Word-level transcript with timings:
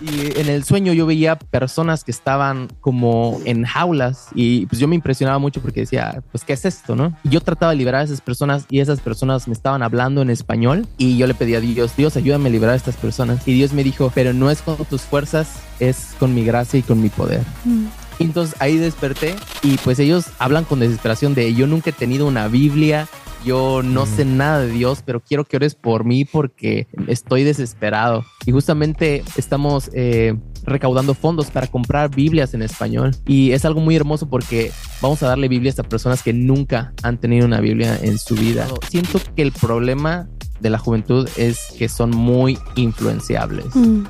Y 0.00 0.38
en 0.38 0.48
el 0.48 0.64
sueño 0.64 0.92
yo 0.92 1.06
veía 1.06 1.38
personas 1.38 2.04
que 2.04 2.10
estaban 2.10 2.68
como 2.80 3.40
en 3.44 3.64
jaulas 3.64 4.28
y 4.34 4.66
pues 4.66 4.80
yo 4.80 4.88
me 4.88 4.94
impresionaba 4.94 5.38
mucho 5.38 5.60
porque 5.60 5.80
decía, 5.80 6.22
pues, 6.30 6.44
¿qué 6.44 6.52
es 6.52 6.64
esto, 6.64 6.94
no? 6.94 7.16
Y 7.24 7.30
yo 7.30 7.40
trataba 7.40 7.72
de 7.72 7.76
liberar 7.78 8.02
a 8.02 8.04
esas 8.04 8.20
personas 8.20 8.64
y 8.70 8.80
esas 8.80 9.00
personas 9.00 9.48
me 9.48 9.54
estaban 9.54 9.82
hablando 9.82 10.22
en 10.22 10.30
español 10.30 10.86
y 10.98 11.16
yo 11.16 11.26
le 11.26 11.34
pedí 11.34 11.54
a 11.54 11.60
Dios, 11.60 11.96
Dios, 11.96 12.16
ayúdame 12.16 12.48
a 12.48 12.52
liberar 12.52 12.74
a 12.74 12.76
estas 12.76 12.96
personas. 12.96 13.46
Y 13.46 13.54
Dios 13.54 13.72
me 13.72 13.84
dijo, 13.84 14.12
pero 14.14 14.32
no 14.32 14.50
es 14.50 14.62
con 14.62 14.76
tus 14.84 15.02
fuerzas, 15.02 15.60
es 15.80 16.14
con 16.18 16.34
mi 16.34 16.44
gracia 16.44 16.78
y 16.78 16.82
con 16.82 17.00
mi 17.00 17.08
poder. 17.08 17.42
Mm. 17.64 17.86
Entonces 18.20 18.56
ahí 18.60 18.76
desperté 18.76 19.36
y 19.62 19.76
pues 19.78 19.98
ellos 19.98 20.26
hablan 20.38 20.64
con 20.64 20.80
desesperación 20.80 21.34
de 21.34 21.54
yo 21.54 21.66
nunca 21.66 21.90
he 21.90 21.92
tenido 21.92 22.26
una 22.26 22.48
Biblia, 22.48 23.06
yo 23.44 23.82
no 23.82 24.06
sé 24.06 24.24
nada 24.24 24.60
de 24.60 24.68
Dios, 24.72 25.02
pero 25.04 25.20
quiero 25.20 25.44
que 25.44 25.56
ores 25.56 25.74
por 25.74 26.04
mí 26.04 26.24
porque 26.24 26.86
estoy 27.06 27.44
desesperado. 27.44 28.24
Y 28.46 28.52
justamente 28.52 29.22
estamos 29.36 29.90
eh, 29.94 30.36
recaudando 30.64 31.14
fondos 31.14 31.50
para 31.50 31.66
comprar 31.66 32.14
Biblias 32.14 32.54
en 32.54 32.62
español. 32.62 33.14
Y 33.26 33.52
es 33.52 33.64
algo 33.64 33.80
muy 33.80 33.96
hermoso 33.96 34.28
porque 34.28 34.72
vamos 35.00 35.22
a 35.22 35.28
darle 35.28 35.48
Biblias 35.48 35.78
a 35.78 35.82
personas 35.82 36.22
que 36.22 36.32
nunca 36.32 36.92
han 37.02 37.18
tenido 37.18 37.46
una 37.46 37.60
Biblia 37.60 37.98
en 38.02 38.18
su 38.18 38.34
vida. 38.34 38.66
Siento 38.88 39.20
que 39.34 39.42
el 39.42 39.52
problema 39.52 40.28
de 40.60 40.70
la 40.70 40.78
juventud 40.78 41.28
es 41.36 41.72
que 41.78 41.88
son 41.88 42.10
muy 42.10 42.58
influenciables. 42.74 43.66
Mm. 43.74 44.04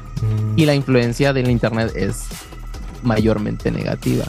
Y 0.57 0.67
la 0.67 0.75
influencia 0.75 1.33
del 1.33 1.51
Internet 1.51 1.93
es 1.95 2.25
mayormente 3.03 3.71
negativa. 3.71 4.25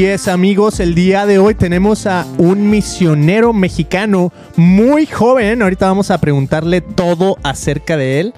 Así 0.00 0.06
es, 0.06 0.28
amigos, 0.28 0.80
el 0.80 0.94
día 0.94 1.26
de 1.26 1.38
hoy 1.38 1.54
tenemos 1.54 2.06
a 2.06 2.26
un 2.38 2.70
misionero 2.70 3.52
mexicano 3.52 4.32
muy 4.56 5.04
joven. 5.04 5.60
Ahorita 5.60 5.88
vamos 5.88 6.10
a 6.10 6.16
preguntarle 6.16 6.80
todo 6.80 7.36
acerca 7.42 7.98
de 7.98 8.20
él, 8.20 8.34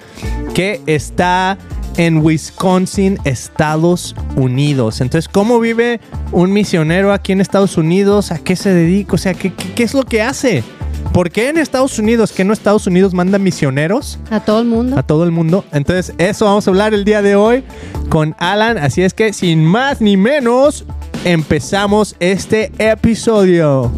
que 0.53 0.81
está 0.87 1.57
en 1.95 2.17
Wisconsin, 2.17 3.17
Estados 3.23 4.13
Unidos. 4.35 4.99
Entonces, 4.99 5.29
¿cómo 5.29 5.61
vive 5.61 6.01
un 6.33 6.51
misionero 6.51 7.13
aquí 7.13 7.31
en 7.31 7.39
Estados 7.39 7.77
Unidos? 7.77 8.33
¿A 8.33 8.39
qué 8.39 8.57
se 8.57 8.73
dedica? 8.73 9.13
O 9.13 9.17
sea, 9.17 9.33
¿qué, 9.33 9.53
qué, 9.53 9.83
es 9.83 9.93
lo 9.93 10.03
que 10.03 10.21
hace? 10.21 10.65
¿Por 11.13 11.31
qué 11.31 11.47
en 11.47 11.57
Estados 11.57 11.97
Unidos? 11.97 12.33
¿Que 12.33 12.43
no 12.43 12.51
Estados 12.51 12.87
Unidos 12.87 13.13
manda 13.13 13.39
misioneros? 13.39 14.19
A 14.31 14.41
todo 14.41 14.59
el 14.59 14.67
mundo. 14.67 14.97
A 14.97 15.03
todo 15.03 15.23
el 15.23 15.31
mundo. 15.31 15.63
Entonces, 15.71 16.13
eso 16.17 16.43
vamos 16.43 16.67
a 16.67 16.71
hablar 16.71 16.93
el 16.93 17.05
día 17.05 17.21
de 17.21 17.37
hoy 17.37 17.63
con 18.09 18.35
Alan. 18.37 18.77
Así 18.77 19.01
es 19.01 19.13
que, 19.13 19.31
sin 19.31 19.63
más 19.63 20.01
ni 20.01 20.17
menos, 20.17 20.85
empezamos 21.23 22.15
este 22.19 22.71
episodio. 22.77 23.91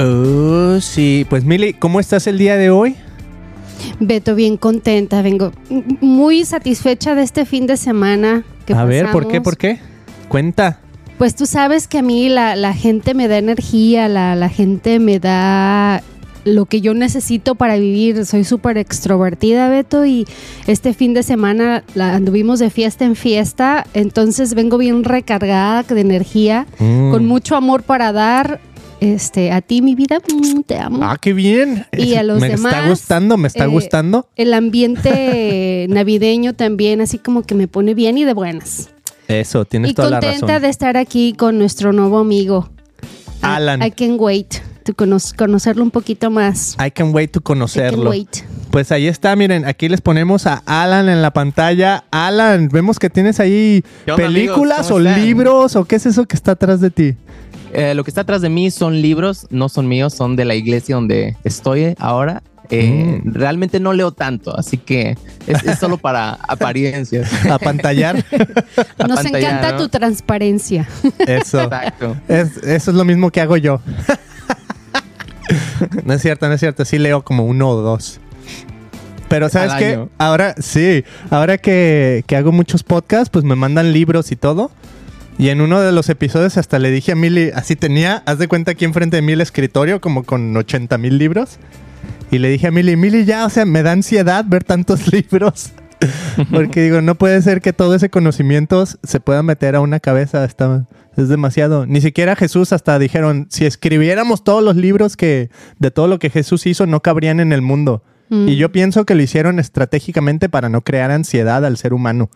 Oh, 0.00 0.80
sí, 0.80 1.26
pues 1.30 1.44
Mili, 1.44 1.72
¿cómo 1.72 2.00
estás 2.00 2.26
el 2.26 2.36
día 2.36 2.56
de 2.56 2.70
hoy? 2.70 2.96
Beto, 4.00 4.34
bien 4.34 4.56
contenta, 4.56 5.22
vengo 5.22 5.52
muy 6.00 6.44
satisfecha 6.44 7.14
de 7.14 7.22
este 7.22 7.46
fin 7.46 7.66
de 7.66 7.76
semana. 7.76 8.44
Que 8.66 8.74
a 8.74 8.84
ver, 8.84 9.10
¿por 9.12 9.28
qué? 9.28 9.40
¿Por 9.40 9.56
qué? 9.56 9.78
Cuenta. 10.28 10.80
Pues 11.18 11.36
tú 11.36 11.46
sabes 11.46 11.86
que 11.86 11.98
a 11.98 12.02
mí 12.02 12.28
la, 12.28 12.74
gente 12.74 13.14
me 13.14 13.28
da 13.28 13.38
energía, 13.38 14.08
la, 14.08 14.48
gente 14.48 14.98
me 14.98 15.20
da 15.20 16.02
lo 16.44 16.66
que 16.66 16.80
yo 16.80 16.92
necesito 16.92 17.54
para 17.54 17.76
vivir. 17.76 18.26
Soy 18.26 18.44
súper 18.44 18.78
extrovertida, 18.78 19.68
Beto, 19.68 20.04
y 20.04 20.26
este 20.66 20.92
fin 20.92 21.14
de 21.14 21.22
semana 21.22 21.84
anduvimos 21.96 22.58
de 22.58 22.70
fiesta 22.70 23.04
en 23.04 23.14
fiesta, 23.14 23.86
entonces 23.94 24.54
vengo 24.54 24.76
bien 24.76 25.04
recargada 25.04 25.84
de 25.84 26.00
energía, 26.00 26.66
mm. 26.78 27.12
con 27.12 27.26
mucho 27.26 27.56
amor 27.56 27.82
para 27.82 28.12
dar. 28.12 28.60
Este, 29.00 29.52
a 29.52 29.60
ti, 29.60 29.82
mi 29.82 29.94
vida, 29.94 30.18
mm, 30.18 30.60
te 30.62 30.78
amo. 30.78 31.00
Ah, 31.02 31.18
qué 31.20 31.34
bien. 31.34 31.84
Y 31.92 32.14
a 32.14 32.22
los 32.24 32.40
me 32.40 32.48
demás. 32.48 32.72
Me 32.72 32.78
está 32.78 32.88
gustando, 32.88 33.36
me 33.36 33.48
está 33.48 33.64
eh, 33.64 33.66
gustando. 33.66 34.28
El 34.34 34.54
ambiente 34.54 35.86
navideño 35.90 36.54
también, 36.54 37.02
así 37.02 37.18
como 37.18 37.42
que 37.42 37.54
me 37.54 37.68
pone 37.68 37.92
bien 37.92 38.16
y 38.16 38.24
de 38.24 38.32
buenas. 38.32 38.93
Eso, 39.28 39.64
tienes 39.64 39.94
toda 39.94 40.10
la 40.10 40.20
razón. 40.20 40.36
Y 40.36 40.40
contenta 40.40 40.60
de 40.60 40.68
estar 40.68 40.96
aquí 40.96 41.32
con 41.32 41.58
nuestro 41.58 41.92
nuevo 41.92 42.18
amigo. 42.18 42.68
Alan. 43.42 43.82
I, 43.82 43.90
can 43.90 44.16
wait 44.18 44.54
to 44.84 44.94
conocerlo 44.94 45.82
un 45.82 45.90
poquito 45.90 46.30
más. 46.30 46.76
I 46.84 46.90
can 46.90 47.14
wait 47.14 47.32
to 47.32 47.40
conocerlo. 47.40 48.12
Pues 48.70 48.90
ahí 48.90 49.06
está, 49.06 49.36
miren, 49.36 49.64
aquí 49.66 49.88
les 49.88 50.00
ponemos 50.00 50.46
a 50.46 50.62
Alan 50.66 51.08
en 51.08 51.22
la 51.22 51.32
pantalla. 51.32 52.04
Alan, 52.10 52.68
vemos 52.68 52.98
que 52.98 53.08
tienes 53.10 53.38
ahí 53.38 53.84
películas 54.16 54.90
o 54.90 54.98
libros 54.98 55.76
o 55.76 55.84
qué 55.84 55.96
es 55.96 56.06
eso 56.06 56.24
que 56.26 56.36
está 56.36 56.52
atrás 56.52 56.80
de 56.80 56.90
ti. 56.90 57.14
Eh, 57.72 57.94
lo 57.94 58.04
que 58.04 58.10
está 58.10 58.22
atrás 58.22 58.40
de 58.40 58.48
mí 58.48 58.70
son 58.70 59.00
libros, 59.02 59.46
no 59.50 59.68
son 59.68 59.88
míos, 59.88 60.14
son 60.14 60.36
de 60.36 60.44
la 60.44 60.54
iglesia 60.54 60.94
donde 60.94 61.36
estoy 61.44 61.94
ahora. 61.98 62.42
Eh, 62.70 63.20
mm. 63.22 63.34
Realmente 63.34 63.78
no 63.80 63.92
leo 63.92 64.12
tanto, 64.12 64.56
así 64.56 64.78
que 64.78 65.16
es, 65.46 65.78
solo 65.78 65.98
para 65.98 66.32
apariencias. 66.48 67.30
A 67.46 67.58
pantallar. 67.58 68.24
Nos 69.08 69.24
encanta 69.24 69.76
tu 69.76 69.88
transparencia. 69.88 70.88
Eso. 71.18 71.62
Exacto. 71.62 72.16
eso 72.28 72.90
es 72.90 72.96
lo 72.96 73.04
mismo 73.04 73.30
que 73.30 73.40
hago 73.40 73.56
yo. 73.56 73.80
no 76.04 76.14
es 76.14 76.22
cierto, 76.22 76.48
no 76.48 76.54
es 76.54 76.60
cierto. 76.60 76.84
Sí 76.84 76.98
leo 76.98 77.22
como 77.22 77.44
uno 77.44 77.68
o 77.70 77.82
dos. 77.82 78.20
Pero 79.28 79.48
sabes 79.48 79.74
qué? 79.74 80.06
Ahora 80.18 80.54
sí, 80.58 81.04
ahora 81.30 81.58
que, 81.58 82.24
que 82.26 82.36
hago 82.36 82.52
muchos 82.52 82.82
podcasts, 82.82 83.30
pues 83.30 83.44
me 83.44 83.56
mandan 83.56 83.92
libros 83.92 84.30
y 84.30 84.36
todo. 84.36 84.70
Y 85.38 85.48
en 85.48 85.60
uno 85.60 85.80
de 85.80 85.90
los 85.90 86.08
episodios 86.08 86.56
hasta 86.58 86.78
le 86.78 86.90
dije 86.90 87.12
a 87.12 87.16
Mili, 87.16 87.50
así 87.54 87.74
tenía, 87.74 88.22
haz 88.26 88.38
de 88.38 88.46
cuenta 88.46 88.72
aquí 88.72 88.84
enfrente 88.84 89.16
de 89.16 89.22
mí 89.22 89.32
el 89.32 89.40
escritorio, 89.40 90.00
como 90.00 90.22
con 90.22 90.56
80 90.56 90.96
mil 90.98 91.18
libros. 91.18 91.58
Y 92.30 92.38
le 92.38 92.48
dije 92.48 92.68
a 92.68 92.70
Mili, 92.70 92.96
Mili, 92.96 93.24
ya, 93.24 93.46
o 93.46 93.50
sea, 93.50 93.64
me 93.64 93.82
da 93.82 93.92
ansiedad 93.92 94.44
ver 94.46 94.64
tantos 94.64 95.12
libros. 95.12 95.72
Porque 96.50 96.82
digo, 96.82 97.00
no 97.00 97.14
puede 97.14 97.40
ser 97.42 97.60
que 97.60 97.72
todo 97.72 97.94
ese 97.94 98.10
conocimiento 98.10 98.84
se 98.86 99.20
pueda 99.20 99.42
meter 99.42 99.76
a 99.76 99.80
una 99.80 100.00
cabeza. 100.00 100.44
Está, 100.44 100.86
es 101.16 101.28
demasiado. 101.28 101.86
Ni 101.86 102.00
siquiera 102.00 102.36
Jesús 102.36 102.72
hasta 102.72 102.98
dijeron, 102.98 103.46
si 103.50 103.66
escribiéramos 103.66 104.44
todos 104.44 104.62
los 104.62 104.76
libros 104.76 105.16
que 105.16 105.50
de 105.78 105.90
todo 105.90 106.08
lo 106.08 106.18
que 106.18 106.30
Jesús 106.30 106.66
hizo, 106.66 106.86
no 106.86 107.00
cabrían 107.00 107.40
en 107.40 107.52
el 107.52 107.62
mundo. 107.62 108.02
Mm. 108.28 108.48
Y 108.48 108.56
yo 108.56 108.72
pienso 108.72 109.04
que 109.04 109.14
lo 109.14 109.22
hicieron 109.22 109.58
estratégicamente 109.58 110.48
para 110.48 110.68
no 110.68 110.82
crear 110.82 111.10
ansiedad 111.10 111.64
al 111.64 111.76
ser 111.76 111.94
humano. 111.94 112.30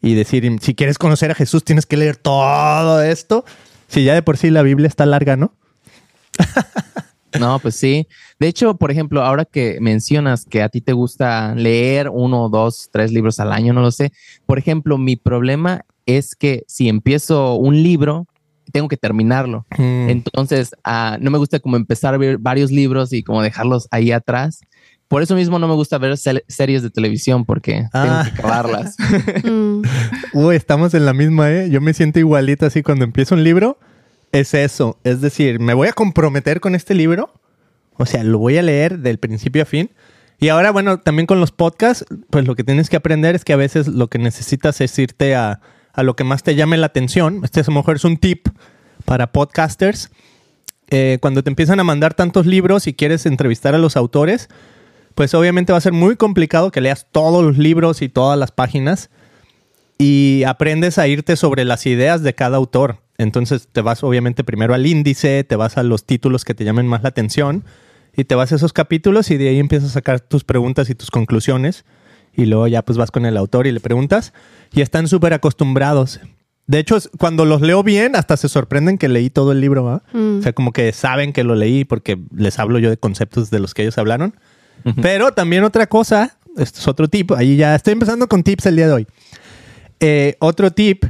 Y 0.00 0.14
decir, 0.14 0.58
si 0.60 0.74
quieres 0.74 0.96
conocer 0.98 1.30
a 1.32 1.34
Jesús, 1.34 1.64
tienes 1.64 1.86
que 1.86 1.96
leer 1.96 2.16
todo 2.16 3.02
esto. 3.02 3.44
Si 3.88 4.04
ya 4.04 4.14
de 4.14 4.22
por 4.22 4.36
sí 4.36 4.50
la 4.50 4.62
Biblia 4.62 4.86
está 4.86 5.06
larga, 5.06 5.36
¿no? 5.36 5.52
No, 7.38 7.58
pues 7.58 7.74
sí. 7.76 8.06
De 8.38 8.48
hecho, 8.48 8.76
por 8.76 8.90
ejemplo, 8.90 9.22
ahora 9.22 9.44
que 9.44 9.78
mencionas 9.80 10.44
que 10.44 10.62
a 10.62 10.68
ti 10.68 10.80
te 10.80 10.92
gusta 10.92 11.54
leer 11.54 12.08
uno, 12.10 12.48
dos, 12.48 12.88
tres 12.92 13.12
libros 13.12 13.40
al 13.40 13.52
año, 13.52 13.72
no 13.72 13.82
lo 13.82 13.90
sé. 13.90 14.12
Por 14.46 14.58
ejemplo, 14.58 14.98
mi 14.98 15.16
problema 15.16 15.84
es 16.06 16.34
que 16.34 16.64
si 16.66 16.88
empiezo 16.88 17.54
un 17.56 17.82
libro, 17.82 18.26
tengo 18.72 18.88
que 18.88 18.96
terminarlo. 18.96 19.66
Mm. 19.76 20.08
Entonces, 20.08 20.70
ah, 20.84 21.18
no 21.20 21.30
me 21.30 21.38
gusta 21.38 21.60
como 21.60 21.76
empezar 21.76 22.14
a 22.14 22.18
ver 22.18 22.38
varios 22.38 22.70
libros 22.70 23.12
y 23.12 23.22
como 23.22 23.42
dejarlos 23.42 23.88
ahí 23.90 24.12
atrás. 24.12 24.60
Por 25.08 25.22
eso 25.22 25.34
mismo 25.34 25.58
no 25.58 25.68
me 25.68 25.74
gusta 25.74 25.96
ver 25.96 26.16
series 26.18 26.82
de 26.82 26.90
televisión 26.90 27.46
porque 27.46 27.72
tengo 27.72 27.88
ah. 27.92 28.24
que 28.24 28.38
acabarlas. 28.38 28.96
Mm. 29.44 29.82
Uy, 30.34 30.56
estamos 30.56 30.94
en 30.94 31.06
la 31.06 31.14
misma, 31.14 31.50
¿eh? 31.50 31.70
Yo 31.70 31.80
me 31.80 31.94
siento 31.94 32.18
igualito 32.18 32.66
así 32.66 32.82
cuando 32.82 33.04
empiezo 33.04 33.34
un 33.34 33.44
libro 33.44 33.78
es 34.32 34.54
eso. 34.54 34.98
Es 35.04 35.20
decir, 35.20 35.60
me 35.60 35.74
voy 35.74 35.88
a 35.88 35.92
comprometer 35.92 36.60
con 36.60 36.74
este 36.74 36.94
libro. 36.94 37.32
O 37.94 38.06
sea, 38.06 38.22
lo 38.24 38.38
voy 38.38 38.58
a 38.58 38.62
leer 38.62 38.98
del 38.98 39.18
principio 39.18 39.62
a 39.62 39.66
fin. 39.66 39.90
Y 40.38 40.48
ahora, 40.48 40.70
bueno, 40.70 41.00
también 41.00 41.26
con 41.26 41.40
los 41.40 41.50
podcasts, 41.50 42.04
pues 42.30 42.46
lo 42.46 42.54
que 42.54 42.62
tienes 42.62 42.88
que 42.88 42.96
aprender 42.96 43.34
es 43.34 43.44
que 43.44 43.52
a 43.52 43.56
veces 43.56 43.88
lo 43.88 44.08
que 44.08 44.18
necesitas 44.18 44.80
es 44.80 44.96
irte 44.98 45.34
a, 45.34 45.60
lo 45.96 46.14
que 46.14 46.22
más 46.22 46.44
te 46.44 46.54
llame 46.54 46.76
la 46.76 46.86
atención. 46.86 47.40
Este 47.42 47.60
a 47.60 47.64
lo 47.66 47.72
mejor 47.72 47.96
es 47.96 48.04
un 48.04 48.18
tip 48.18 48.46
para 49.04 49.32
podcasters. 49.32 50.10
Eh, 50.90 51.18
cuando 51.20 51.42
te 51.42 51.50
empiezan 51.50 51.80
a 51.80 51.84
mandar 51.84 52.14
tantos 52.14 52.46
libros 52.46 52.86
y 52.86 52.94
quieres 52.94 53.26
entrevistar 53.26 53.74
a 53.74 53.78
los 53.78 53.96
autores, 53.96 54.48
pues 55.16 55.34
obviamente 55.34 55.72
va 55.72 55.78
a 55.78 55.82
ser 55.82 55.92
muy 55.92 56.14
complicado 56.14 56.70
que 56.70 56.80
leas 56.80 57.08
todos 57.10 57.44
los 57.44 57.58
libros 57.58 58.00
y 58.00 58.08
todas 58.08 58.38
las 58.38 58.52
páginas 58.52 59.10
y 59.98 60.44
aprendes 60.46 60.98
a 60.98 61.08
irte 61.08 61.34
sobre 61.34 61.64
las 61.64 61.84
ideas 61.84 62.22
de 62.22 62.34
cada 62.34 62.56
autor. 62.58 63.00
Entonces 63.18 63.68
te 63.70 63.80
vas 63.80 64.02
obviamente 64.04 64.44
primero 64.44 64.74
al 64.74 64.86
índice, 64.86 65.44
te 65.44 65.56
vas 65.56 65.76
a 65.76 65.82
los 65.82 66.04
títulos 66.04 66.44
que 66.44 66.54
te 66.54 66.64
llamen 66.64 66.86
más 66.86 67.02
la 67.02 67.08
atención 67.10 67.64
y 68.16 68.24
te 68.24 68.36
vas 68.36 68.52
a 68.52 68.56
esos 68.56 68.72
capítulos 68.72 69.30
y 69.30 69.36
de 69.36 69.48
ahí 69.48 69.58
empiezas 69.58 69.90
a 69.90 69.94
sacar 69.94 70.20
tus 70.20 70.44
preguntas 70.44 70.88
y 70.88 70.94
tus 70.94 71.10
conclusiones 71.10 71.84
y 72.32 72.46
luego 72.46 72.68
ya 72.68 72.82
pues 72.82 72.96
vas 72.96 73.10
con 73.10 73.26
el 73.26 73.36
autor 73.36 73.66
y 73.66 73.72
le 73.72 73.80
preguntas 73.80 74.32
y 74.72 74.80
están 74.80 75.08
súper 75.08 75.34
acostumbrados. 75.34 76.20
De 76.68 76.78
hecho, 76.78 76.98
cuando 77.18 77.44
los 77.44 77.62
leo 77.62 77.82
bien, 77.82 78.14
hasta 78.14 78.36
se 78.36 78.48
sorprenden 78.48 78.98
que 78.98 79.08
leí 79.08 79.30
todo 79.30 79.52
el 79.52 79.60
libro, 79.60 79.84
¿va? 79.84 80.02
Mm. 80.12 80.38
O 80.38 80.42
sea, 80.42 80.52
como 80.52 80.72
que 80.72 80.92
saben 80.92 81.32
que 81.32 81.42
lo 81.42 81.54
leí 81.54 81.84
porque 81.84 82.18
les 82.36 82.58
hablo 82.58 82.78
yo 82.78 82.90
de 82.90 82.98
conceptos 82.98 83.50
de 83.50 83.58
los 83.58 83.74
que 83.74 83.82
ellos 83.82 83.98
hablaron. 83.98 84.34
Pero 85.02 85.32
también 85.32 85.64
otra 85.64 85.88
cosa, 85.88 86.38
esto 86.56 86.78
es 86.78 86.86
otro 86.86 87.08
tip, 87.08 87.32
ahí 87.32 87.56
ya 87.56 87.74
estoy 87.74 87.94
empezando 87.94 88.28
con 88.28 88.42
tips 88.42 88.66
el 88.66 88.76
día 88.76 88.86
de 88.86 88.92
hoy. 88.92 89.06
Eh, 89.98 90.36
otro 90.38 90.70
tip 90.70 91.04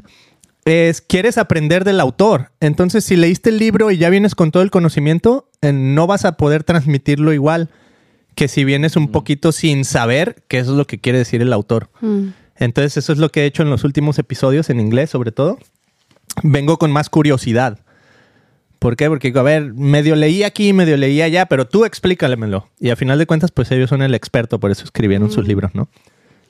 es, 0.68 1.00
quieres 1.00 1.38
aprender 1.38 1.84
del 1.84 2.00
autor. 2.00 2.50
Entonces, 2.60 3.04
si 3.04 3.16
leíste 3.16 3.50
el 3.50 3.58
libro 3.58 3.90
y 3.90 3.98
ya 3.98 4.10
vienes 4.10 4.34
con 4.34 4.50
todo 4.50 4.62
el 4.62 4.70
conocimiento, 4.70 5.48
eh, 5.62 5.72
no 5.72 6.06
vas 6.06 6.24
a 6.24 6.36
poder 6.36 6.64
transmitirlo 6.64 7.32
igual 7.32 7.70
que 8.34 8.48
si 8.48 8.64
vienes 8.64 8.96
un 8.96 9.08
poquito 9.08 9.52
sin 9.52 9.84
saber 9.84 10.42
qué 10.48 10.58
es 10.58 10.68
lo 10.68 10.86
que 10.86 10.98
quiere 10.98 11.18
decir 11.18 11.42
el 11.42 11.52
autor. 11.52 11.90
Mm. 12.00 12.28
Entonces, 12.56 12.96
eso 12.96 13.12
es 13.12 13.18
lo 13.18 13.30
que 13.30 13.42
he 13.42 13.46
hecho 13.46 13.62
en 13.62 13.70
los 13.70 13.84
últimos 13.84 14.18
episodios, 14.18 14.70
en 14.70 14.80
inglés 14.80 15.10
sobre 15.10 15.32
todo. 15.32 15.58
Vengo 16.42 16.78
con 16.78 16.92
más 16.92 17.08
curiosidad. 17.08 17.80
¿Por 18.78 18.96
qué? 18.96 19.08
Porque, 19.08 19.32
a 19.34 19.42
ver, 19.42 19.74
medio 19.74 20.14
leí 20.14 20.44
aquí, 20.44 20.72
medio 20.72 20.96
leí 20.96 21.20
allá, 21.20 21.46
pero 21.46 21.66
tú 21.66 21.84
explícalemelo. 21.84 22.68
Y 22.78 22.90
a 22.90 22.96
final 22.96 23.18
de 23.18 23.26
cuentas, 23.26 23.50
pues 23.50 23.70
ellos 23.72 23.90
son 23.90 24.02
el 24.02 24.14
experto, 24.14 24.60
por 24.60 24.70
eso 24.70 24.84
escribieron 24.84 25.32
sus 25.32 25.48
libros, 25.48 25.74
¿no? 25.74 25.88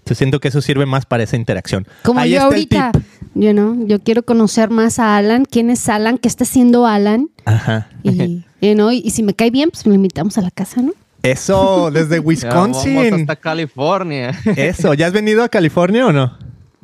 Entonces 0.09 0.19
siento 0.19 0.41
que 0.41 0.49
eso 0.49 0.63
sirve 0.63 0.87
más 0.87 1.07
para 1.07 1.23
esa 1.23 1.37
interacción. 1.37 1.87
Como 2.03 2.21
Ahí 2.21 2.31
yo 2.31 2.37
está 2.37 2.49
el 2.49 2.53
ahorita, 2.53 2.93
tip. 2.93 3.03
You 3.39 3.53
know, 3.53 3.87
yo 3.87 4.01
quiero 4.01 4.23
conocer 4.25 4.71
más 4.71 4.99
a 4.99 5.17
Alan. 5.17 5.45
¿Quién 5.45 5.71
es 5.71 5.89
Alan? 5.89 6.19
¿Qué 6.19 6.29
está 6.29 6.45
haciendo 6.45 6.87
Alan? 6.87 7.29
Ajá. 7.45 7.89
Y, 8.03 8.45
you 8.61 8.75
know, 8.75 8.91
y, 8.91 8.99
y 9.05 9.11
si 9.11 9.23
me 9.23 9.35
cae 9.35 9.51
bien, 9.51 9.71
pues 9.71 9.87
lo 9.87 9.95
invitamos 9.95 10.37
a 10.39 10.43
la 10.43 10.51
casa, 10.51 10.83
¿no? 10.83 10.93
Eso, 11.23 11.91
desde 11.91 12.17
Ya, 12.17 12.49
Vamos 12.51 12.85
Wisconsin. 12.85 13.15
hasta 13.15 13.37
California. 13.37 14.31
Eso, 14.57 14.95
¿ya 14.95 15.07
has 15.09 15.13
venido 15.13 15.43
a 15.43 15.49
California 15.49 16.07
o 16.07 16.13
no? 16.13 16.37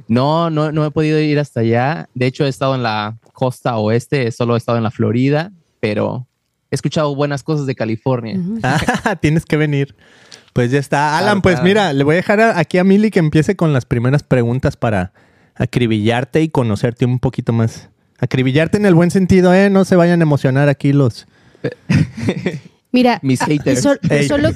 No, 0.09 0.51
no, 0.51 0.73
no 0.73 0.85
he 0.85 0.91
podido 0.91 1.19
ir 1.21 1.39
hasta 1.39 1.61
allá. 1.61 2.09
De 2.15 2.27
hecho, 2.27 2.45
he 2.45 2.49
estado 2.49 2.75
en 2.75 2.83
la 2.83 3.17
costa 3.33 3.77
oeste, 3.79 4.31
solo 4.33 4.55
he 4.55 4.59
estado 4.59 4.77
en 4.79 4.85
la 4.85 4.91
Florida, 4.91 5.53
pero 5.81 6.27
he 6.71 6.75
escuchado 6.75 7.15
buenas 7.15 7.43
cosas 7.43 7.67
de 7.67 7.75
California. 7.75 8.39
Ah, 8.63 9.17
Tienes 9.21 9.47
que 9.47 9.57
venir. 9.57 9.95
Pues 10.53 10.71
ya 10.71 10.79
está. 10.79 11.17
Alan, 11.17 11.41
Claro, 11.41 11.43
pues 11.43 11.55
claro. 11.55 11.67
mira, 11.69 11.93
le 11.93 12.05
voy 12.05 12.15
a 12.15 12.17
dejar 12.17 12.41
aquí 12.41 12.79
a 12.79 12.85
Mili 12.85 13.11
que 13.11 13.19
empiece 13.21 13.57
con 13.57 13.73
las 13.73 13.85
primeras 13.87 14.23
preguntas 14.23 14.77
para 14.77 15.13
acribillarte 15.55 16.43
y 16.43 16.49
conocerte 16.49 17.05
un 17.05 17.19
poquito 17.19 17.53
más. 17.53 17.89
Acribillarte 18.19 18.77
en 18.79 18.87
el 18.87 18.95
buen 18.95 19.11
sentido, 19.11 19.53
¿eh? 19.55 19.71
No 19.71 19.85
se 19.85 19.97
vayan 19.97 20.21
a 20.21 20.23
emocionar 20.25 20.69
aquí 20.69 20.93
los... 20.93 21.27
Mira, 22.93 23.19
Mis 23.23 23.41
haters. 23.41 23.83
solo 24.29 24.51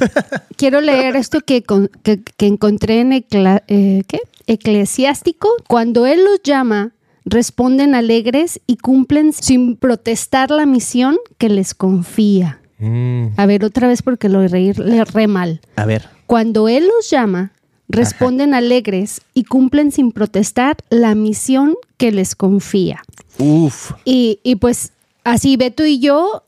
quiero 0.57 0.81
leer 0.81 1.17
esto 1.17 1.41
que, 1.41 1.63
con- 1.65 1.91
que- 2.05 2.23
que 2.23 2.47
encontré 2.47 3.01
en 3.01 3.13
Ecla- 3.13 3.65
eh, 3.67 4.03
¿qué? 4.07 4.21
Eclesiástico. 4.47 5.49
Cuando 5.67 6.07
Él 6.07 6.25
los 6.25 6.41
llama, 6.45 6.93
responden 7.25 7.97
alegres 7.97 8.61
y 8.67 8.77
cumplen 8.77 9.33
sin 9.33 9.77
protestar 9.77 10.53
la 10.53 10.67
misión 10.67 11.17
que 11.37 11.49
les 11.49 11.75
confía. 11.75 12.61
Mm, 12.79 13.29
A 13.37 13.47
ver, 13.47 13.65
otra 13.65 13.89
vez 13.89 14.03
porque 14.03 14.29
lo 14.29 14.47
leí 14.47 14.73
le 14.75 15.05
re 15.05 15.27
mal. 15.27 15.61
a 15.75 15.85
ver. 15.85 16.09
Cuando 16.27 16.69
Él 16.69 16.87
los 16.87 17.11
llama, 17.11 17.51
responden 17.89 18.55
alegres 18.55 19.23
y 19.35 19.45
cumplen 19.45 19.93
sin 19.93 20.13
protestar 20.13 20.77
la 20.91 21.15
misión 21.15 21.75
que 21.97 22.13
les 22.13 22.35
confía. 22.37 23.03
Uf. 23.39 23.93
Y, 24.05 24.41
y 24.43 24.57
pues 24.57 24.93
así 25.25 25.57
Beto 25.57 25.85
y 25.87 25.99
yo 25.99 26.45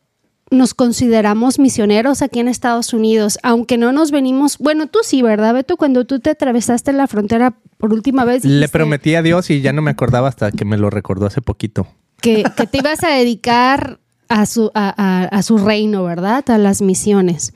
nos 0.50 0.75
consideramos 0.75 1.58
misioneros 1.60 2.22
aquí 2.22 2.40
en 2.40 2.48
Estados 2.48 2.92
Unidos, 2.92 3.38
aunque 3.44 3.78
no 3.78 3.92
nos 3.92 4.10
venimos, 4.10 4.58
bueno, 4.58 4.88
tú 4.88 4.98
sí, 5.04 5.22
¿verdad, 5.22 5.54
Beto? 5.54 5.76
Cuando 5.76 6.04
tú 6.06 6.19
te 6.19 6.31
atravesaste 6.31 6.92
la 6.92 7.06
frontera 7.06 7.54
por 7.78 7.92
última 7.92 8.25
vez, 8.25 8.44
Le 8.44 8.69
prometí 8.69 9.14
a 9.14 9.22
Dios 9.22 9.48
y 9.50 9.60
ya 9.60 9.72
no 9.72 9.81
me 9.81 9.92
acordaba 9.92 10.28
hasta 10.28 10.50
que 10.50 10.64
me 10.64 10.76
lo 10.76 10.90
recordó 10.90 11.26
hace 11.26 11.40
poquito. 11.40 11.87
que, 12.20 12.42
que 12.56 12.66
te 12.66 12.78
ibas 12.78 13.02
a 13.04 13.10
dedicar 13.10 14.00
a 14.28 14.44
su, 14.46 14.70
a, 14.75 14.92
a- 14.96 15.25
a 15.26 15.42
su 15.42 15.56
reino, 15.56 16.02
¿verdad? 16.04 16.48
A 16.50 16.58
las 16.58 16.82
misiones. 16.82 17.54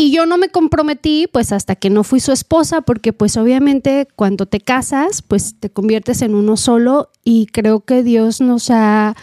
Y 0.00 0.12
yo 0.12 0.24
no 0.24 0.38
me 0.38 0.48
comprometí, 0.48 1.26
pues 1.30 1.52
hasta 1.52 1.76
que 1.76 1.90
no 1.90 2.04
fui 2.04 2.20
su 2.20 2.32
esposa, 2.32 2.80
porque 2.80 3.12
pues 3.12 3.36
obviamente 3.36 4.08
cuando 4.16 4.46
te 4.46 4.58
casas, 4.60 5.20
pues 5.20 5.56
te 5.60 5.68
conviertes 5.68 6.22
en 6.22 6.34
uno 6.34 6.56
solo 6.56 7.10
y 7.22 7.44
creo 7.46 7.80
que 7.80 8.02
Dios 8.02 8.40
nos 8.40 8.70
ha 8.70 9.14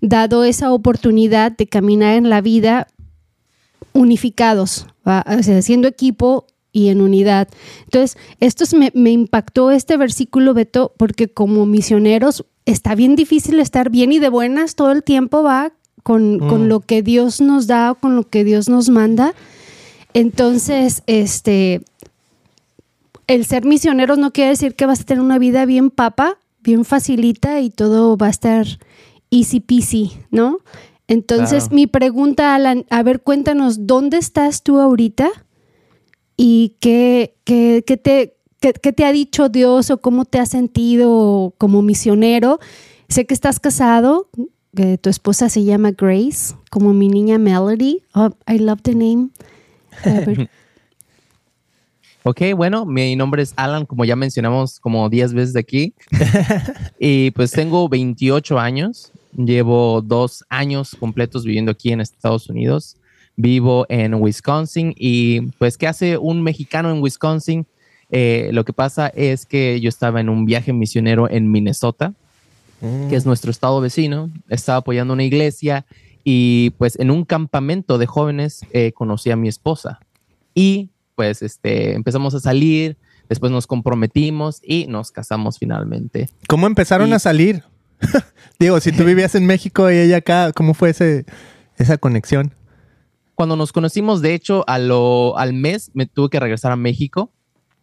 dado 0.00 0.44
esa 0.44 0.72
oportunidad 0.72 1.52
de 1.52 1.66
caminar 1.66 2.14
en 2.16 2.30
la 2.30 2.40
vida 2.40 2.86
unificados, 3.92 4.86
¿va? 5.06 5.22
o 5.38 5.42
sea, 5.42 5.60
siendo 5.60 5.86
equipo 5.86 6.46
y 6.72 6.88
en 6.88 7.02
unidad. 7.02 7.48
Entonces, 7.84 8.16
esto 8.40 8.64
es- 8.64 8.72
me, 8.72 8.90
me 8.94 9.10
impactó 9.10 9.70
este 9.70 9.96
versículo, 9.98 10.54
Beto, 10.54 10.94
porque 10.96 11.28
como 11.28 11.66
misioneros 11.66 12.46
está 12.64 12.94
bien 12.94 13.16
difícil 13.16 13.60
estar 13.60 13.90
bien 13.90 14.12
y 14.12 14.18
de 14.18 14.30
buenas 14.30 14.76
todo 14.76 14.92
el 14.92 15.02
tiempo, 15.02 15.42
va, 15.42 15.72
con, 16.02 16.38
con 16.38 16.68
lo 16.68 16.80
que 16.80 17.02
Dios 17.02 17.40
nos 17.40 17.66
da, 17.66 17.94
con 18.00 18.16
lo 18.16 18.28
que 18.28 18.44
Dios 18.44 18.68
nos 18.70 18.88
manda. 18.88 19.34
Entonces, 20.14 21.02
este, 21.06 21.82
el 23.26 23.44
ser 23.46 23.64
misioneros 23.64 24.18
no 24.18 24.32
quiere 24.32 24.50
decir 24.50 24.74
que 24.74 24.86
vas 24.86 25.00
a 25.00 25.04
tener 25.04 25.22
una 25.22 25.38
vida 25.38 25.64
bien 25.64 25.90
papa, 25.90 26.38
bien 26.60 26.84
facilita 26.84 27.60
y 27.60 27.70
todo 27.70 28.16
va 28.16 28.26
a 28.26 28.30
estar 28.30 28.66
easy 29.30 29.60
peasy, 29.60 30.12
¿no? 30.30 30.58
Entonces, 31.08 31.64
Claro. 31.64 31.74
mi 31.76 31.86
pregunta, 31.86 32.54
Alan, 32.54 32.84
a 32.90 33.02
ver, 33.02 33.20
cuéntanos, 33.22 33.86
¿dónde 33.86 34.18
estás 34.18 34.62
tú 34.62 34.78
ahorita? 34.80 35.28
¿Y 36.36 36.76
qué, 36.80 37.34
qué, 37.44 37.82
qué 37.86 37.96
te, 37.96 38.36
qué- 38.60 38.72
qué 38.72 38.92
te 38.92 39.04
ha 39.04 39.12
dicho 39.12 39.48
Dios 39.48 39.90
o 39.90 40.00
cómo 40.00 40.24
te 40.24 40.38
has 40.38 40.50
sentido 40.50 41.54
como 41.58 41.82
misionero? 41.82 42.60
Sé 43.08 43.26
que 43.26 43.34
estás 43.34 43.60
casado, 43.60 44.28
que 44.74 44.96
tu 44.96 45.10
esposa 45.10 45.48
se 45.50 45.64
llama 45.64 45.90
Grace, 45.92 46.54
como 46.70 46.92
mi 46.94 47.08
niña 47.08 47.36
Melody. 47.38 48.02
Oh, 48.14 48.30
I 48.48 48.58
love 48.58 48.80
the 48.82 48.94
name. 48.94 49.28
Ok, 52.24 52.40
bueno, 52.54 52.86
mi 52.86 53.16
nombre 53.16 53.42
es 53.42 53.52
Alan, 53.56 53.84
como 53.84 54.04
ya 54.04 54.14
mencionamos 54.14 54.78
como 54.78 55.08
10 55.08 55.34
veces 55.34 55.54
de 55.54 55.60
aquí. 55.60 55.94
y 57.00 57.32
pues 57.32 57.50
tengo 57.50 57.88
28 57.88 58.60
años. 58.60 59.10
Llevo 59.36 60.00
dos 60.02 60.44
años 60.48 60.96
completos 61.00 61.44
viviendo 61.44 61.72
aquí 61.72 61.90
en 61.90 62.00
Estados 62.00 62.48
Unidos. 62.48 62.96
Vivo 63.34 63.86
en 63.88 64.14
Wisconsin 64.14 64.94
y 64.96 65.40
pues, 65.58 65.76
¿qué 65.76 65.88
hace 65.88 66.16
un 66.16 66.42
mexicano 66.42 66.92
en 66.92 67.02
Wisconsin? 67.02 67.66
Eh, 68.10 68.50
lo 68.52 68.64
que 68.64 68.72
pasa 68.72 69.08
es 69.08 69.44
que 69.44 69.80
yo 69.80 69.88
estaba 69.88 70.20
en 70.20 70.28
un 70.28 70.44
viaje 70.44 70.72
misionero 70.72 71.28
en 71.28 71.50
Minnesota, 71.50 72.12
que 73.08 73.16
es 73.16 73.24
nuestro 73.26 73.50
estado 73.50 73.80
vecino. 73.80 74.30
Estaba 74.48 74.78
apoyando 74.78 75.14
una 75.14 75.24
iglesia 75.24 75.86
y 76.24 76.70
pues 76.78 76.98
en 76.98 77.10
un 77.10 77.24
campamento 77.24 77.98
de 77.98 78.06
jóvenes 78.06 78.64
eh, 78.72 78.92
conocí 78.92 79.30
a 79.30 79.36
mi 79.36 79.48
esposa. 79.48 80.00
Y 80.54 80.90
pues 81.14 81.42
este, 81.42 81.94
empezamos 81.94 82.34
a 82.34 82.40
salir, 82.40 82.96
después 83.28 83.50
nos 83.52 83.66
comprometimos 83.66 84.60
y 84.62 84.86
nos 84.86 85.10
casamos 85.12 85.58
finalmente. 85.58 86.28
¿Cómo 86.48 86.66
empezaron 86.66 87.10
Y- 87.10 87.12
a 87.12 87.18
salir? 87.18 87.64
Digo, 88.58 88.80
si 88.80 88.92
tú 88.92 89.04
vivías 89.04 89.34
en 89.34 89.46
México 89.46 89.90
y 89.90 89.96
ella 89.96 90.18
acá, 90.18 90.52
¿cómo 90.52 90.74
fue 90.74 90.90
ese, 90.90 91.24
esa 91.76 91.98
conexión? 91.98 92.54
Cuando 93.34 93.56
nos 93.56 93.72
conocimos, 93.72 94.22
de 94.22 94.34
hecho, 94.34 94.64
a 94.68 94.78
lo, 94.78 95.36
al 95.38 95.52
mes 95.52 95.90
me 95.94 96.06
tuve 96.06 96.28
que 96.30 96.38
regresar 96.40 96.70
a 96.72 96.76
México 96.76 97.32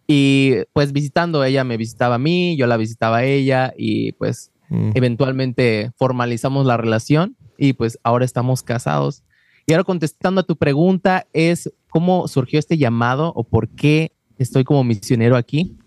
y 0.07 0.55
pues 0.73 0.91
visitando, 0.93 1.43
ella 1.43 1.63
me 1.63 1.77
visitaba 1.77 2.15
a 2.15 2.19
mí, 2.19 2.55
yo 2.57 2.67
la 2.67 2.77
visitaba 2.77 3.17
a 3.17 3.23
ella 3.25 3.73
y 3.77 4.13
pues 4.13 4.51
Mm. 4.71 4.91
eventualmente 4.93 5.89
formalizamos 5.97 6.63
la 6.63 6.77
relación 6.77 7.35
y 7.59 7.73
pues 7.73 7.99
ahora 8.03 8.25
estamos 8.25 8.63
casados. 8.63 9.23
Y 9.65 9.73
ahora 9.73 9.83
contestando 9.83 10.41
a 10.41 10.45
tu 10.45 10.55
pregunta 10.55 11.27
es 11.33 11.71
cómo 11.89 12.27
surgió 12.27 12.57
este 12.57 12.77
llamado 12.77 13.33
o 13.35 13.43
por 13.43 13.67
qué 13.69 14.13
estoy 14.37 14.63
como 14.63 14.83
misionero 14.83 15.35
aquí. 15.35 15.77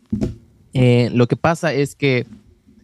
Eh, 0.75 1.11
lo 1.13 1.27
que 1.27 1.37
pasa 1.37 1.73
es 1.73 1.97
que 1.97 2.27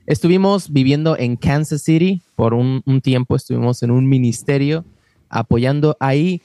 estuvimos 0.06 0.72
viviendo 0.72 1.16
en 1.16 1.36
Kansas 1.36 1.82
City 1.82 2.22
por 2.34 2.54
un, 2.54 2.82
un 2.86 3.00
tiempo, 3.00 3.36
estuvimos 3.36 3.82
en 3.82 3.90
un 3.90 4.08
ministerio 4.08 4.84
apoyando 5.28 5.96
ahí 6.00 6.40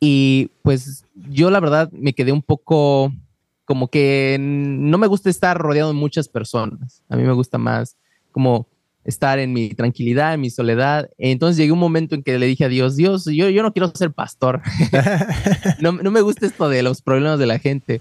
y 0.00 0.50
pues 0.62 1.04
yo 1.14 1.50
la 1.50 1.60
verdad 1.60 1.90
me 1.92 2.14
quedé 2.14 2.32
un 2.32 2.42
poco 2.42 3.12
como 3.64 3.88
que 3.88 4.36
no 4.40 4.98
me 4.98 5.06
gusta 5.06 5.30
estar 5.30 5.56
rodeado 5.56 5.92
de 5.92 5.98
muchas 5.98 6.28
personas. 6.28 7.04
A 7.08 7.16
mí 7.16 7.22
me 7.22 7.32
gusta 7.32 7.58
más 7.58 7.96
como 8.32 8.66
estar 9.04 9.38
en 9.38 9.52
mi 9.52 9.70
tranquilidad, 9.70 10.34
en 10.34 10.40
mi 10.40 10.50
soledad. 10.50 11.10
Entonces 11.18 11.56
llegué 11.56 11.72
un 11.72 11.78
momento 11.78 12.14
en 12.14 12.22
que 12.22 12.38
le 12.38 12.46
dije 12.46 12.64
a 12.64 12.68
Dios, 12.68 12.96
Dios, 12.96 13.24
yo, 13.26 13.48
yo 13.48 13.62
no 13.62 13.72
quiero 13.72 13.92
ser 13.94 14.12
pastor. 14.12 14.62
no, 15.80 15.92
no 15.92 16.10
me 16.10 16.20
gusta 16.20 16.46
esto 16.46 16.68
de 16.68 16.82
los 16.82 17.02
problemas 17.02 17.38
de 17.38 17.46
la 17.46 17.58
gente. 17.58 18.00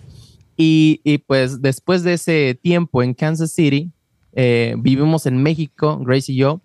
Y, 0.58 1.02
y 1.04 1.18
pues 1.20 1.62
después 1.62 2.04
de 2.04 2.14
ese 2.14 2.60
tiempo 2.62 3.02
en 3.02 3.14
Kansas 3.14 3.52
City, 3.52 3.92
eh, 4.34 4.76
vivimos 4.78 5.26
en 5.26 5.42
México, 5.42 6.00
Grace 6.00 6.32
y 6.32 6.36
yo, 6.36 6.62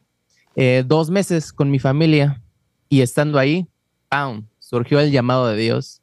eh, 0.54 0.84
dos 0.86 1.10
meses 1.10 1.52
con 1.52 1.70
mi 1.70 1.78
familia. 1.78 2.42
Y 2.88 3.00
estando 3.00 3.38
ahí, 3.38 3.66
¡pam! 4.08 4.46
surgió 4.58 5.00
el 5.00 5.10
llamado 5.10 5.48
de 5.48 5.56
Dios. 5.56 6.02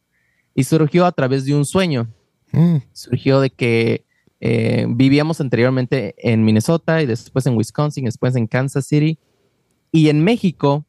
Y 0.56 0.64
surgió 0.64 1.06
a 1.06 1.12
través 1.12 1.46
de 1.46 1.56
un 1.56 1.66
sueño 1.66 2.08
Mm. 2.54 2.78
surgió 2.94 3.42
de 3.42 3.50
que 3.50 4.03
Eh, 4.46 4.88
vivíamos 4.90 5.40
anteriormente 5.40 6.16
en 6.18 6.44
Minnesota 6.44 7.02
y 7.02 7.06
después 7.06 7.46
en 7.46 7.56
Wisconsin, 7.56 8.04
después 8.04 8.36
en 8.36 8.46
Kansas 8.46 8.86
City. 8.86 9.18
Y 9.90 10.10
en 10.10 10.22
México, 10.22 10.86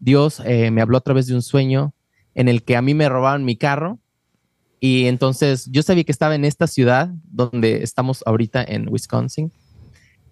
Dios 0.00 0.42
eh, 0.44 0.72
me 0.72 0.82
habló 0.82 0.98
a 0.98 1.02
través 1.02 1.28
de 1.28 1.34
un 1.36 1.42
sueño 1.42 1.94
en 2.34 2.48
el 2.48 2.64
que 2.64 2.74
a 2.74 2.82
mí 2.82 2.94
me 2.94 3.08
robaron 3.08 3.44
mi 3.44 3.54
carro. 3.54 4.00
Y 4.80 5.06
entonces 5.06 5.70
yo 5.70 5.84
sabía 5.84 6.02
que 6.02 6.10
estaba 6.10 6.34
en 6.34 6.44
esta 6.44 6.66
ciudad 6.66 7.10
donde 7.22 7.84
estamos 7.84 8.24
ahorita 8.26 8.64
en 8.64 8.88
Wisconsin. 8.88 9.52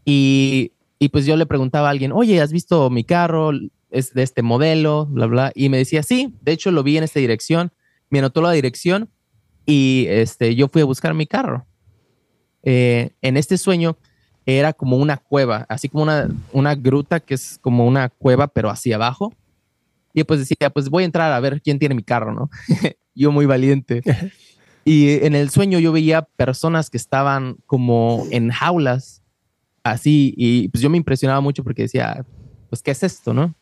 Y, 0.04 0.72
y 0.98 1.10
pues 1.10 1.26
yo 1.26 1.36
le 1.36 1.46
preguntaba 1.46 1.86
a 1.86 1.90
alguien, 1.92 2.10
oye, 2.10 2.40
¿has 2.40 2.50
visto 2.50 2.90
mi 2.90 3.04
carro? 3.04 3.52
Es 3.90 4.14
de 4.14 4.24
este 4.24 4.42
modelo, 4.42 5.06
bla, 5.06 5.26
bla. 5.26 5.52
Y 5.54 5.68
me 5.68 5.76
decía, 5.76 6.02
sí, 6.02 6.34
de 6.42 6.50
hecho 6.50 6.72
lo 6.72 6.82
vi 6.82 6.98
en 6.98 7.04
esta 7.04 7.20
dirección. 7.20 7.70
Me 8.10 8.18
anotó 8.18 8.42
la 8.42 8.50
dirección 8.50 9.10
y 9.64 10.06
este, 10.08 10.56
yo 10.56 10.66
fui 10.66 10.82
a 10.82 10.86
buscar 10.86 11.14
mi 11.14 11.28
carro. 11.28 11.68
Eh, 12.64 13.10
en 13.22 13.36
este 13.36 13.58
sueño 13.58 13.96
era 14.46 14.72
como 14.72 14.96
una 14.96 15.16
cueva, 15.16 15.66
así 15.68 15.88
como 15.88 16.04
una, 16.04 16.28
una 16.52 16.74
gruta 16.74 17.20
que 17.20 17.34
es 17.34 17.58
como 17.60 17.86
una 17.86 18.08
cueva, 18.08 18.48
pero 18.48 18.70
hacia 18.70 18.96
abajo. 18.96 19.32
Y 20.12 20.24
pues 20.24 20.40
decía, 20.40 20.70
pues 20.70 20.88
voy 20.88 21.02
a 21.02 21.06
entrar 21.06 21.32
a 21.32 21.40
ver 21.40 21.60
quién 21.60 21.78
tiene 21.78 21.94
mi 21.94 22.02
carro, 22.02 22.32
¿no? 22.32 22.50
yo 23.14 23.32
muy 23.32 23.46
valiente. 23.46 24.02
y 24.84 25.24
en 25.24 25.34
el 25.34 25.50
sueño 25.50 25.78
yo 25.78 25.92
veía 25.92 26.22
personas 26.22 26.90
que 26.90 26.96
estaban 26.96 27.56
como 27.66 28.24
en 28.30 28.50
jaulas, 28.50 29.22
así, 29.82 30.34
y 30.36 30.68
pues 30.68 30.82
yo 30.82 30.90
me 30.90 30.96
impresionaba 30.96 31.40
mucho 31.40 31.62
porque 31.62 31.82
decía, 31.82 32.24
pues, 32.70 32.82
¿qué 32.82 32.90
es 32.90 33.02
esto, 33.02 33.34
no? 33.34 33.54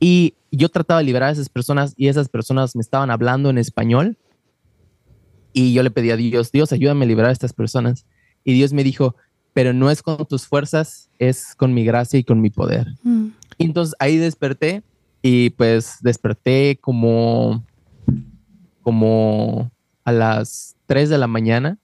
Y 0.00 0.34
yo 0.50 0.68
trataba 0.68 0.98
de 1.00 1.06
liberar 1.06 1.30
a 1.30 1.32
esas 1.32 1.48
personas 1.48 1.94
y 1.96 2.08
esas 2.08 2.28
personas 2.28 2.74
me 2.76 2.82
estaban 2.82 3.10
hablando 3.10 3.50
en 3.50 3.58
español. 3.58 4.18
Y 5.52 5.72
yo 5.72 5.82
le 5.82 5.90
pedí 5.90 6.10
a 6.10 6.16
Dios, 6.16 6.50
Dios, 6.50 6.72
ayúdame 6.72 7.04
a 7.04 7.08
liberar 7.08 7.30
a 7.30 7.32
estas 7.32 7.52
personas. 7.52 8.06
Y 8.44 8.52
Dios 8.52 8.72
me 8.72 8.84
dijo, 8.84 9.16
pero 9.52 9.72
no 9.72 9.90
es 9.90 10.02
con 10.02 10.24
tus 10.26 10.46
fuerzas, 10.46 11.08
es 11.18 11.54
con 11.54 11.72
mi 11.72 11.84
gracia 11.84 12.18
y 12.18 12.24
con 12.24 12.40
mi 12.40 12.50
poder. 12.50 12.88
Mm. 13.02 13.28
Y 13.58 13.64
entonces 13.64 13.94
ahí 13.98 14.16
desperté 14.16 14.82
y 15.22 15.50
pues 15.50 15.98
desperté 16.02 16.76
como, 16.80 17.64
como 18.82 19.70
a 20.04 20.12
las 20.12 20.76
3 20.86 21.08
de 21.08 21.18
la 21.18 21.26
mañana 21.26 21.78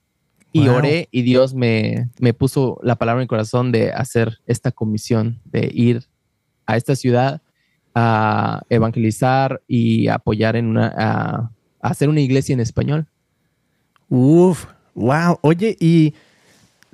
y 0.52 0.66
oré 0.66 1.08
y 1.12 1.22
Dios 1.22 1.54
me, 1.54 2.10
me 2.18 2.34
puso 2.34 2.80
la 2.82 2.96
palabra 2.96 3.20
en 3.20 3.22
el 3.22 3.28
corazón 3.28 3.70
de 3.70 3.92
hacer 3.92 4.40
esta 4.46 4.72
comisión, 4.72 5.40
de 5.44 5.70
ir 5.72 6.04
a 6.66 6.76
esta 6.76 6.96
ciudad 6.96 7.40
a 7.94 8.62
evangelizar 8.68 9.62
y 9.68 10.08
apoyar 10.08 10.56
en 10.56 10.66
una, 10.66 10.92
a, 10.96 11.50
a 11.80 11.88
hacer 11.88 12.08
una 12.08 12.20
iglesia 12.20 12.52
en 12.52 12.60
español. 12.60 13.06
Uf, 14.08 14.66
wow. 14.94 15.38
Oye, 15.42 15.76
y 15.78 16.14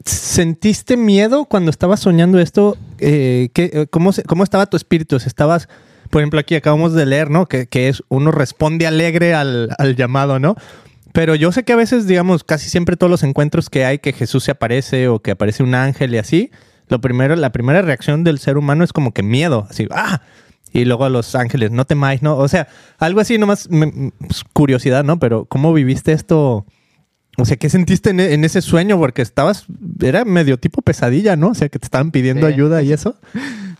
¿Sentiste 0.05 0.97
miedo 0.97 1.47
cuando 1.47 1.71
estabas 1.71 2.01
soñando 2.01 2.39
esto? 2.39 2.77
Eh, 2.99 3.49
eh 3.55 3.87
cómo, 3.91 4.11
¿Cómo 4.27 4.45
estaba 4.45 4.67
tu 4.67 4.77
espíritu? 4.77 5.17
¿Estabas, 5.17 5.69
por 6.11 6.21
ejemplo, 6.21 6.39
aquí 6.39 6.55
acabamos 6.55 6.93
de 6.93 7.07
leer, 7.07 7.31
¿no? 7.31 7.47
Que, 7.47 7.67
es 7.73 8.03
uno 8.09 8.31
responde 8.31 8.87
alegre 8.87 9.35
al, 9.35 9.71
llamado, 9.97 10.39
¿no? 10.39 10.55
Pero 11.13 11.35
yo 11.35 11.51
sé 11.51 11.65
que 11.65 11.73
a 11.73 11.77
veces, 11.77 12.07
digamos, 12.07 12.45
casi 12.45 12.69
siempre 12.69 12.97
todos 12.97 13.11
los 13.11 13.23
encuentros 13.23 13.71
que 13.71 13.87
hay, 13.87 13.99
que 13.99 14.13
Jesús 14.13 14.45
se 14.45 14.51
aparece 14.51 15.09
o 15.09 15.21
que 15.21 15.31
aparece 15.31 15.63
un 15.63 15.75
ángel 15.75 16.15
y 16.15 16.19
así, 16.19 16.51
lo 16.89 17.01
primero, 17.01 17.35
la 17.35 17.51
primera 17.51 17.81
reacción 17.81 18.23
del 18.23 18.39
ser 18.39 18.59
humano 18.59 18.85
es 18.85 18.93
como 18.93 19.13
que 19.15 19.23
miedo, 19.23 19.67
así, 19.71 19.89
¡ah! 19.91 20.21
Y 20.73 20.85
luego 20.85 21.07
a 21.07 21.09
los 21.09 21.35
ángeles, 21.35 21.71
no 21.71 21.87
temáis, 21.87 22.21
¿no? 22.21 22.37
O 22.37 22.49
sea, 22.49 22.69
algo 22.99 23.21
así, 23.21 23.39
nomás 23.39 23.67
pues, 23.69 24.45
curiosidad, 24.53 25.05
¿no? 25.05 25.19
Pero 25.19 25.47
¿cómo 25.47 25.73
viviste 25.73 26.13
esto? 26.13 26.67
O 27.39 27.45
sea, 27.45 27.57
¿qué 27.57 27.69
sentiste 27.69 28.11
en, 28.11 28.45
ese 28.45 28.63
sueño? 28.63 28.99
Porque 28.99 29.21
estabas, 29.21 29.67
era 30.01 30.25
medio 30.25 30.59
tipo 30.59 30.81
pesadilla, 30.81 31.37
¿no? 31.37 31.51
O 31.51 31.55
sea, 31.55 31.69
que 31.69 31.79
te 31.79 31.87
estaban 31.87 32.11
pidiendo 32.11 32.47
ayuda 32.47 32.83
y 32.83 32.93
eso. 32.93 33.17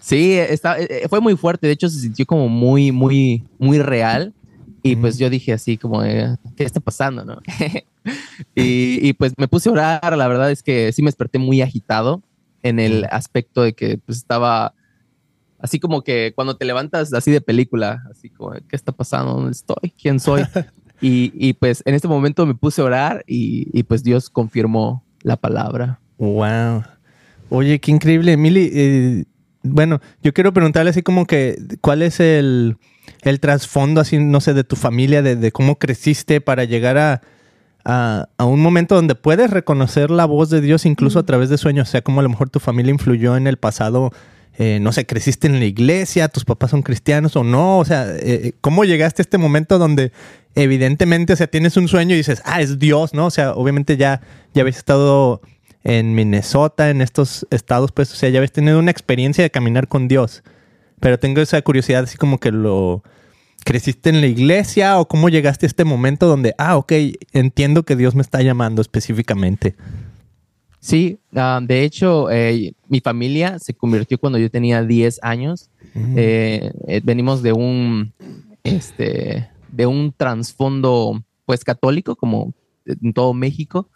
Sí, 0.01 0.35
está, 0.35 0.79
eh, 0.79 0.87
eh, 0.91 1.07
fue 1.09 1.21
muy 1.21 1.37
fuerte. 1.37 1.67
De 1.67 1.73
hecho, 1.73 1.89
se 1.89 2.01
sintió 2.01 2.27
como 2.27 2.49
muy, 2.49 2.93
muy, 2.93 3.45
muy 3.59 3.79
real. 3.79 4.35
Y 4.83 4.95
pues 4.95 5.19
yo 5.19 5.29
dije 5.31 5.53
así 5.53 5.79
como, 5.79 6.03
¿qué 6.03 6.63
está 6.63 6.79
pasando? 6.79 7.25
No? 7.25 7.41
y, 8.55 9.13
pues 9.15 9.33
me 9.37 9.49
puse 9.49 9.69
a 9.69 9.73
orar. 9.73 10.17
La 10.17 10.29
verdad 10.29 10.51
es 10.51 10.63
que 10.63 10.93
sí 10.93 11.03
me 11.03 11.09
desperté 11.09 11.39
muy 11.39 11.61
agitado 11.61 12.23
en 12.63 12.79
el 12.79 13.05
aspecto 13.11 13.63
de 13.63 13.73
que 13.73 13.99
pues 13.99 14.19
estaba 14.19 14.75
así 15.59 15.81
como 15.81 16.03
que 16.03 16.33
cuando 16.35 16.57
te 16.57 16.65
levantas 16.65 17.13
así 17.15 17.31
de 17.31 17.41
película, 17.41 18.05
así 18.11 18.31
como, 18.31 18.53
¿qué 18.53 18.77
está 18.77 18.93
pasando? 18.93 19.35
¿Dónde 19.35 19.53
estoy? 19.53 19.93
¿Quién 20.01 20.21
soy? 20.21 20.43
Y, 21.01 21.53
pues 21.55 21.83
en 21.87 21.95
este 21.95 22.09
momento 22.09 22.47
me 22.47 22.55
puse 22.55 22.81
a 22.81 22.85
orar 22.85 23.25
y, 23.27 23.83
pues 23.85 24.03
Dios 24.03 24.31
confirmó 24.31 25.05
la 25.23 25.37
palabra. 25.37 26.01
Wow. 26.19 26.85
Oye, 27.49 27.79
qué 27.81 27.91
increíble, 27.91 28.33
Emily. 28.33 28.71
Eh, 28.73 29.25
bueno, 29.63 30.01
yo 30.23 30.33
quiero 30.33 30.53
preguntarle 30.53 30.91
así 30.91 31.03
como 31.03 31.27
que, 31.27 31.59
¿cuál 31.81 32.03
es 32.03 32.21
el, 32.21 32.79
trasfondo, 33.41 34.01
así, 34.01 34.19
no 34.19 34.41
sé, 34.41 34.55
de 34.55 34.65
tu 34.65 34.77
familia, 34.77 35.23
de, 35.23 35.53
cómo 35.53 35.79
creciste 35.79 36.41
para 36.41 36.65
llegar 36.65 36.99
a, 36.99 37.21
a, 37.85 38.45
un 38.45 38.61
momento 38.61 38.95
donde 38.95 39.15
puedes 39.15 39.51
reconocer 39.51 40.11
la 40.11 40.25
voz 40.25 40.51
de 40.51 40.61
Dios 40.61 40.87
incluso 40.87 41.19
a 41.19 41.27
través 41.27 41.51
de 41.51 41.59
sueños? 41.59 41.89
O 41.89 41.91
sea, 41.91 42.03
cómo 42.03 42.21
a 42.21 42.23
lo 42.23 42.29
mejor 42.29 42.51
tu 42.51 42.61
familia 42.61 42.91
influyó 42.91 43.37
en 43.37 43.47
el 43.47 43.59
pasado 43.59 44.13
eh, 44.59 44.79
no 44.81 44.93
sé, 44.93 45.05
creciste 45.05 45.49
en 45.49 45.59
la 45.59 45.67
iglesia, 45.67 46.29
tus 46.29 46.47
papás 46.47 46.71
son 46.71 46.83
cristianos 46.83 47.37
o 47.37 47.45
no, 47.45 47.79
o 47.79 47.85
sea, 47.85 48.07
eh, 48.09 48.21
eh, 48.23 48.53
¿cómo 48.63 48.85
llegaste 48.85 49.21
a 49.21 49.25
este 49.25 49.37
momento 49.37 49.79
donde 49.79 50.13
evidentemente, 50.55 51.35
o 51.35 51.37
sea, 51.37 51.47
tienes 51.47 51.77
un 51.77 51.89
sueño 51.89 52.15
y 52.15 52.19
dices, 52.19 52.41
ah, 52.47 52.63
es 52.63 52.79
Dios, 52.79 53.13
¿no? 53.13 53.27
O 53.27 53.31
sea, 53.31 53.53
obviamente 53.53 53.99
ya, 53.99 54.23
ya 54.55 54.63
habéis 54.63 54.79
estado 54.79 55.43
en 55.85 56.15
Minnesota, 56.15 56.89
en 56.89 57.03
estos 57.03 57.47
estados, 57.51 57.93
pues, 57.93 58.11
o 58.13 58.17
sea, 58.17 58.31
ya 58.31 58.39
habéis 58.39 58.53
tenido 58.53 58.79
una 58.79 58.91
experiencia 58.91 59.45
de 59.45 59.51
caminar 59.51 59.89
con 59.89 60.09
Dios, 60.09 60.43
pero 61.01 61.19
tengo 61.19 61.43
esa 61.43 61.61
curiosidad 61.61 62.05
así 62.05 62.17
como 62.17 62.39
que 62.39 62.51
lo... 62.51 63.03
¿Creciste 63.65 64.11
en 64.11 64.21
la 64.21 64.29
iglesia 64.29 64.97
o 65.01 65.09
cómo 65.09 65.29
llegaste 65.29 65.67
a 65.67 65.69
este 65.69 65.85
momento 65.85 66.29
donde, 66.29 66.55
ah, 66.57 66.77
ok, 66.77 66.93
entiendo 67.33 67.83
que 67.83 67.97
Dios 67.97 68.15
me 68.15 68.23
está 68.23 68.41
llamando 68.41 68.81
específicamente? 68.81 69.75
Sí, 70.87 71.19
ah, 71.35 71.59
de 71.61 71.83
hecho, 71.83 72.31
eh, 72.31 72.73
mi 72.87 73.01
familia 73.01 73.59
se 73.59 73.75
convirtió 73.75 74.19
cuando 74.19 74.39
yo 74.39 74.49
tenía 74.49 74.85
10 74.85 75.19
años. 75.21 75.69
Mm. 75.95 76.15
Eh, 76.17 76.73
eh, 76.87 77.01
venimos 77.03 77.43
de 77.43 77.53
un, 77.53 78.13
este, 78.63 79.51
de 79.73 79.87
un 79.87 80.15
trasfondo, 80.17 81.25
pues, 81.45 81.65
católico, 81.65 82.15
como 82.15 82.55
en 82.85 83.13
todo 83.13 83.35
México. 83.35 83.91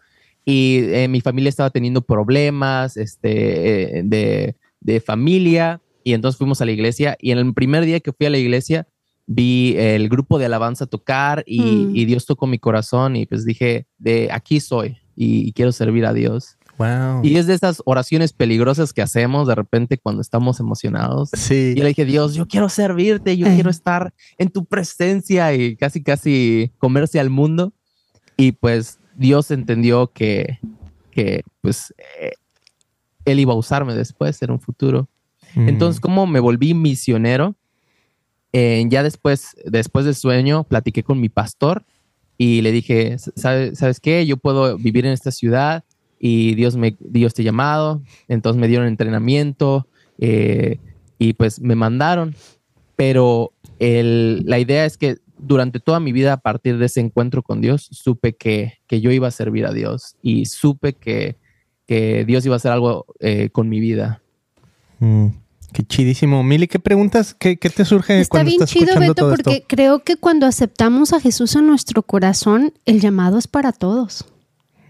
Y 0.44 0.82
mi 1.08 1.20
familia 1.20 1.50
estaba 1.50 1.70
teniendo 1.70 2.02
problemas 2.02 2.96
este, 2.96 4.02
de, 4.04 4.56
de 4.80 5.00
familia. 5.00 5.80
Y 6.02 6.14
entonces 6.14 6.38
fuimos 6.38 6.60
a 6.60 6.64
la 6.64 6.72
iglesia. 6.72 7.16
Y 7.20 7.30
en 7.30 7.38
el 7.38 7.54
primer 7.54 7.84
día 7.84 8.00
que 8.00 8.12
fui 8.12 8.26
a 8.26 8.30
la 8.30 8.38
iglesia, 8.38 8.88
vi 9.28 9.76
el 9.78 10.08
grupo 10.08 10.40
de 10.40 10.46
alabanza 10.46 10.86
tocar 10.86 11.44
y, 11.46 11.60
mm. 11.60 11.96
y, 11.96 12.04
Dios 12.04 12.26
tocó 12.26 12.48
mi 12.48 12.58
corazón 12.58 13.14
y 13.14 13.26
pues 13.26 13.44
dije, 13.44 13.86
de 13.96 14.28
aquí 14.32 14.58
soy 14.58 14.96
y 15.14 15.52
quiero 15.52 15.70
servir 15.70 16.04
a 16.04 16.12
Dios. 16.12 16.56
Y 17.22 17.36
es 17.36 17.46
de 17.46 17.54
esas 17.54 17.82
oraciones 17.84 18.32
peligrosas 18.32 18.92
que 18.92 19.02
hacemos 19.02 19.46
de 19.46 19.54
repente 19.54 19.98
cuando 19.98 20.22
estamos 20.22 20.60
emocionados. 20.60 21.30
Sí. 21.32 21.74
Y 21.76 21.80
le 21.80 21.88
dije, 21.88 22.04
Dios, 22.04 22.34
yo 22.34 22.46
quiero 22.46 22.68
servirte, 22.68 23.36
yo 23.36 23.46
quiero 23.46 23.70
estar 23.70 24.14
en 24.38 24.50
tu 24.50 24.64
presencia 24.64 25.52
y 25.54 25.76
casi, 25.76 26.02
casi 26.02 26.72
comerse 26.78 27.20
al 27.20 27.30
mundo. 27.30 27.72
Y 28.36 28.52
pues 28.52 28.98
Dios 29.16 29.50
entendió 29.50 30.12
que, 30.12 30.58
que 31.10 31.42
pues, 31.60 31.94
eh, 32.20 32.32
Él 33.24 33.40
iba 33.40 33.52
a 33.52 33.56
usarme 33.56 33.94
después 33.94 34.40
en 34.42 34.50
un 34.50 34.60
futuro. 34.60 35.08
Mm. 35.54 35.68
Entonces, 35.68 36.00
como 36.00 36.26
me 36.26 36.40
volví 36.40 36.72
misionero, 36.72 37.56
eh, 38.52 38.84
ya 38.88 39.02
después, 39.02 39.56
después 39.64 40.04
del 40.04 40.14
sueño, 40.14 40.64
platiqué 40.64 41.02
con 41.02 41.20
mi 41.20 41.28
pastor 41.28 41.84
y 42.38 42.62
le 42.62 42.72
dije, 42.72 43.16
¿sabes, 43.18 43.78
¿sabes 43.78 44.00
qué? 44.00 44.24
Yo 44.26 44.38
puedo 44.38 44.78
vivir 44.78 45.04
en 45.04 45.12
esta 45.12 45.30
ciudad 45.30 45.84
y 46.20 46.54
Dios 46.54 46.76
me 46.76 46.96
dio 47.00 47.26
este 47.26 47.42
llamado, 47.42 48.02
entonces 48.28 48.60
me 48.60 48.68
dieron 48.68 48.86
entrenamiento 48.86 49.88
eh, 50.18 50.78
y 51.18 51.32
pues 51.32 51.60
me 51.60 51.74
mandaron, 51.74 52.36
pero 52.94 53.52
la 53.78 54.58
idea 54.58 54.84
es 54.84 54.98
que 54.98 55.16
durante 55.38 55.80
toda 55.80 56.00
mi 56.00 56.12
vida 56.12 56.34
a 56.34 56.36
partir 56.36 56.76
de 56.76 56.84
ese 56.84 57.00
encuentro 57.00 57.42
con 57.42 57.62
Dios 57.62 57.88
supe 57.90 58.34
que, 58.34 58.74
yo 58.90 59.10
iba 59.10 59.28
a 59.28 59.30
servir 59.30 59.64
a 59.64 59.72
Dios 59.72 60.16
y 60.22 60.44
supe 60.44 60.92
que, 60.92 61.36
Dios 61.88 62.46
iba 62.46 62.54
a 62.54 62.58
hacer 62.58 62.70
algo 62.70 63.04
eh, 63.18 63.48
con 63.50 63.68
mi 63.68 63.80
vida. 63.80 64.22
Mm, 65.00 65.26
qué 65.72 65.82
chidísimo. 65.82 66.44
Mili, 66.44 66.68
¿qué 66.68 66.78
preguntas? 66.78 67.34
¿Qué, 67.34 67.56
te 67.56 67.84
surge 67.84 68.20
Está 68.20 68.44
bien 68.44 68.64
chido, 68.64 68.96
Beto, 69.00 69.28
porque 69.28 69.64
creo 69.66 70.04
que 70.04 70.16
cuando 70.16 70.46
aceptamos 70.46 71.12
a 71.12 71.20
Jesús 71.20 71.56
en 71.56 71.66
nuestro 71.66 72.02
corazón, 72.02 72.74
el 72.84 73.00
llamado 73.00 73.38
es 73.38 73.48
para 73.48 73.72
todos. 73.72 74.24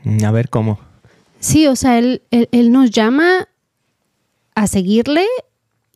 Mm, 0.05 0.25
a 0.25 0.31
ver, 0.31 0.51
¿cómo? 0.51 0.79
Sí, 1.41 1.67
o 1.67 1.75
sea, 1.75 1.99
él, 1.99 2.23
él, 2.31 2.71
nos 2.71 2.91
llama 2.91 3.49
a 4.55 4.67
seguirle 4.67 5.25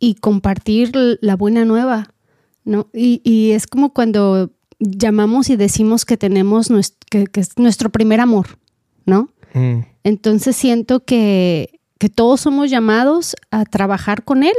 y 0.01 0.15
compartir 0.17 0.93
la 1.21 1.37
buena 1.37 1.65
nueva, 1.65 2.15
¿no? 2.65 2.89
Y, 2.93 3.21
y, 3.25 3.53
es 3.53 3.67
como 3.67 3.93
cuando 3.93 4.51
llamamos 4.79 5.51
y 5.51 5.57
decimos 5.57 6.05
que 6.05 6.17
tenemos 6.17 6.71
nuestro, 6.71 6.99
que, 7.11 7.41
es 7.41 7.59
nuestro 7.59 7.91
primer 7.91 8.21
amor, 8.21 8.59
¿no? 9.05 9.29
Mm. 9.53 9.81
Entonces 10.03 10.57
siento 10.57 11.05
que, 11.05 11.81
que 11.99 12.09
todos 12.09 12.41
somos 12.41 12.71
llamados 12.71 13.37
a 13.51 13.65
trabajar 13.65 14.25
con 14.25 14.43
Él, 14.43 14.57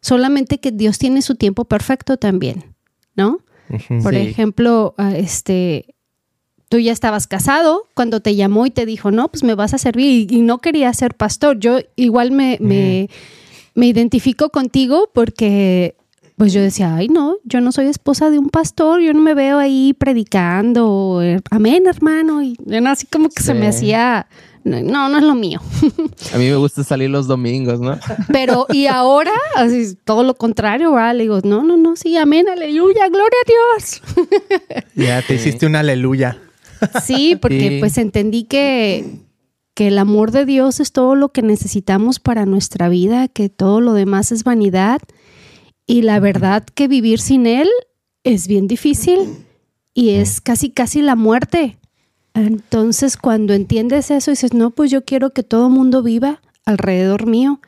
solamente 0.00 0.58
que 0.58 0.72
Dios 0.72 0.98
tiene 0.98 1.22
su 1.22 1.34
tiempo 1.34 1.66
perfecto 1.66 2.16
también, 2.16 2.74
¿no? 3.14 3.40
Por 4.02 4.14
ejemplo, 4.14 4.94
ah, 4.98 5.16
este, 5.16 5.93
tú 6.74 6.80
ya 6.80 6.90
estabas 6.90 7.28
casado 7.28 7.86
cuando 7.94 8.18
te 8.18 8.34
llamó 8.34 8.66
y 8.66 8.70
te 8.72 8.84
dijo, 8.84 9.12
no, 9.12 9.28
pues 9.28 9.44
me 9.44 9.54
vas 9.54 9.74
a 9.74 9.78
servir 9.78 10.26
y, 10.32 10.40
no 10.40 10.58
quería 10.58 10.92
ser 10.92 11.14
pastor. 11.14 11.56
Yo 11.60 11.78
igual 11.94 12.32
me, 12.32 12.58
me, 12.60 13.08
me 13.76 13.86
identifico 13.86 14.50
contigo 14.50 15.08
porque 15.14 15.94
pues 16.36 16.52
yo 16.52 16.60
decía, 16.60 16.96
ay 16.96 17.06
no, 17.06 17.36
yo 17.44 17.60
no 17.60 17.70
soy 17.70 17.86
esposa 17.86 18.28
de 18.28 18.40
un 18.40 18.50
pastor, 18.50 19.00
yo 19.00 19.12
no 19.12 19.20
me 19.20 19.34
veo 19.34 19.60
ahí 19.60 19.94
predicando, 19.96 21.20
eh, 21.22 21.38
amén 21.48 21.84
hermano, 21.86 22.42
y 22.42 22.56
así 22.88 23.06
como 23.06 23.28
que 23.28 23.40
se 23.40 23.54
me 23.54 23.68
hacía, 23.68 24.26
no, 24.64 25.08
no 25.08 25.16
es 25.16 25.22
lo 25.22 25.36
mío. 25.36 25.60
A 26.34 26.38
mí 26.38 26.48
me 26.50 26.56
gusta 26.56 26.82
salir 26.82 27.08
los 27.08 27.28
domingos, 27.28 27.78
¿no? 27.78 28.00
Pero, 28.32 28.66
y 28.72 28.86
ahora, 28.86 29.30
así, 29.54 29.96
todo 30.02 30.24
lo 30.24 30.34
contrario, 30.34 30.90
¿verdad? 30.90 31.14
Le 31.14 31.22
digo, 31.22 31.38
no, 31.44 31.62
no, 31.62 31.76
no, 31.76 31.94
sí, 31.94 32.16
amén, 32.16 32.48
aleluya, 32.48 33.06
gloria 33.06 33.38
a 33.44 33.78
Dios. 33.78 34.02
Ya 34.96 35.22
te 35.22 35.34
hiciste 35.34 35.66
una 35.66 35.78
aleluya. 35.78 36.36
Sí, 37.04 37.36
porque 37.36 37.78
pues 37.80 37.98
entendí 37.98 38.44
que, 38.44 39.04
que 39.74 39.88
el 39.88 39.98
amor 39.98 40.30
de 40.30 40.44
Dios 40.44 40.80
es 40.80 40.92
todo 40.92 41.14
lo 41.14 41.30
que 41.30 41.42
necesitamos 41.42 42.20
para 42.20 42.46
nuestra 42.46 42.88
vida, 42.88 43.28
que 43.28 43.48
todo 43.48 43.80
lo 43.80 43.92
demás 43.92 44.32
es 44.32 44.44
vanidad 44.44 45.00
y 45.86 46.02
la 46.02 46.20
verdad 46.20 46.64
que 46.74 46.88
vivir 46.88 47.20
sin 47.20 47.46
Él 47.46 47.68
es 48.22 48.48
bien 48.48 48.66
difícil 48.66 49.18
y 49.92 50.10
es 50.10 50.40
casi, 50.40 50.70
casi 50.70 51.02
la 51.02 51.16
muerte. 51.16 51.78
Entonces, 52.34 53.16
cuando 53.16 53.52
entiendes 53.52 54.10
eso, 54.10 54.30
dices, 54.30 54.54
no, 54.54 54.70
pues 54.70 54.90
yo 54.90 55.04
quiero 55.04 55.30
que 55.30 55.42
todo 55.42 55.70
mundo 55.70 56.02
viva 56.02 56.40
alrededor 56.64 57.26
mío, 57.26 57.60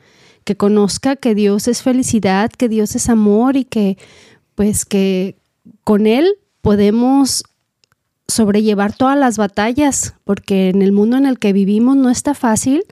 que 0.43 0.57
conozca 0.57 1.15
que 1.15 1.35
Dios 1.35 1.67
es 1.67 1.83
felicidad, 1.83 2.51
que 2.51 2.67
Dios 2.67 2.95
es 2.95 3.07
amor 3.09 3.55
y 3.55 3.63
que, 3.63 3.97
pues, 4.55 4.83
que 4.83 5.37
con 5.83 6.07
Él 6.07 6.35
podemos 6.61 7.43
sobrellevar 8.27 8.95
todas 8.95 9.17
las 9.17 9.37
batallas, 9.37 10.15
porque 10.23 10.69
en 10.69 10.81
el 10.81 10.91
mundo 10.91 11.17
en 11.17 11.25
el 11.25 11.39
que 11.39 11.53
vivimos 11.53 11.95
no 11.95 12.09
está 12.09 12.33
fácil, 12.33 12.83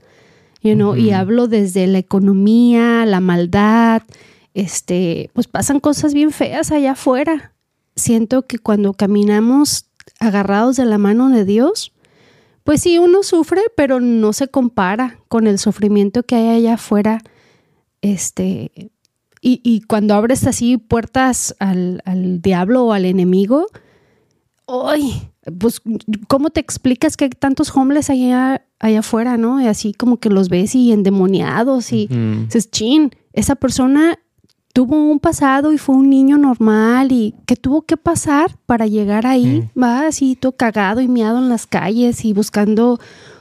you 0.62 0.74
know, 0.74 0.96
y 0.96 1.10
hablo 1.10 1.46
desde 1.48 1.86
la 1.86 1.98
economía, 1.98 3.04
la 3.06 3.20
maldad, 3.20 4.02
este, 4.54 5.30
pues 5.34 5.46
pasan 5.46 5.80
cosas 5.80 6.14
bien 6.14 6.30
feas 6.30 6.72
allá 6.72 6.92
afuera. 6.92 7.52
Siento 7.94 8.46
que 8.46 8.58
cuando 8.58 8.94
caminamos 8.94 9.86
agarrados 10.18 10.76
de 10.76 10.86
la 10.86 10.98
mano 10.98 11.28
de 11.28 11.44
Dios, 11.44 11.92
pues 12.64 12.80
sí, 12.80 12.98
uno 12.98 13.22
sufre, 13.22 13.62
pero 13.76 14.00
no 14.00 14.32
se 14.32 14.48
compara 14.48 15.20
con 15.28 15.46
el 15.46 15.58
sufrimiento 15.58 16.24
que 16.24 16.34
hay 16.34 16.48
allá 16.48 16.74
afuera. 16.74 17.22
Este, 18.00 18.90
y, 19.40 19.82
cuando 19.82 20.14
abres 20.14 20.44
así 20.46 20.76
puertas 20.76 21.54
al, 21.60 22.02
diablo 22.42 22.86
o 22.86 22.92
al 22.92 23.04
enemigo, 23.04 23.68
¡ay! 24.66 25.30
Pues, 25.58 25.80
¿cómo 26.28 26.50
te 26.50 26.60
explicas 26.60 27.16
que 27.16 27.24
hay 27.24 27.30
tantos 27.30 27.74
homeless 27.74 28.10
allá, 28.10 28.66
allá 28.80 28.98
afuera, 28.98 29.36
no? 29.36 29.60
Y 29.60 29.66
así 29.66 29.92
como 29.92 30.18
que 30.18 30.28
los 30.28 30.48
ves 30.48 30.74
y 30.74 30.92
endemoniados 30.92 31.92
y 31.92 32.08
dices, 32.08 32.70
chin, 32.70 33.12
esa 33.32 33.54
persona 33.54 34.18
tuvo 34.72 34.96
un 34.96 35.20
pasado 35.20 35.72
y 35.72 35.78
fue 35.78 35.94
un 35.94 36.10
niño 36.10 36.36
normal 36.36 37.10
y 37.10 37.34
que 37.46 37.56
tuvo 37.56 37.82
que 37.82 37.96
pasar 37.96 38.58
para 38.66 38.86
llegar 38.86 39.26
ahí, 39.26 39.70
va 39.80 40.06
así 40.06 40.36
todo 40.36 40.52
cagado 40.52 41.00
y 41.00 41.08
miado 41.08 41.38
en 41.38 41.48
las 41.48 41.66
calles 41.66 42.24
y 42.24 42.32
buscando 42.32 43.00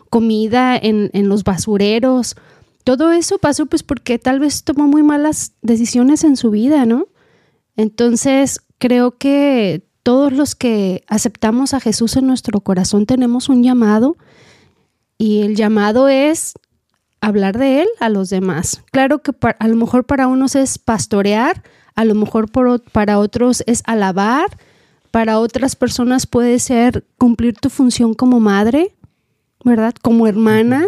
comida 0.10 0.78
en, 0.78 1.10
en, 1.12 1.28
los 1.28 1.44
basureros. 1.44 2.38
Todo 2.86 3.12
eso 3.12 3.38
pasó 3.38 3.66
pues 3.66 3.84
porque 3.84 4.18
tal 4.18 4.40
vez 4.40 4.64
tomó 4.64 4.88
muy 4.88 5.04
malas 5.04 5.54
decisiones 5.62 6.24
en 6.24 6.38
su 6.38 6.52
vida, 6.52 6.86
¿no? 6.86 7.08
Entonces 7.76 8.62
creo 8.78 9.18
que 9.18 9.84
todos 10.06 10.32
los 10.32 10.54
que 10.54 11.04
aceptamos 11.08 11.74
a 11.74 11.80
Jesús 11.80 12.16
en 12.16 12.28
nuestro 12.28 12.60
corazón 12.62 13.08
tenemos 13.08 13.50
un 13.50 13.64
llamado 13.64 14.18
y 15.18 15.42
el 15.42 15.56
llamado 15.56 16.10
es 16.10 16.54
hablar 17.22 17.58
de 17.58 17.82
Él 17.82 17.88
a 18.00 18.10
los 18.10 18.30
demás. 18.30 18.84
Claro 18.92 19.24
que 19.24 19.32
a 19.58 19.68
lo 19.68 19.76
mejor 19.76 20.06
para 20.06 20.28
unos 20.28 20.54
es 20.54 20.78
pastorear, 20.78 21.64
a 21.96 22.06
lo 22.06 22.14
mejor 22.14 22.52
para 22.92 23.18
otros 23.18 23.64
es 23.66 23.82
alabar, 23.88 24.46
para 25.10 25.40
otras 25.40 25.76
personas 25.76 26.28
puede 26.28 26.60
ser 26.60 27.04
cumplir 27.18 27.56
tu 27.56 27.72
función 27.72 28.14
como 28.14 28.40
madre, 28.40 28.96
¿verdad? 29.64 29.96
Como 30.00 30.28
hermana 30.28 30.86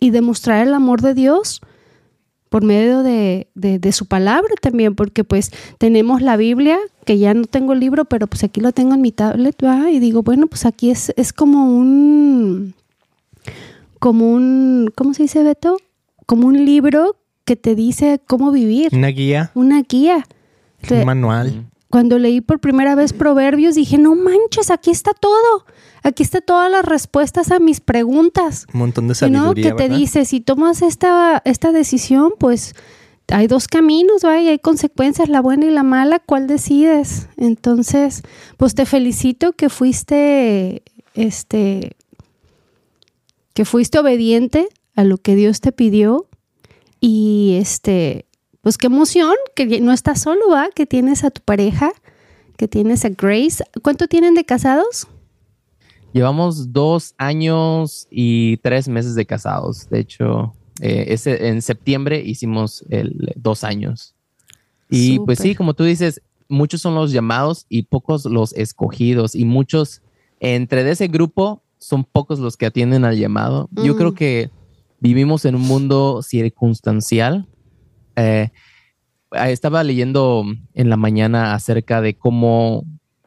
y 0.00 0.08
demostrar 0.08 0.66
el 0.66 0.72
amor 0.72 1.02
de 1.02 1.12
Dios 1.12 1.60
por 2.48 2.64
medio 2.64 3.02
de, 3.02 3.90
su 3.92 4.06
palabra 4.06 4.54
también, 4.58 4.94
porque 4.94 5.22
pues 5.22 5.50
tenemos 5.76 6.22
la 6.22 6.38
Biblia, 6.38 6.78
que 7.04 7.18
ya 7.18 7.34
no 7.34 7.44
tengo 7.44 7.72
el 7.72 7.80
libro, 7.80 8.04
pero 8.04 8.26
pues 8.26 8.44
aquí 8.44 8.60
lo 8.60 8.72
tengo 8.72 8.94
en 8.94 9.00
mi 9.00 9.12
tablet, 9.12 9.56
y 9.90 9.98
digo, 9.98 10.22
bueno, 10.22 10.46
pues 10.46 10.66
aquí 10.66 10.90
es, 10.90 11.12
es 11.16 11.32
como 11.32 11.66
un 11.66 12.74
como 14.02 14.32
un, 14.32 14.90
¿cómo 14.96 15.14
se 15.14 15.22
dice 15.22 15.44
Beto? 15.44 15.76
Como 16.26 16.48
un 16.48 16.64
libro 16.64 17.14
que 17.44 17.54
te 17.54 17.76
dice 17.76 18.20
cómo 18.26 18.50
vivir. 18.50 18.88
Una 18.92 19.08
guía. 19.08 19.52
Una 19.54 19.82
guía. 19.82 20.26
Un 20.90 21.04
manual. 21.04 21.66
Cuando 21.88 22.18
leí 22.18 22.40
por 22.40 22.58
primera 22.58 22.96
vez 22.96 23.12
Proverbios 23.12 23.76
dije, 23.76 23.98
no 23.98 24.16
manches, 24.16 24.72
aquí 24.72 24.90
está 24.90 25.12
todo. 25.12 25.66
Aquí 26.02 26.24
está 26.24 26.40
todas 26.40 26.68
las 26.68 26.84
respuestas 26.84 27.52
a 27.52 27.60
mis 27.60 27.80
preguntas. 27.80 28.66
Un 28.74 28.80
montón 28.80 29.06
de 29.06 29.14
sabiduría, 29.14 29.70
¿no? 29.70 29.76
Que 29.76 29.84
te 29.84 29.88
dice, 29.88 30.24
si 30.24 30.40
tomas 30.40 30.82
esta, 30.82 31.40
esta 31.44 31.70
decisión, 31.70 32.32
pues 32.38 32.74
hay 33.32 33.46
dos 33.46 33.68
caminos, 33.68 34.22
¿va? 34.24 34.40
Y 34.40 34.48
hay 34.48 34.58
consecuencias, 34.58 35.28
la 35.28 35.40
buena 35.40 35.66
y 35.66 35.70
la 35.70 35.82
mala, 35.82 36.18
¿cuál 36.18 36.46
decides? 36.46 37.28
Entonces, 37.36 38.22
pues 38.56 38.74
te 38.74 38.86
felicito 38.86 39.52
que 39.52 39.68
fuiste, 39.68 40.82
este, 41.14 41.96
que 43.54 43.64
fuiste 43.64 43.98
obediente 43.98 44.68
a 44.94 45.04
lo 45.04 45.18
que 45.18 45.34
Dios 45.34 45.60
te 45.60 45.72
pidió 45.72 46.26
y 47.00 47.56
este, 47.60 48.26
pues 48.60 48.78
qué 48.78 48.86
emoción 48.86 49.34
que 49.56 49.80
no 49.80 49.92
estás 49.92 50.20
solo, 50.20 50.48
¿va? 50.50 50.68
Que 50.74 50.86
tienes 50.86 51.24
a 51.24 51.30
tu 51.30 51.40
pareja, 51.42 51.92
que 52.56 52.68
tienes 52.68 53.04
a 53.04 53.08
Grace. 53.08 53.64
¿Cuánto 53.82 54.06
tienen 54.06 54.34
de 54.34 54.44
casados? 54.44 55.08
Llevamos 56.12 56.72
dos 56.72 57.14
años 57.16 58.06
y 58.10 58.58
tres 58.58 58.86
meses 58.86 59.14
de 59.14 59.24
casados. 59.24 59.88
De 59.88 60.00
hecho, 60.00 60.54
eh, 60.80 61.06
ese, 61.08 61.48
en 61.48 61.62
septiembre 61.62 62.22
hicimos 62.24 62.84
el, 62.90 63.32
dos 63.36 63.64
años. 63.64 64.14
Y 64.88 65.18
pues 65.20 65.38
sí, 65.38 65.54
como 65.54 65.72
tú 65.72 65.84
dices, 65.84 66.20
muchos 66.48 66.82
son 66.82 66.94
los 66.94 67.12
llamados 67.12 67.64
y 67.68 67.84
pocos 67.84 68.26
los 68.26 68.52
escogidos. 68.52 69.34
Y 69.34 69.44
muchos 69.44 70.02
entre 70.38 70.84
de 70.84 70.90
ese 70.90 71.08
grupo 71.08 71.62
son 71.78 72.04
pocos 72.04 72.38
los 72.38 72.56
que 72.56 72.66
atienden 72.66 73.04
al 73.04 73.16
llamado. 73.16 73.68
Yo 73.72 73.96
creo 73.96 74.12
mm. 74.12 74.14
que 74.14 74.50
vivimos 75.00 75.44
en 75.44 75.54
un 75.54 75.62
mundo 75.62 76.20
circunstancial. 76.22 77.46
Eh, 78.16 78.50
estaba 79.32 79.82
leyendo 79.82 80.44
en 80.74 80.90
la 80.90 80.96
mañana 80.96 81.54
acerca 81.54 82.00
de 82.00 82.14
cómo 82.14 82.84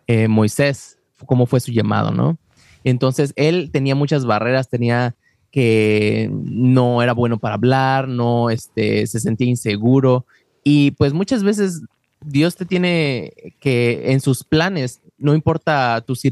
eh, 0.08 0.27
Moisés, 0.27 0.99
cómo 1.25 1.47
fue 1.47 1.60
su 1.60 1.71
llamado, 1.71 2.12
¿no? 2.12 2.38
Entonces 2.84 3.34
él 3.36 3.71
tenía 3.71 3.95
muchas 3.95 4.25
barreras, 4.25 4.69
tenía 4.69 5.15
que 5.55 6.29
no 6.33 7.01
era 7.01 7.13
bueno 7.13 7.37
para 7.37 7.55
hablar, 7.55 8.09
no 8.09 8.49
este, 8.49 9.07
se 9.07 9.21
sentía 9.21 9.47
inseguro 9.47 10.25
y 10.65 10.91
pues 10.91 11.13
muchas 11.13 11.43
veces 11.43 11.81
Dios 12.19 12.57
te 12.57 12.65
tiene 12.65 13.31
que 13.61 14.11
en 14.11 14.19
sus 14.19 14.43
planes 14.43 14.99
no 15.17 15.33
importa 15.33 16.03
tus, 16.05 16.23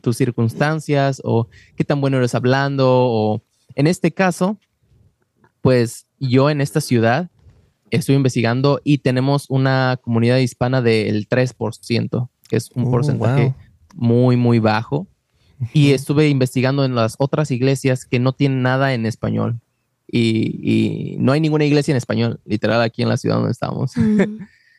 tus 0.00 0.16
circunstancias 0.16 1.20
o 1.22 1.48
qué 1.76 1.84
tan 1.84 2.00
bueno 2.00 2.16
eres 2.16 2.34
hablando 2.34 2.88
o 2.88 3.42
en 3.74 3.86
este 3.86 4.10
caso, 4.10 4.56
pues 5.60 6.06
yo 6.18 6.48
en 6.48 6.62
esta 6.62 6.80
ciudad 6.80 7.28
estoy 7.90 8.14
investigando 8.14 8.80
y 8.84 8.98
tenemos 8.98 9.50
una 9.50 9.98
comunidad 10.00 10.38
hispana 10.38 10.80
del 10.80 11.28
3%, 11.28 12.30
que 12.48 12.56
es 12.56 12.70
un 12.70 12.86
oh, 12.86 12.90
porcentaje 12.90 13.54
muy, 13.94 14.38
muy 14.38 14.60
bajo. 14.60 15.06
Y 15.72 15.92
estuve 15.92 16.28
investigando 16.28 16.84
en 16.84 16.94
las 16.94 17.16
otras 17.18 17.50
iglesias 17.50 18.04
que 18.04 18.18
no 18.18 18.32
tienen 18.32 18.62
nada 18.62 18.94
en 18.94 19.06
español. 19.06 19.60
Y, 20.10 21.16
no 21.20 21.32
hay 21.32 21.40
ninguna 21.40 21.64
iglesia 21.64 21.92
en 21.92 21.96
español, 21.96 22.40
literal, 22.44 22.82
aquí 22.82 23.02
en 23.02 23.08
la 23.08 23.16
ciudad 23.16 23.36
donde 23.36 23.52
estamos. 23.52 23.96
Mm. 23.96 24.20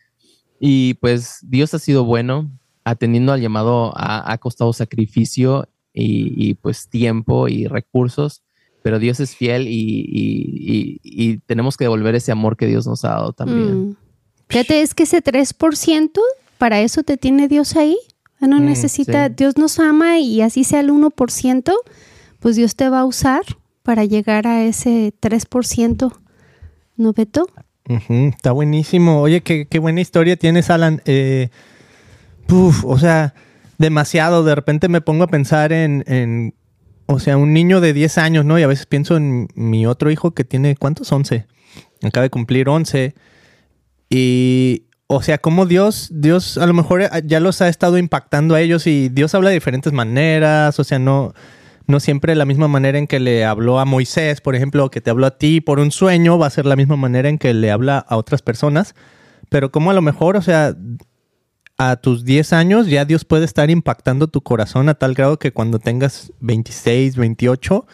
y 0.60 0.94
pues 0.96 1.40
Dios 1.42 1.74
ha 1.74 1.80
sido 1.80 2.04
bueno 2.04 2.52
atendiendo 2.84 3.32
al 3.32 3.42
llamado 3.42 3.94
ha, 3.96 4.38
costado 4.40 4.74
sacrificio 4.74 5.68
y, 5.94 6.56
pues 6.56 6.90
tiempo 6.90 7.48
y 7.48 7.68
recursos, 7.68 8.44
pero 8.82 9.00
Dios 9.00 9.20
es 9.20 9.36
fiel 9.36 9.68
y, 9.70 11.42
tenemos 11.46 11.78
que 11.78 11.86
devolver 11.86 12.16
ese 12.16 12.32
amor 12.32 12.58
que 12.58 12.68
Dios 12.68 12.86
nos 12.86 13.06
ha 13.06 13.10
dado 13.10 13.34
también. 13.34 13.90
Mm. 13.90 13.96
Fíjate, 14.50 14.82
es 14.82 14.94
que 14.94 15.04
ese 15.04 15.24
3%, 15.24 16.20
para 16.58 16.82
eso 16.82 17.04
te 17.04 17.18
tiene 17.18 17.48
Dios 17.48 17.76
ahí. 17.76 17.98
No 18.48 18.60
mm, 18.60 18.66
necesita, 18.66 19.30
Dios 19.30 19.58
nos 19.58 19.80
ama 19.80 20.20
y 20.20 20.42
así 20.42 20.64
sea 20.64 20.80
el 20.80 20.90
1%, 20.90 21.74
pues 22.40 22.56
Dios 22.56 22.76
te 22.76 22.90
va 22.90 23.00
a 23.00 23.06
usar 23.06 23.42
para 23.84 24.06
llegar 24.06 24.48
a 24.48 24.64
ese 24.64 25.14
3%, 25.22 26.14
¿no, 26.98 27.14
Beto? 27.14 27.48
está 27.86 28.52
buenísimo. 28.52 29.22
Oye, 29.22 29.42
qué, 29.42 29.80
buena 29.80 30.02
historia 30.02 30.38
tienes, 30.38 30.70
Alan. 30.70 31.02
Eh, 31.06 31.50
o 32.50 32.98
sea, 32.98 33.34
demasiado. 33.78 34.44
De 34.44 34.56
repente 34.56 34.88
me 34.88 35.02
pongo 35.02 35.24
a 35.24 35.28
pensar 35.28 35.74
en, 35.74 36.54
o 37.06 37.20
sea, 37.20 37.38
un 37.38 37.54
niño 37.54 37.82
de 37.82 37.94
10 37.94 38.18
años, 38.18 38.46
¿no? 38.46 38.58
Y 38.58 38.64
a 38.64 38.68
veces 38.68 38.86
pienso 38.86 39.18
en 39.18 39.48
mi 39.56 39.86
otro 39.86 40.12
hijo 40.12 40.32
que 40.32 40.44
tiene, 40.44 40.76
¿cuántos? 40.76 41.12
11. 41.12 41.46
Acaba 42.04 42.24
de 42.24 42.30
cumplir 42.30 42.70
11. 42.70 43.14
Y, 44.10 44.84
o 45.08 45.22
sea, 45.22 45.38
como 45.38 45.66
Dios, 45.66 46.10
Dios 46.12 46.58
a 46.58 46.66
lo 46.66 46.74
mejor 46.74 47.04
ya 47.26 47.40
los 47.40 47.62
ha 47.62 47.68
estado 47.68 47.98
impactando 47.98 48.56
a 48.56 48.62
ellos 48.62 48.88
y 48.88 49.10
Dios 49.10 49.36
habla 49.36 49.50
de 49.50 49.56
diferentes 49.56 49.94
maneras, 49.94 50.80
o 50.80 50.84
sea, 50.84 51.00
no, 51.00 51.34
no 51.88 52.00
siempre 52.00 52.36
la 52.36 52.46
misma 52.46 52.68
manera 52.68 52.98
en 52.98 53.08
que 53.08 53.20
le 53.20 53.46
habló 53.46 53.80
a 53.80 53.86
Moisés, 53.86 54.42
por 54.42 54.56
ejemplo, 54.56 54.90
que 54.90 55.02
te 55.02 55.10
habló 55.10 55.26
a 55.28 55.38
ti 55.38 55.62
por 55.62 55.80
un 55.80 55.92
sueño, 55.92 56.38
va 56.38 56.48
a 56.48 56.52
ser 56.52 56.66
la 56.66 56.76
misma 56.76 56.96
manera 56.96 57.30
en 57.30 57.38
que 57.38 57.54
le 57.54 57.72
habla 57.72 57.98
a 58.00 58.18
otras 58.18 58.42
personas, 58.42 58.96
pero 59.50 59.72
como 59.72 59.92
a 59.92 59.94
lo 59.94 60.02
mejor, 60.02 60.38
o 60.38 60.42
sea, 60.42 60.76
a 61.78 61.96
tus 61.98 62.24
10 62.24 62.54
años 62.54 62.88
ya 62.88 63.06
Dios 63.06 63.26
puede 63.26 63.46
estar 63.46 63.70
impactando 63.70 64.28
tu 64.28 64.42
corazón 64.42 64.90
a 64.90 64.94
tal 64.94 65.16
grado 65.16 65.38
que 65.40 65.52
cuando 65.52 65.80
tengas 65.80 66.32
26, 66.40 67.18
28, 67.18 67.86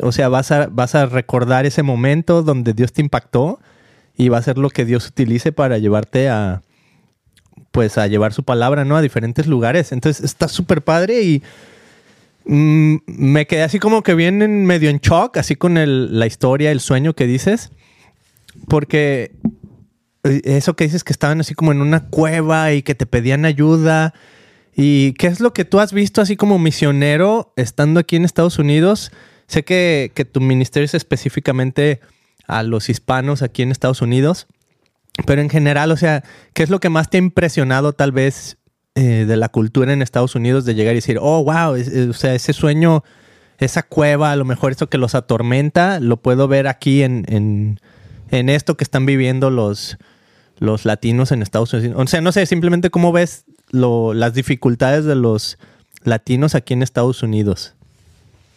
o 0.00 0.12
sea, 0.12 0.28
vas 0.28 0.50
a, 0.50 0.66
vas 0.66 0.94
a 0.94 1.06
recordar 1.06 1.66
ese 1.66 1.82
momento 1.82 2.42
donde 2.42 2.72
Dios 2.72 2.92
te 2.92 3.02
impactó 3.02 3.60
y 4.16 4.28
va 4.28 4.38
a 4.38 4.42
ser 4.42 4.58
lo 4.58 4.70
que 4.70 4.84
Dios 4.84 5.06
utilice 5.08 5.52
para 5.52 5.78
llevarte 5.78 6.28
a, 6.28 6.62
pues, 7.70 7.98
a 7.98 8.06
llevar 8.06 8.32
su 8.32 8.44
palabra, 8.44 8.84
¿no? 8.84 8.96
A 8.96 9.02
diferentes 9.02 9.46
lugares. 9.46 9.92
Entonces 9.92 10.24
está 10.24 10.48
súper 10.48 10.82
padre 10.82 11.22
y 11.22 11.42
mm, 12.46 12.96
me 13.06 13.46
quedé 13.46 13.62
así 13.62 13.78
como 13.78 14.02
que 14.02 14.14
bien 14.14 14.66
medio 14.66 14.90
en 14.90 14.98
shock, 14.98 15.36
así 15.36 15.56
con 15.56 15.74
la 15.74 16.26
historia, 16.26 16.70
el 16.70 16.80
sueño 16.80 17.14
que 17.14 17.26
dices, 17.26 17.72
porque 18.68 19.32
eh, 20.24 20.40
eso 20.44 20.74
que 20.74 20.84
dices 20.84 21.04
que 21.04 21.12
estaban 21.12 21.40
así 21.40 21.54
como 21.54 21.72
en 21.72 21.80
una 21.80 22.08
cueva 22.08 22.72
y 22.72 22.82
que 22.82 22.94
te 22.94 23.06
pedían 23.06 23.44
ayuda. 23.44 24.14
¿Y 24.76 25.12
qué 25.12 25.28
es 25.28 25.40
lo 25.40 25.52
que 25.52 25.64
tú 25.64 25.78
has 25.78 25.92
visto 25.92 26.20
así 26.20 26.36
como 26.36 26.58
misionero 26.58 27.52
estando 27.56 28.00
aquí 28.00 28.16
en 28.16 28.24
Estados 28.24 28.58
Unidos? 28.58 29.12
Sé 29.46 29.62
que, 29.64 30.10
tu 30.32 30.40
ministerio 30.40 30.86
es 30.86 30.94
específicamente 30.94 32.00
a 32.46 32.62
los 32.62 32.88
hispanos 32.88 33.42
aquí 33.42 33.62
en 33.62 33.70
Estados 33.70 34.02
Unidos, 34.02 34.46
pero 35.26 35.40
en 35.40 35.50
general, 35.50 35.90
o 35.92 35.96
sea, 35.96 36.24
¿qué 36.52 36.62
es 36.62 36.70
lo 36.70 36.80
que 36.80 36.90
más 36.90 37.10
te 37.10 37.18
ha 37.18 37.20
impresionado 37.20 37.92
tal 37.92 38.12
vez 38.12 38.58
eh, 38.96 39.24
de 39.26 39.36
la 39.36 39.48
cultura 39.48 39.92
en 39.92 40.02
Estados 40.02 40.34
Unidos 40.34 40.64
de 40.64 40.74
llegar 40.74 40.92
y 40.92 40.96
decir, 40.96 41.18
oh, 41.20 41.42
wow, 41.44 41.76
o 42.10 42.12
sea, 42.12 42.34
ese 42.34 42.52
sueño, 42.52 43.04
esa 43.58 43.82
cueva, 43.82 44.32
a 44.32 44.36
lo 44.36 44.44
mejor 44.44 44.72
eso 44.72 44.88
que 44.88 44.98
los 44.98 45.14
atormenta, 45.14 46.00
lo 46.00 46.16
puedo 46.18 46.48
ver 46.48 46.66
aquí 46.66 47.02
en, 47.02 47.24
en, 47.28 47.80
en 48.30 48.48
esto 48.48 48.76
que 48.76 48.84
están 48.84 49.06
viviendo 49.06 49.50
los, 49.50 49.98
los 50.58 50.84
latinos 50.84 51.32
en 51.32 51.42
Estados 51.42 51.72
Unidos. 51.72 51.96
O 51.96 52.06
sea, 52.06 52.20
no 52.20 52.32
sé, 52.32 52.46
simplemente 52.46 52.90
cómo 52.90 53.12
ves 53.12 53.44
las 53.70 54.34
dificultades 54.34 55.04
de 55.04 55.14
los 55.16 55.58
latinos 56.04 56.54
aquí 56.54 56.74
en 56.74 56.82
Estados 56.82 57.22
Unidos. 57.22 57.74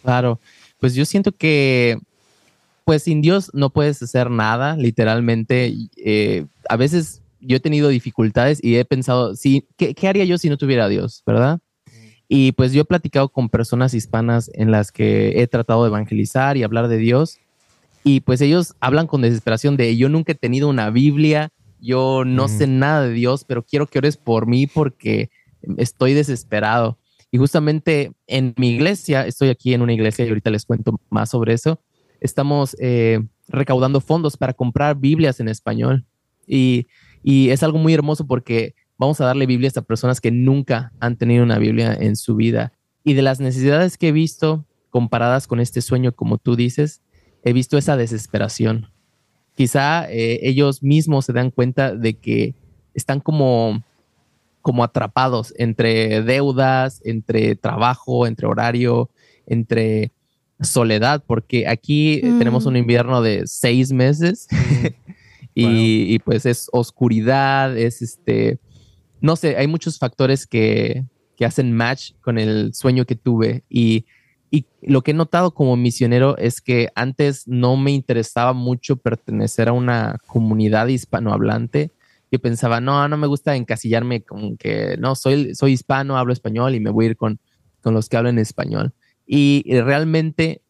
Claro, 0.02 0.40
pues 0.78 0.94
yo 0.94 1.04
siento 1.04 1.32
que, 1.32 1.98
pues 2.88 3.02
sin 3.02 3.20
Dios 3.20 3.50
no 3.52 3.68
puedes 3.68 4.02
hacer 4.02 4.30
nada, 4.30 4.74
literalmente. 4.74 5.74
Eh, 5.98 6.46
a 6.70 6.76
veces 6.78 7.20
yo 7.38 7.58
he 7.58 7.60
tenido 7.60 7.90
dificultades 7.90 8.64
y 8.64 8.76
he 8.76 8.84
pensado, 8.86 9.36
sí, 9.36 9.68
¿qué, 9.76 9.94
¿qué, 9.94 10.08
haría 10.08 10.24
yo 10.24 10.38
si 10.38 10.48
no 10.48 10.56
tuviera 10.56 10.88
Dios, 10.88 11.22
verdad? 11.26 11.58
Y 12.28 12.52
pues 12.52 12.72
yo 12.72 12.80
he 12.80 12.86
platicado 12.86 13.28
con 13.28 13.50
personas 13.50 13.92
hispanas 13.92 14.50
en 14.54 14.70
las 14.70 14.90
que 14.90 15.42
he 15.42 15.46
tratado 15.46 15.82
de 15.82 15.88
evangelizar 15.88 16.56
y 16.56 16.62
hablar 16.62 16.88
de 16.88 16.96
Dios. 16.96 17.36
Y 18.04 18.20
pues 18.20 18.40
ellos 18.40 18.74
hablan 18.80 19.06
con 19.06 19.20
desesperación 19.20 19.76
de 19.76 19.94
yo 19.98 20.08
nunca 20.08 20.32
he 20.32 20.34
tenido 20.34 20.70
una 20.70 20.88
Biblia, 20.88 21.50
yo 21.82 22.24
no 22.24 22.48
sé 22.48 22.66
nada 22.68 23.02
de 23.02 23.12
Dios, 23.12 23.44
pero 23.44 23.66
quiero 23.66 23.86
que 23.86 23.98
ores 23.98 24.16
por 24.16 24.46
mí 24.46 24.66
porque 24.66 25.28
estoy 25.76 26.14
desesperado. 26.14 26.96
Y 27.30 27.36
justamente 27.36 28.12
en 28.26 28.54
mi 28.56 28.70
iglesia, 28.70 29.26
estoy 29.26 29.50
aquí 29.50 29.74
en 29.74 29.82
una 29.82 29.92
iglesia 29.92 30.24
y 30.24 30.28
ahorita 30.30 30.48
les 30.48 30.64
cuento 30.64 30.98
más 31.10 31.28
sobre 31.28 31.52
eso, 31.52 31.82
estamos 32.20 32.76
eh, 32.80 33.20
recaudando 33.48 34.00
fondos 34.00 34.36
para 34.36 34.52
comprar 34.52 34.96
Biblias 34.96 35.40
en 35.40 35.48
español. 35.48 36.04
Y, 36.46 36.86
y 37.22 37.50
es 37.50 37.62
algo 37.62 37.78
muy 37.78 37.94
hermoso 37.94 38.26
porque 38.26 38.74
vamos 38.96 39.20
a 39.20 39.26
darle 39.26 39.46
Biblias 39.46 39.76
a 39.76 39.82
personas 39.82 40.20
que 40.20 40.30
nunca 40.30 40.92
han 41.00 41.16
tenido 41.16 41.44
una 41.44 41.58
Biblia 41.58 41.94
en 41.94 42.16
su 42.16 42.36
vida. 42.36 42.72
Y 43.04 43.14
de 43.14 43.22
las 43.22 43.40
necesidades 43.40 43.96
que 43.98 44.08
he 44.08 44.12
visto 44.12 44.66
comparadas 44.90 45.46
con 45.46 45.60
este 45.60 45.80
sueño, 45.82 46.12
como 46.12 46.38
tú 46.38 46.56
dices, 46.56 47.02
he 47.44 47.52
visto 47.52 47.78
esa 47.78 47.96
desesperación 47.96 48.88
quizá 49.58 50.08
eh, 50.08 50.38
ellos 50.42 50.84
mismos 50.84 51.24
se 51.24 51.32
dan 51.32 51.50
cuenta 51.50 51.92
de 51.92 52.14
que 52.14 52.54
están 52.94 53.18
como, 53.18 53.82
como 54.62 54.84
atrapados 54.84 55.52
entre 55.56 56.22
deudas, 56.22 57.02
entre 57.04 57.56
trabajo, 57.56 58.28
entre 58.28 58.46
horario, 58.46 59.10
entre 59.46 60.12
soledad, 60.60 61.22
porque 61.26 61.68
aquí 61.68 62.14
eh, 62.14 62.34
tenemos 62.38 62.66
un 62.66 62.74
mm. 62.74 62.78
invierno 62.78 63.22
de 63.22 63.42
seis 63.46 63.92
meses 63.92 64.48
y, 65.54 66.14
y, 66.14 66.18
pues 66.18 66.46
es 66.46 66.68
oscuridad, 66.72 67.76
es 67.76 68.02
este, 68.02 68.58
no 69.20 69.36
sé, 69.36 69.56
hay 69.56 69.66
muchos 69.66 69.98
factores 69.98 70.46
que, 70.46 71.04
que 71.36 71.44
hacen 71.44 71.72
match 71.72 72.12
con 72.20 72.38
el 72.38 72.74
sueño 72.74 73.04
que 73.04 73.16
tuve 73.16 73.64
y 73.68 74.04
y 74.50 74.66
lo 74.80 75.02
que 75.02 75.10
he 75.10 75.14
notado 75.14 75.52
como 75.52 75.76
misionero 75.76 76.36
es 76.38 76.60
que 76.60 76.88
antes 76.94 77.46
no 77.46 77.76
me 77.76 77.92
interesaba 77.92 78.52
mucho 78.52 78.96
pertenecer 78.96 79.68
a 79.68 79.72
una 79.72 80.18
comunidad 80.26 80.86
hispanohablante. 80.86 81.92
Yo 82.30 82.38
pensaba, 82.38 82.80
no, 82.80 83.08
no 83.08 83.16
me 83.16 83.26
gusta 83.26 83.56
encasillarme 83.56 84.22
con 84.22 84.56
que 84.56 84.96
no, 84.98 85.14
soy, 85.14 85.54
soy 85.54 85.72
hispano, 85.72 86.16
hablo 86.16 86.32
español 86.32 86.74
y 86.74 86.80
me 86.80 86.90
voy 86.90 87.06
a 87.06 87.08
ir 87.10 87.16
con, 87.16 87.38
con 87.82 87.94
los 87.94 88.08
que 88.08 88.16
hablan 88.16 88.38
español. 88.38 88.92
Y, 89.28 89.62
realmente, 89.82 90.62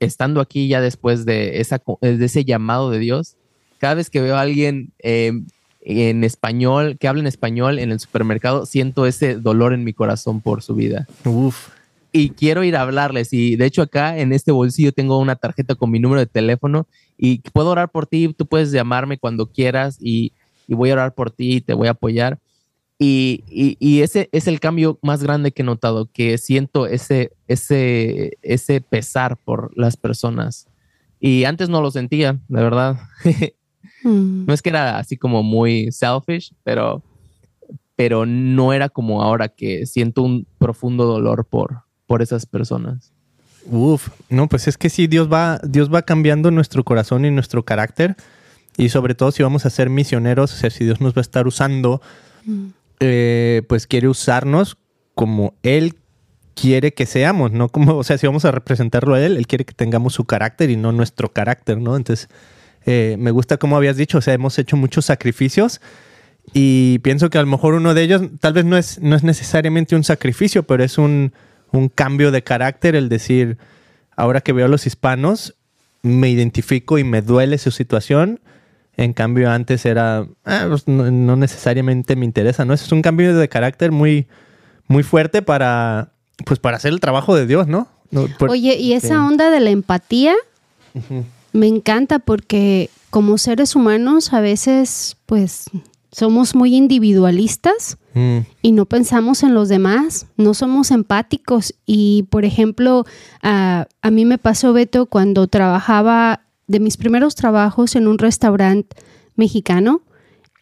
estando 0.00 0.40
aquí 0.40 0.68
ya 0.68 0.80
después 0.80 1.26
de, 1.26 1.60
esa, 1.60 1.82
de 2.00 2.24
ese 2.24 2.44
llamado 2.44 2.90
de 2.90 3.00
Dios, 3.00 3.36
cada 3.78 3.94
vez 3.94 4.08
que 4.08 4.20
veo 4.20 4.36
a 4.36 4.40
alguien 4.40 4.92
eh, 5.02 5.32
en 5.80 6.24
español, 6.24 6.96
que 6.98 7.08
habla 7.08 7.20
en 7.20 7.26
español 7.26 7.78
en 7.78 7.90
el 7.90 8.00
supermercado, 8.00 8.64
siento 8.64 9.04
ese 9.04 9.34
dolor 9.34 9.74
en 9.74 9.84
mi 9.84 9.92
corazón 9.92 10.40
por 10.40 10.62
su 10.62 10.74
vida. 10.74 11.06
Uf 11.24 11.68
y 12.16 12.30
quiero 12.30 12.64
ir 12.64 12.76
a 12.76 12.82
hablarles. 12.82 13.32
Y 13.32 13.56
de 13.56 13.66
hecho 13.66 13.82
acá 13.82 14.16
en 14.18 14.32
este 14.32 14.50
bolsillo 14.50 14.92
tengo 14.92 15.18
una 15.18 15.36
tarjeta 15.36 15.74
con 15.74 15.90
mi 15.90 15.98
número 15.98 16.20
de 16.20 16.26
teléfono 16.26 16.86
y 17.18 17.38
puedo 17.50 17.70
orar 17.70 17.90
por 17.90 18.06
ti, 18.06 18.32
tú 18.32 18.46
puedes 18.46 18.72
llamarme 18.72 19.18
cuando 19.18 19.46
quieras 19.46 19.98
y, 20.00 20.32
voy 20.68 20.90
a 20.90 20.94
orar 20.94 21.14
por 21.14 21.30
ti 21.30 21.56
y 21.56 21.60
te 21.60 21.74
voy 21.74 21.88
a 21.88 21.92
apoyar. 21.92 22.38
Y, 22.98 23.44
y, 23.78 24.00
ese 24.00 24.30
es 24.32 24.46
el 24.46 24.58
cambio 24.58 24.98
más 25.02 25.22
grande 25.22 25.52
que 25.52 25.60
he 25.60 25.64
notado, 25.64 26.10
que 26.10 26.38
siento 26.38 26.86
ese, 26.86 27.32
ese, 27.46 28.38
ese 28.40 28.80
pesar 28.80 29.36
por 29.36 29.76
las 29.76 29.98
personas. 29.98 30.66
Y 31.20 31.44
antes 31.44 31.68
no 31.68 31.82
lo 31.82 31.90
sentía, 31.90 32.40
de 32.48 32.62
verdad. 32.62 32.98
Mm. 34.02 34.46
No 34.46 34.54
es 34.54 34.62
que 34.62 34.68
era 34.68 34.98
así 34.98 35.16
como 35.16 35.42
muy 35.42 35.90
selfish, 35.90 36.52
pero, 36.62 37.02
pero 37.96 38.26
no 38.26 38.72
era 38.72 38.88
como 38.88 39.22
ahora 39.22 39.48
que 39.48 39.86
siento 39.86 40.22
un 40.22 40.46
profundo 40.58 41.04
dolor 41.04 41.44
por, 41.44 41.82
por 42.06 42.22
esas 42.22 42.46
personas. 42.46 43.12
Uf, 43.64 44.10
no, 44.28 44.48
pues 44.48 44.68
es 44.68 44.78
que 44.78 44.90
sí, 44.90 45.06
Dios 45.08 45.32
va, 45.32 45.58
Dios 45.64 45.92
va 45.92 46.02
cambiando 46.02 46.50
nuestro 46.50 46.84
corazón 46.84 47.24
y 47.24 47.30
nuestro 47.30 47.64
carácter. 47.64 48.16
Y 48.76 48.90
sobre 48.90 49.14
todo 49.14 49.32
si 49.32 49.42
vamos 49.42 49.66
a 49.66 49.70
ser 49.70 49.90
misioneros, 49.90 50.52
o 50.52 50.56
sea, 50.56 50.70
si 50.70 50.84
Dios 50.84 51.00
nos 51.00 51.14
va 51.14 51.20
a 51.20 51.22
estar 51.22 51.46
usando, 51.46 52.00
mm. 52.44 52.66
Eh, 53.00 53.62
pues 53.68 53.86
quiere 53.86 54.08
usarnos 54.08 54.76
como 55.14 55.54
Él 55.62 55.96
quiere 56.54 56.92
que 56.92 57.06
seamos, 57.06 57.52
¿no? 57.52 57.68
Como, 57.68 57.96
o 57.96 58.04
sea, 58.04 58.18
si 58.18 58.26
vamos 58.26 58.44
a 58.44 58.50
representarlo 58.50 59.14
a 59.14 59.22
Él, 59.22 59.36
Él 59.36 59.46
quiere 59.46 59.64
que 59.64 59.74
tengamos 59.74 60.14
su 60.14 60.24
carácter 60.24 60.70
y 60.70 60.76
no 60.76 60.92
nuestro 60.92 61.32
carácter, 61.32 61.78
¿no? 61.78 61.96
Entonces, 61.96 62.28
eh, 62.86 63.16
me 63.18 63.30
gusta 63.30 63.58
como 63.58 63.76
habías 63.76 63.96
dicho, 63.96 64.18
o 64.18 64.20
sea, 64.20 64.34
hemos 64.34 64.58
hecho 64.58 64.76
muchos 64.76 65.04
sacrificios 65.04 65.80
y 66.52 67.00
pienso 67.00 67.30
que 67.30 67.38
a 67.38 67.42
lo 67.42 67.48
mejor 67.48 67.74
uno 67.74 67.94
de 67.94 68.02
ellos 68.02 68.22
tal 68.40 68.52
vez 68.52 68.64
no 68.64 68.76
es, 68.76 69.00
no 69.00 69.16
es 69.16 69.24
necesariamente 69.24 69.96
un 69.96 70.04
sacrificio, 70.04 70.62
pero 70.62 70.84
es 70.84 70.96
un, 70.96 71.32
un 71.72 71.88
cambio 71.88 72.30
de 72.30 72.42
carácter 72.42 72.94
el 72.94 73.08
decir, 73.08 73.58
ahora 74.16 74.40
que 74.40 74.52
veo 74.52 74.66
a 74.66 74.68
los 74.68 74.86
hispanos, 74.86 75.56
me 76.02 76.30
identifico 76.30 76.98
y 76.98 77.04
me 77.04 77.22
duele 77.22 77.58
su 77.58 77.70
situación. 77.70 78.40
En 78.96 79.12
cambio, 79.12 79.50
antes 79.50 79.84
era, 79.84 80.26
ah, 80.44 80.66
pues, 80.68 80.88
no, 80.88 81.36
necesariamente 81.36 82.16
me 82.16 82.24
interesa, 82.24 82.64
¿no? 82.64 82.72
es 82.72 82.90
un 82.92 83.02
cambio 83.02 83.36
de 83.36 83.48
carácter 83.48 83.92
muy, 83.92 84.26
muy 84.88 85.02
fuerte 85.02 85.42
para, 85.42 86.12
pues, 86.44 86.58
para 86.58 86.78
hacer 86.78 86.92
el 86.92 87.00
trabajo 87.00 87.34
de 87.34 87.46
Dios, 87.46 87.66
¿no? 87.66 87.88
Oye, 88.48 88.76
y 88.76 88.92
esa 88.92 89.26
onda 89.26 89.50
de 89.50 89.60
la 89.60 89.70
empatía 89.70 90.34
me 91.52 91.66
encanta 91.66 92.18
porque 92.18 92.88
como 93.10 93.36
seres 93.36 93.76
humanos 93.76 94.32
a 94.32 94.40
veces, 94.40 95.16
pues, 95.26 95.70
somos 96.16 96.54
muy 96.54 96.74
individualistas 96.74 97.98
mm. 98.14 98.38
y 98.62 98.72
no 98.72 98.86
pensamos 98.86 99.42
en 99.42 99.52
los 99.52 99.68
demás, 99.68 100.26
no 100.36 100.54
somos 100.54 100.90
empáticos. 100.90 101.74
Y, 101.84 102.24
por 102.30 102.46
ejemplo, 102.46 103.04
a 103.42 103.86
mí 104.10 104.24
me 104.24 104.38
pasó, 104.38 104.72
Beto, 104.72 105.06
cuando 105.06 105.46
trabajaba 105.46 106.40
de 106.66 106.80
mis 106.80 106.96
primeros 106.96 107.34
trabajos 107.34 107.96
en 107.96 108.08
un 108.08 108.18
restaurante 108.18 108.96
mexicano 109.34 110.02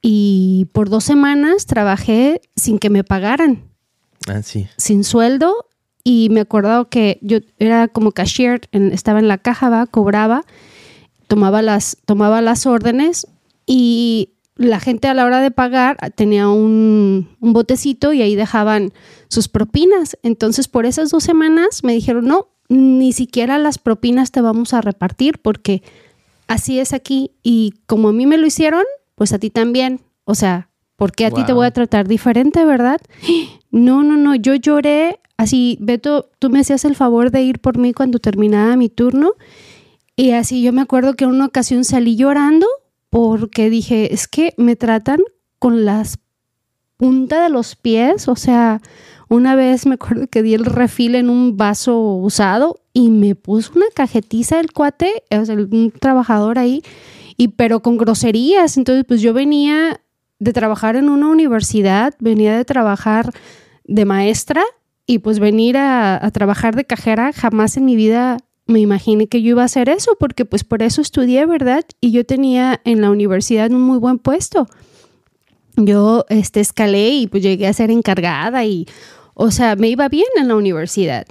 y 0.03 0.69
por 0.73 0.91
dos 0.91 1.05
semanas 1.05 1.67
trabajé 1.67 2.43
sin 2.57 2.79
que 2.79 2.91
me 2.91 3.05
pagaran. 3.05 3.65
Ah, 4.29 4.43
sí. 4.43 4.67
Sin 4.77 5.05
sueldo 5.05 5.67
y 6.03 6.29
me 6.31 6.41
acuerdo 6.41 6.91
que 6.91 7.19
yo 7.23 7.39
era 7.59 7.89
como 7.89 8.13
cashier, 8.13 8.61
estaba 8.73 9.19
en 9.19 9.29
la 9.29 9.39
caja, 9.39 9.71
¿va? 9.71 9.87
cobraba, 9.87 10.45
tomaba 11.27 11.63
las, 11.63 11.97
tomaba 12.05 12.43
las 12.43 12.67
órdenes 12.67 13.27
y 13.67 14.35
la 14.57 14.79
gente 14.79 15.09
a 15.09 15.15
la 15.15 15.25
hora 15.25 15.41
de 15.41 15.51
pagar 15.51 15.97
tenía 16.15 16.49
un, 16.49 17.31
un, 17.41 17.53
botecito 17.55 18.13
y 18.13 18.23
ahí 18.23 18.37
dejaban 18.37 18.93
sus 19.29 19.49
propinas. 19.49 20.19
Entonces, 20.23 20.69
por 20.69 20.85
esas 20.87 21.11
dos 21.11 21.25
semanas 21.25 21.83
me 21.83 21.95
dijeron, 21.95 22.27
no, 22.27 22.49
ni 22.69 23.13
siquiera 23.13 23.59
las 23.59 23.79
propinas 23.79 24.31
te 24.31 24.41
vamos 24.41 24.75
a 24.75 24.81
repartir 24.81 25.39
porque 25.39 25.83
así 26.47 26.79
es 26.79 26.93
aquí 26.93 27.33
y 27.43 27.75
como 27.87 28.09
a 28.09 28.13
mí 28.13 28.27
me 28.27 28.39
lo 28.39 28.47
hicieron, 28.47 28.85
pues 29.15 29.33
a 29.33 29.39
ti 29.39 29.51
también. 29.51 30.01
O 30.25 30.35
sea, 30.35 30.71
¿por 30.97 31.13
qué 31.13 31.27
a 31.27 31.31
ti 31.31 31.45
te 31.45 31.53
voy 31.53 31.67
a 31.67 31.73
tratar 31.73 32.09
diferente, 32.09 32.65
verdad? 32.65 33.01
No, 33.71 34.05
no, 34.05 34.17
no, 34.17 34.37
yo 34.37 34.55
lloré 34.55 35.19
así, 35.37 35.79
Beto, 35.81 36.31
tú 36.39 36.49
me 36.49 36.61
hacías 36.61 36.85
el 36.85 36.95
favor 36.95 37.33
de 37.33 37.43
ir 37.43 37.59
por 37.59 37.77
mí 37.77 37.93
cuando 37.93 38.21
terminaba 38.21 38.77
mi 38.77 38.89
turno 38.89 39.33
y 40.15 40.31
así 40.31 40.63
yo 40.63 40.73
me 40.73 40.83
acuerdo 40.83 41.15
que 41.15 41.25
en 41.25 41.31
una 41.31 41.47
ocasión 41.47 41.83
salí 41.83 42.15
llorando 42.15 42.69
porque 43.11 43.71
dije, 43.71 44.15
es 44.15 44.29
que 44.29 44.55
me 44.57 44.77
tratan 44.77 45.21
con 45.59 45.85
las 45.85 46.19
punta 47.05 47.43
de 47.43 47.51
los 47.51 47.77
pies, 47.77 48.29
o 48.29 48.35
sea, 48.35 48.81
una 49.29 49.55
vez 49.57 49.85
me 49.85 49.97
acuerdo 49.97 50.27
que 50.27 50.43
di 50.43 50.55
el 50.55 50.65
refil 50.65 51.17
en 51.17 51.29
un 51.29 51.55
vaso 51.59 52.01
usado 52.01 52.81
y 52.95 53.11
me 53.11 53.35
puso 53.35 53.73
una 53.77 53.85
cajetiza 53.95 54.59
el 54.59 54.73
cuate, 54.73 55.23
o 55.31 55.45
sea, 55.45 55.55
un 55.55 55.93
trabajador 56.01 56.59
ahí, 56.59 56.83
y 57.37 57.49
pero 57.49 57.81
con 57.81 57.99
groserías. 57.99 58.79
Entonces, 58.79 59.05
pues 59.07 59.21
yo 59.21 59.35
venía 59.35 60.01
de 60.39 60.55
trabajar 60.55 60.97
en 60.97 61.11
una 61.11 61.29
universidad, 61.29 62.15
venía 62.21 62.57
de 62.57 62.65
trabajar 62.65 63.35
de 63.85 64.07
maestra 64.07 64.63
y 65.07 65.19
pues 65.19 65.41
venir 65.41 65.77
a, 65.77 66.25
a 66.25 66.31
trabajar 66.31 66.75
de 66.75 66.87
cajera 66.87 67.35
jamás 67.35 67.77
en 67.77 67.85
mi 67.85 67.97
vida 67.97 68.39
me 68.65 68.81
imaginé 68.81 69.27
que 69.27 69.43
yo 69.43 69.51
iba 69.51 69.61
a 69.61 69.67
hacer 69.67 69.91
eso, 69.91 70.17
porque 70.19 70.47
pues 70.47 70.65
por 70.65 70.83
eso 70.83 71.03
estudié, 71.03 71.45
¿verdad? 71.45 71.85
Y 72.01 72.13
yo 72.13 72.25
tenía 72.25 72.81
en 72.87 73.03
la 73.03 73.11
universidad 73.11 73.71
un 73.73 73.83
muy 73.83 73.99
buen 73.99 74.19
puesto. 74.19 74.69
Yo 75.77 76.25
este, 76.29 76.61
escalé 76.61 77.11
y 77.11 77.27
pues 77.27 77.43
llegué 77.43 77.67
a 77.67 77.73
ser 77.73 77.91
encargada 77.91 78.65
y, 78.65 78.87
o 79.35 79.51
sea, 79.51 79.77
me 79.77 79.89
iba 79.89 80.09
bien 80.09 80.27
en 80.37 80.49
la 80.49 80.57
universidad. 80.57 81.27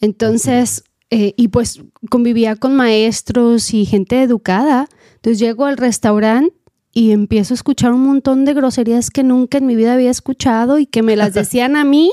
Entonces, 0.00 0.84
eh, 1.10 1.34
y 1.36 1.48
pues 1.48 1.82
convivía 2.10 2.56
con 2.56 2.74
maestros 2.74 3.72
y 3.72 3.86
gente 3.86 4.22
educada. 4.22 4.88
Entonces 5.16 5.38
llego 5.38 5.64
al 5.64 5.76
restaurante 5.76 6.54
y 6.92 7.12
empiezo 7.12 7.52
a 7.52 7.56
escuchar 7.56 7.92
un 7.92 8.06
montón 8.06 8.44
de 8.44 8.54
groserías 8.54 9.10
que 9.10 9.22
nunca 9.22 9.58
en 9.58 9.66
mi 9.66 9.76
vida 9.76 9.94
había 9.94 10.10
escuchado 10.10 10.78
y 10.78 10.86
que 10.86 11.02
me 11.02 11.14
las 11.14 11.34
decían 11.34 11.76
a 11.76 11.84
mí. 11.84 12.10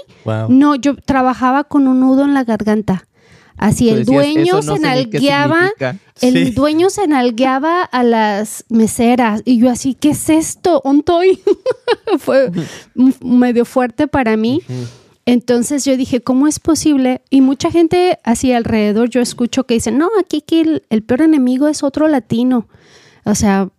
No, 0.50 0.76
yo 0.76 0.96
trabajaba 0.96 1.64
con 1.64 1.88
un 1.88 2.02
nudo 2.02 2.24
en 2.24 2.34
la 2.34 2.44
garganta. 2.44 3.08
Así 3.58 3.90
el 3.90 4.06
dueño 4.06 4.62
se 4.62 4.80
nalgueaba, 4.80 5.72
el 6.22 6.54
dueño 6.54 6.90
se 6.90 7.08
nalgueaba 7.08 7.84
a 7.84 8.04
las 8.04 8.66
meseras 8.70 9.42
y 9.46 9.60
yo 9.60 9.70
así, 9.70 9.94
¿qué 9.94 10.12
es 10.12 10.30
esto? 10.30 10.82
¿Ontoy? 10.84 11.40
Fue 12.20 12.52
medio 13.22 13.66
fuerte 13.66 14.08
para 14.08 14.36
mí. 14.38 14.62
Entonces 15.26 15.86
yo 15.86 15.96
dije, 15.96 16.22
¿cómo 16.22 16.48
es 16.48 16.60
posible? 16.60 17.22
Y 17.30 17.42
mucha 17.42 17.72
gente 17.72 18.20
así 18.24 18.52
alrededor 18.52 19.10
yo 19.10 19.22
escucho 19.22 19.66
que 19.66 19.76
dicen, 19.76 19.98
no, 19.98 20.10
aquí, 20.20 20.44
el, 20.90 21.04
peor 21.04 21.22
enemigo 21.22 21.68
es 21.68 21.84
otro 21.84 22.08
latino. 22.08 22.68
O 23.24 23.36
sea, 23.36 23.70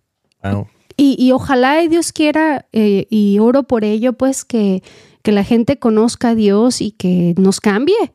y, 0.96 1.32
ojalá 1.32 1.82
y 1.82 1.88
Dios 1.88 2.12
quiera 2.12 2.66
eh, 2.72 3.06
y 3.10 3.38
oro 3.40 3.64
por 3.64 3.84
ello, 3.84 4.14
pues 4.14 4.44
que, 4.44 4.82
que 5.22 5.32
la 5.32 5.44
gente 5.44 5.78
conozca 5.78 6.30
a 6.30 6.34
Dios 6.34 6.80
y 6.80 6.92
que 6.92 7.34
nos 7.36 7.60
cambie 7.60 8.14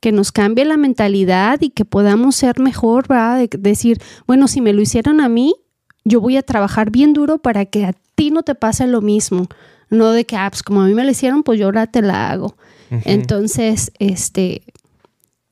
que 0.00 0.12
nos 0.12 0.32
cambie 0.32 0.64
la 0.64 0.76
mentalidad 0.76 1.60
y 1.60 1.70
que 1.70 1.84
podamos 1.84 2.34
ser 2.34 2.58
mejor, 2.58 3.06
¿verdad? 3.06 3.38
De 3.38 3.48
decir, 3.58 3.98
bueno, 4.26 4.48
si 4.48 4.60
me 4.60 4.72
lo 4.72 4.80
hicieron 4.80 5.20
a 5.20 5.28
mí, 5.28 5.54
yo 6.04 6.20
voy 6.20 6.36
a 6.36 6.42
trabajar 6.42 6.90
bien 6.90 7.12
duro 7.12 7.38
para 7.38 7.66
que 7.66 7.84
a 7.84 7.92
ti 8.14 8.30
no 8.30 8.42
te 8.42 8.54
pase 8.54 8.86
lo 8.86 9.02
mismo. 9.02 9.46
No 9.90 10.10
de 10.12 10.24
que, 10.24 10.36
ah, 10.36 10.48
pues 10.50 10.62
como 10.62 10.80
a 10.82 10.86
mí 10.86 10.94
me 10.94 11.04
lo 11.04 11.10
hicieron, 11.10 11.42
pues 11.42 11.58
yo 11.58 11.66
ahora 11.66 11.86
te 11.86 12.00
la 12.00 12.30
hago. 12.30 12.56
Entonces, 13.04 13.92
este, 14.00 14.62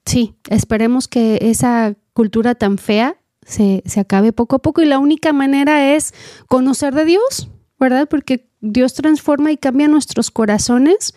sí, 0.05 0.35
esperemos 0.51 1.07
que 1.07 1.39
esa 1.41 1.95
cultura 2.13 2.57
tan 2.57 2.79
fea 2.79 3.17
se, 3.47 3.83
se 3.87 4.01
acabe 4.01 4.33
poco 4.33 4.57
a 4.57 4.59
poco 4.59 4.83
y 4.83 4.87
la 4.87 4.99
única 4.99 5.33
manera 5.33 5.95
es 5.95 6.15
conocer 6.49 6.95
de 6.95 7.05
Dios, 7.05 7.49
¿verdad? 7.79 8.09
Porque 8.09 8.49
Dios 8.61 8.95
transforma 8.95 9.53
y 9.53 9.57
cambia 9.57 9.87
nuestros 9.87 10.33
corazones 10.33 11.15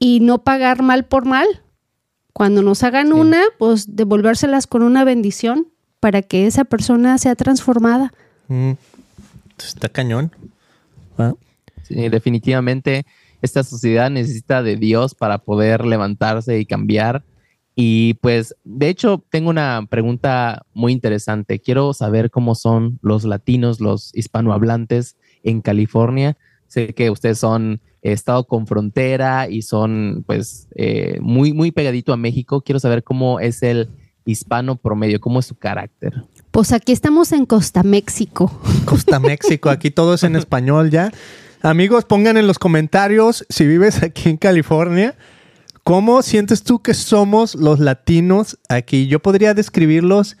y 0.00 0.20
no 0.20 0.42
pagar 0.42 0.82
mal 0.82 1.04
por 1.04 1.24
mal, 1.24 1.46
cuando 2.34 2.62
nos 2.62 2.82
hagan 2.82 3.12
una, 3.12 3.42
pues 3.58 3.96
devolvérselas 3.96 4.66
con 4.66 4.82
una 4.82 5.04
bendición 5.04 5.68
para 6.00 6.20
que 6.20 6.46
esa 6.46 6.64
persona 6.64 7.16
sea 7.16 7.36
transformada. 7.36 8.12
Mm. 8.48 8.72
Está 9.56 9.88
cañón. 9.88 10.30
Sí, 11.84 12.08
definitivamente 12.08 13.06
esta 13.40 13.62
sociedad 13.62 14.10
necesita 14.10 14.62
de 14.62 14.76
Dios 14.76 15.14
para 15.14 15.38
poder 15.38 15.84
levantarse 15.84 16.58
y 16.58 16.66
cambiar. 16.66 17.24
Y 17.76 18.14
pues, 18.14 18.54
de 18.64 18.88
hecho, 18.88 19.22
tengo 19.30 19.50
una 19.50 19.86
pregunta 19.88 20.64
muy 20.72 20.92
interesante. 20.92 21.60
Quiero 21.60 21.92
saber 21.92 22.30
cómo 22.30 22.54
son 22.54 22.98
los 23.02 23.24
latinos, 23.24 23.80
los 23.80 24.14
hispanohablantes 24.14 25.16
en 25.42 25.60
California. 25.60 26.36
Sé 26.74 26.92
que 26.92 27.08
ustedes 27.08 27.38
son 27.38 27.80
estado 28.02 28.48
con 28.48 28.66
frontera 28.66 29.48
y 29.48 29.62
son 29.62 30.24
pues 30.26 30.66
eh, 30.74 31.18
muy, 31.20 31.52
muy 31.52 31.70
pegadito 31.70 32.12
a 32.12 32.16
México. 32.16 32.62
Quiero 32.62 32.80
saber 32.80 33.04
cómo 33.04 33.38
es 33.38 33.62
el 33.62 33.90
hispano 34.24 34.74
promedio, 34.74 35.20
cómo 35.20 35.38
es 35.38 35.46
su 35.46 35.54
carácter. 35.54 36.24
Pues 36.50 36.72
aquí 36.72 36.90
estamos 36.90 37.30
en 37.30 37.46
Costa 37.46 37.84
México. 37.84 38.50
Costa 38.86 39.20
México, 39.20 39.70
aquí 39.70 39.92
todo 39.92 40.14
es 40.14 40.24
en 40.24 40.34
español 40.34 40.90
ya. 40.90 41.12
Amigos, 41.62 42.04
pongan 42.06 42.38
en 42.38 42.48
los 42.48 42.58
comentarios 42.58 43.46
si 43.48 43.68
vives 43.68 44.02
aquí 44.02 44.30
en 44.30 44.36
California, 44.36 45.14
¿cómo 45.84 46.22
sientes 46.22 46.64
tú 46.64 46.82
que 46.82 46.92
somos 46.92 47.54
los 47.54 47.78
latinos 47.78 48.58
aquí? 48.68 49.06
Yo 49.06 49.20
podría 49.20 49.54
describirlos, 49.54 50.36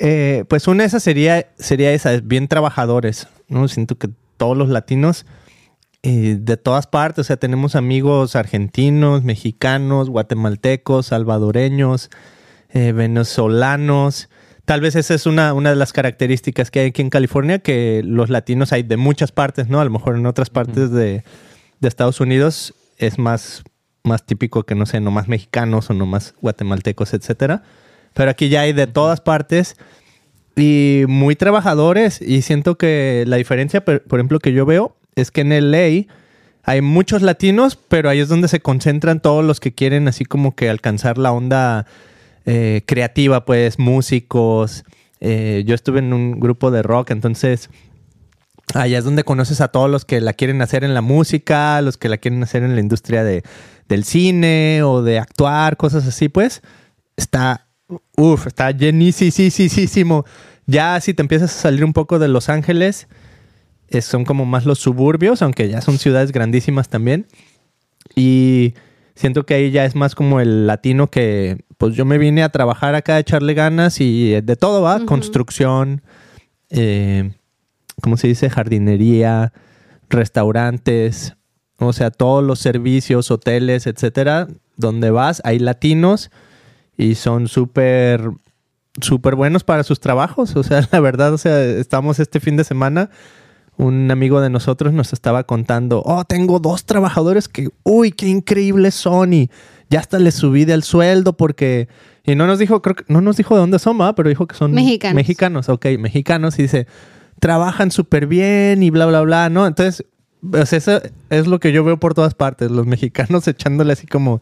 eh, 0.00 0.44
pues 0.48 0.66
una 0.66 0.82
de 0.82 0.88
esas 0.88 1.04
sería, 1.04 1.46
sería 1.56 1.92
esa, 1.92 2.16
bien 2.18 2.48
trabajadores, 2.48 3.28
¿no? 3.46 3.68
Siento 3.68 3.96
que 3.96 4.10
todos 4.36 4.56
los 4.56 4.68
latinos 4.68 5.24
de 6.02 6.56
todas 6.56 6.86
partes. 6.86 7.20
O 7.20 7.24
sea, 7.24 7.36
tenemos 7.36 7.76
amigos 7.76 8.34
argentinos, 8.34 9.22
mexicanos, 9.22 10.10
guatemaltecos, 10.10 11.06
salvadoreños, 11.06 12.10
eh, 12.72 12.92
venezolanos. 12.92 14.28
Tal 14.64 14.80
vez 14.80 14.96
esa 14.96 15.14
es 15.14 15.26
una, 15.26 15.54
una 15.54 15.70
de 15.70 15.76
las 15.76 15.92
características 15.92 16.70
que 16.70 16.80
hay 16.80 16.86
aquí 16.88 17.02
en 17.02 17.10
California, 17.10 17.60
que 17.60 18.02
los 18.04 18.30
latinos 18.30 18.72
hay 18.72 18.82
de 18.82 18.96
muchas 18.96 19.32
partes, 19.32 19.68
¿no? 19.68 19.80
A 19.80 19.84
lo 19.84 19.90
mejor 19.90 20.16
en 20.16 20.26
otras 20.26 20.50
partes 20.50 20.90
de, 20.90 21.24
Estados 21.80 22.20
Unidos 22.20 22.74
es 22.96 23.18
más, 23.18 23.64
más 24.04 24.24
típico 24.24 24.62
que, 24.62 24.76
no 24.76 24.86
sé, 24.86 25.00
nomás 25.00 25.26
mexicanos 25.26 25.90
o 25.90 25.94
nomás 25.94 26.34
guatemaltecos, 26.40 27.12
etcétera. 27.12 27.64
Pero 28.14 28.30
aquí 28.30 28.48
ya 28.48 28.60
hay 28.60 28.72
de 28.72 28.86
todas 28.86 29.20
partes 29.20 29.76
y 30.54 31.04
muy 31.08 31.34
trabajadores 31.34 32.22
y 32.22 32.42
siento 32.42 32.78
que 32.78 33.24
la 33.26 33.36
diferencia, 33.36 33.84
por 33.84 34.00
ejemplo, 34.12 34.38
que 34.38 34.52
yo 34.52 34.64
veo 34.64 34.96
es 35.14 35.30
que 35.30 35.42
en 35.42 35.70
LA 35.70 36.06
hay 36.64 36.80
muchos 36.80 37.22
latinos, 37.22 37.76
pero 37.76 38.08
ahí 38.08 38.20
es 38.20 38.28
donde 38.28 38.48
se 38.48 38.60
concentran 38.60 39.20
todos 39.20 39.44
los 39.44 39.60
que 39.60 39.74
quieren 39.74 40.08
así 40.08 40.24
como 40.24 40.54
que 40.54 40.70
alcanzar 40.70 41.18
la 41.18 41.32
onda 41.32 41.86
eh, 42.44 42.82
creativa, 42.86 43.44
pues 43.44 43.78
músicos. 43.78 44.84
Eh, 45.20 45.64
yo 45.66 45.74
estuve 45.74 45.98
en 46.00 46.12
un 46.12 46.40
grupo 46.40 46.70
de 46.70 46.82
rock, 46.82 47.10
entonces 47.10 47.68
allá 48.74 48.98
es 48.98 49.04
donde 49.04 49.24
conoces 49.24 49.60
a 49.60 49.68
todos 49.68 49.90
los 49.90 50.04
que 50.04 50.20
la 50.20 50.32
quieren 50.32 50.62
hacer 50.62 50.84
en 50.84 50.94
la 50.94 51.00
música, 51.00 51.80
los 51.82 51.96
que 51.96 52.08
la 52.08 52.18
quieren 52.18 52.42
hacer 52.42 52.62
en 52.62 52.74
la 52.74 52.80
industria 52.80 53.24
de, 53.24 53.42
del 53.88 54.04
cine 54.04 54.82
o 54.82 55.02
de 55.02 55.18
actuar, 55.18 55.76
cosas 55.76 56.06
así, 56.06 56.28
pues 56.28 56.62
está, 57.16 57.68
uff, 58.16 58.46
está 58.46 58.70
llenísimo. 58.70 60.24
Ya 60.66 61.00
si 61.00 61.12
te 61.12 61.22
empiezas 61.22 61.54
a 61.56 61.60
salir 61.60 61.84
un 61.84 61.92
poco 61.92 62.18
de 62.18 62.28
Los 62.28 62.48
Ángeles, 62.48 63.08
son 64.00 64.24
como 64.24 64.44
más 64.44 64.64
los 64.64 64.78
suburbios, 64.78 65.42
aunque 65.42 65.68
ya 65.68 65.80
son 65.80 65.98
ciudades 65.98 66.32
grandísimas 66.32 66.88
también. 66.88 67.26
Y 68.14 68.74
siento 69.14 69.44
que 69.44 69.54
ahí 69.54 69.70
ya 69.70 69.84
es 69.84 69.94
más 69.94 70.14
como 70.14 70.40
el 70.40 70.66
latino 70.66 71.08
que, 71.08 71.64
pues 71.78 71.94
yo 71.94 72.04
me 72.04 72.18
vine 72.18 72.42
a 72.42 72.48
trabajar 72.48 72.94
acá, 72.94 73.16
a 73.16 73.20
echarle 73.20 73.54
ganas 73.54 74.00
y 74.00 74.40
de 74.40 74.56
todo 74.56 74.82
va, 74.82 75.04
construcción, 75.04 76.02
eh, 76.70 77.32
¿cómo 78.00 78.16
se 78.16 78.28
dice? 78.28 78.50
Jardinería, 78.50 79.52
restaurantes, 80.08 81.34
o 81.78 81.92
sea, 81.92 82.10
todos 82.10 82.44
los 82.44 82.58
servicios, 82.58 83.30
hoteles, 83.30 83.86
etcétera, 83.86 84.48
donde 84.76 85.10
vas, 85.10 85.42
hay 85.44 85.58
latinos 85.58 86.30
y 86.96 87.14
son 87.16 87.48
súper, 87.48 88.30
súper 89.00 89.34
buenos 89.34 89.64
para 89.64 89.82
sus 89.82 90.00
trabajos. 90.00 90.54
O 90.56 90.62
sea, 90.62 90.86
la 90.92 91.00
verdad, 91.00 91.32
o 91.32 91.38
sea, 91.38 91.62
estamos 91.62 92.20
este 92.20 92.40
fin 92.40 92.56
de 92.56 92.64
semana, 92.64 93.10
un 93.76 94.10
amigo 94.10 94.40
de 94.40 94.50
nosotros 94.50 94.92
nos 94.92 95.12
estaba 95.12 95.44
contando, 95.44 96.02
oh, 96.04 96.24
tengo 96.24 96.58
dos 96.58 96.84
trabajadores 96.84 97.48
que, 97.48 97.68
uy, 97.82 98.12
qué 98.12 98.28
increíbles 98.28 98.94
son 98.94 99.32
y 99.32 99.50
ya 99.88 100.00
hasta 100.00 100.18
les 100.18 100.34
subí 100.34 100.64
del 100.64 100.82
sueldo 100.82 101.34
porque... 101.36 101.88
Y 102.24 102.36
no 102.36 102.46
nos 102.46 102.60
dijo, 102.60 102.80
creo 102.82 102.94
que 102.94 103.04
no 103.08 103.20
nos 103.20 103.36
dijo 103.36 103.54
de 103.54 103.60
dónde 103.60 103.78
son, 103.80 103.98
pero 104.14 104.28
dijo 104.28 104.46
que 104.46 104.54
son 104.54 104.72
mexicanos. 104.72 105.16
Mexicanos, 105.16 105.68
ok, 105.68 105.86
mexicanos. 105.98 106.56
Y 106.58 106.62
dice, 106.62 106.86
trabajan 107.40 107.90
súper 107.90 108.28
bien 108.28 108.84
y 108.84 108.90
bla, 108.90 109.06
bla, 109.06 109.22
bla, 109.22 109.50
¿no? 109.50 109.66
Entonces, 109.66 110.06
pues 110.48 110.72
eso 110.72 111.00
es 111.30 111.46
lo 111.48 111.58
que 111.58 111.72
yo 111.72 111.82
veo 111.82 111.98
por 111.98 112.14
todas 112.14 112.34
partes. 112.34 112.70
Los 112.70 112.86
mexicanos 112.86 113.48
echándole 113.48 113.92
así 113.92 114.06
como 114.06 114.40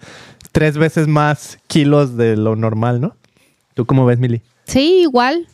tres 0.52 0.76
veces 0.76 1.08
más 1.08 1.58
kilos 1.68 2.18
de 2.18 2.36
lo 2.36 2.56
normal, 2.56 3.00
¿no? 3.00 3.16
¿Tú 3.74 3.86
cómo 3.86 4.04
ves, 4.04 4.18
Mili? 4.18 4.42
Sí, 4.66 5.00
igual. 5.02 5.46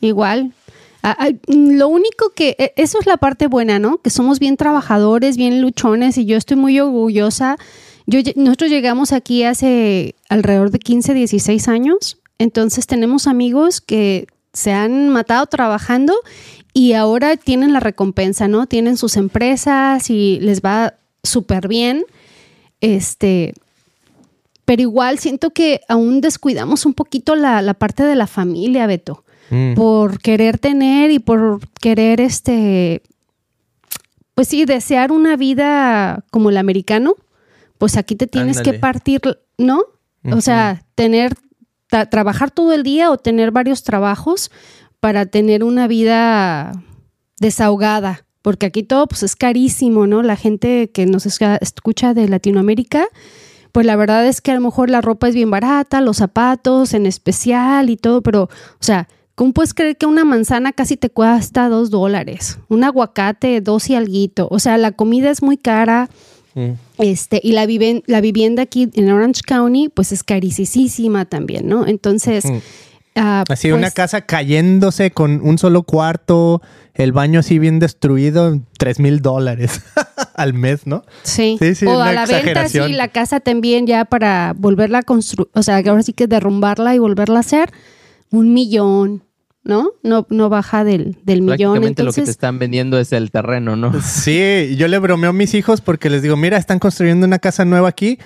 Igual. 0.00 0.54
Ah, 1.02 1.16
ah, 1.18 1.30
lo 1.48 1.88
único 1.88 2.30
que, 2.34 2.56
e, 2.58 2.72
eso 2.76 2.98
es 3.00 3.06
la 3.06 3.16
parte 3.16 3.46
buena, 3.46 3.78
¿no? 3.78 3.98
Que 3.98 4.10
somos 4.10 4.38
bien 4.38 4.56
trabajadores, 4.56 5.36
bien 5.36 5.60
luchones 5.62 6.18
y 6.18 6.26
yo 6.26 6.36
estoy 6.36 6.56
muy 6.56 6.78
orgullosa. 6.78 7.56
Yo, 8.06 8.20
nosotros 8.36 8.70
llegamos 8.70 9.12
aquí 9.12 9.44
hace 9.44 10.14
alrededor 10.28 10.70
de 10.70 10.78
15, 10.78 11.14
16 11.14 11.68
años, 11.68 12.18
entonces 12.38 12.86
tenemos 12.86 13.26
amigos 13.26 13.80
que 13.80 14.26
se 14.52 14.72
han 14.72 15.08
matado 15.10 15.46
trabajando 15.46 16.14
y 16.72 16.92
ahora 16.92 17.36
tienen 17.36 17.72
la 17.72 17.80
recompensa, 17.80 18.48
¿no? 18.48 18.66
Tienen 18.66 18.96
sus 18.96 19.16
empresas 19.16 20.10
y 20.10 20.38
les 20.40 20.60
va 20.60 20.94
súper 21.22 21.68
bien. 21.68 22.04
Este, 22.80 23.54
pero 24.64 24.82
igual 24.82 25.18
siento 25.18 25.50
que 25.50 25.80
aún 25.88 26.20
descuidamos 26.20 26.86
un 26.86 26.94
poquito 26.94 27.34
la, 27.34 27.74
parte 27.74 28.04
de 28.04 28.14
la 28.14 28.26
familia, 28.26 28.86
Beto, 28.86 29.24
mm. 29.50 29.74
por 29.74 30.18
querer 30.20 30.58
tener 30.58 31.10
y 31.10 31.18
por 31.18 31.60
querer, 31.80 32.20
este, 32.20 33.02
pues 34.34 34.48
sí, 34.48 34.64
desear 34.64 35.12
una 35.12 35.36
vida 35.36 36.24
como 36.30 36.50
el 36.50 36.56
americano, 36.56 37.14
pues 37.78 37.96
aquí 37.96 38.16
te 38.16 38.26
tienes 38.26 38.60
que 38.60 38.74
partir, 38.74 39.20
¿no? 39.58 39.82
O 40.30 40.40
sea, 40.40 40.82
tener, 40.94 41.34
trabajar 41.88 42.50
todo 42.50 42.72
el 42.72 42.82
día 42.82 43.10
o 43.10 43.16
tener 43.16 43.50
varios 43.52 43.82
trabajos 43.82 44.50
para 45.00 45.26
tener 45.26 45.64
una 45.64 45.86
vida 45.86 46.72
desahogada, 47.38 48.26
porque 48.42 48.66
aquí 48.66 48.82
todo 48.82 49.06
pues 49.06 49.22
es 49.22 49.34
carísimo, 49.34 50.06
¿no? 50.06 50.22
La 50.22 50.36
gente 50.36 50.90
que 50.90 51.06
nos 51.06 51.26
escucha 51.26 52.12
de 52.12 52.28
Latinoamérica, 52.28 53.06
pues 53.72 53.86
la 53.86 53.96
verdad 53.96 54.26
es 54.26 54.40
que 54.40 54.50
a 54.50 54.54
lo 54.54 54.60
mejor 54.60 54.90
la 54.90 55.00
ropa 55.00 55.28
es 55.28 55.34
bien 55.34 55.50
barata, 55.50 56.00
los 56.00 56.18
zapatos 56.18 56.92
en 56.92 57.06
especial 57.06 57.88
y 57.88 57.96
todo, 57.96 58.20
pero, 58.22 58.44
o 58.44 58.82
sea, 58.82 59.08
¿cómo 59.40 59.54
puedes 59.54 59.72
creer 59.72 59.96
que 59.96 60.04
una 60.04 60.26
manzana 60.26 60.70
casi 60.70 60.98
te 60.98 61.08
cuesta 61.08 61.70
dos 61.70 61.88
dólares? 61.88 62.58
Un 62.68 62.84
aguacate, 62.84 63.62
dos 63.62 63.88
y 63.88 63.94
alguito. 63.94 64.46
O 64.50 64.58
sea, 64.58 64.76
la 64.76 64.92
comida 64.92 65.30
es 65.30 65.42
muy 65.42 65.56
cara. 65.56 66.10
Mm. 66.54 66.72
Este, 66.98 67.40
y 67.42 67.52
la, 67.52 67.66
la 68.04 68.20
vivienda 68.20 68.64
aquí 68.64 68.90
en 68.92 69.10
Orange 69.10 69.40
County, 69.46 69.88
pues 69.88 70.12
es 70.12 70.24
carísima 70.24 71.24
también, 71.24 71.66
¿no? 71.66 71.86
Entonces, 71.86 72.44
mm. 72.44 72.58
Ah, 73.16 73.44
así 73.48 73.72
una 73.72 73.86
pues 73.86 73.94
casa 73.94 74.20
cayéndose 74.26 75.10
con 75.10 75.40
un 75.42 75.56
solo 75.56 75.84
cuarto, 75.84 76.60
el 76.92 77.12
baño 77.12 77.40
así 77.40 77.58
bien 77.58 77.78
destruido, 77.78 78.60
tres 78.78 79.00
mil 79.00 79.20
dólares 79.20 79.80
al 80.34 80.52
mes, 80.52 80.86
¿no? 80.86 81.02
Sí. 81.22 81.58
o 81.86 82.00
a 82.02 82.12
la 82.12 82.26
venta, 82.26 82.68
sí, 82.68 82.78
la 82.92 83.08
casa 83.08 83.40
también 83.40 83.86
ya 83.86 84.04
para 84.04 84.54
volverla 84.56 84.98
a 84.98 85.02
construir, 85.02 85.48
o 85.54 85.62
sea, 85.62 85.78
ahora 85.78 86.02
sí 86.02 86.12
que 86.12 86.28
derrumbarla 86.28 86.94
y 86.94 86.98
volverla 86.98 87.38
a 87.38 87.40
hacer, 87.40 87.72
un 88.30 88.54
millón, 88.54 89.24
¿no? 89.70 89.92
No, 90.02 90.26
no 90.28 90.48
baja 90.48 90.82
del, 90.82 91.16
del 91.24 91.42
millón. 91.42 91.84
Entonces... 91.84 92.04
lo 92.04 92.12
que 92.12 92.22
te 92.26 92.30
están 92.30 92.58
vendiendo 92.58 92.98
es 92.98 93.12
el 93.12 93.30
terreno, 93.30 93.76
¿no? 93.76 93.92
Sí, 94.02 94.74
yo 94.76 94.88
le 94.88 94.98
bromeo 94.98 95.30
a 95.30 95.32
mis 95.32 95.54
hijos 95.54 95.80
porque 95.80 96.10
les 96.10 96.22
digo, 96.22 96.36
mira, 96.36 96.58
están 96.58 96.80
construyendo 96.80 97.24
una 97.24 97.38
casa 97.38 97.64
nueva 97.64 97.88
aquí 97.88 98.18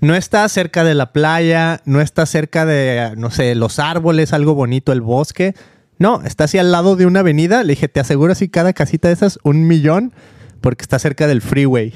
no 0.00 0.14
está 0.14 0.48
cerca 0.48 0.84
de 0.84 0.94
la 0.94 1.12
playa, 1.12 1.80
no 1.84 2.00
está 2.00 2.24
cerca 2.24 2.64
de, 2.64 3.14
no 3.16 3.30
sé, 3.30 3.54
los 3.54 3.78
árboles, 3.78 4.32
algo 4.32 4.54
bonito, 4.54 4.92
el 4.92 5.00
bosque. 5.00 5.54
No, 5.98 6.22
está 6.22 6.44
así 6.44 6.56
al 6.58 6.70
lado 6.70 6.94
de 6.94 7.06
una 7.06 7.20
avenida. 7.20 7.64
Le 7.64 7.72
dije, 7.72 7.88
te 7.88 7.98
aseguro 7.98 8.32
así 8.32 8.48
cada 8.48 8.72
casita 8.72 9.08
de 9.08 9.14
esas 9.14 9.38
un 9.42 9.66
millón 9.66 10.12
porque 10.60 10.82
está 10.82 10.98
cerca 10.98 11.26
del 11.26 11.42
freeway. 11.42 11.92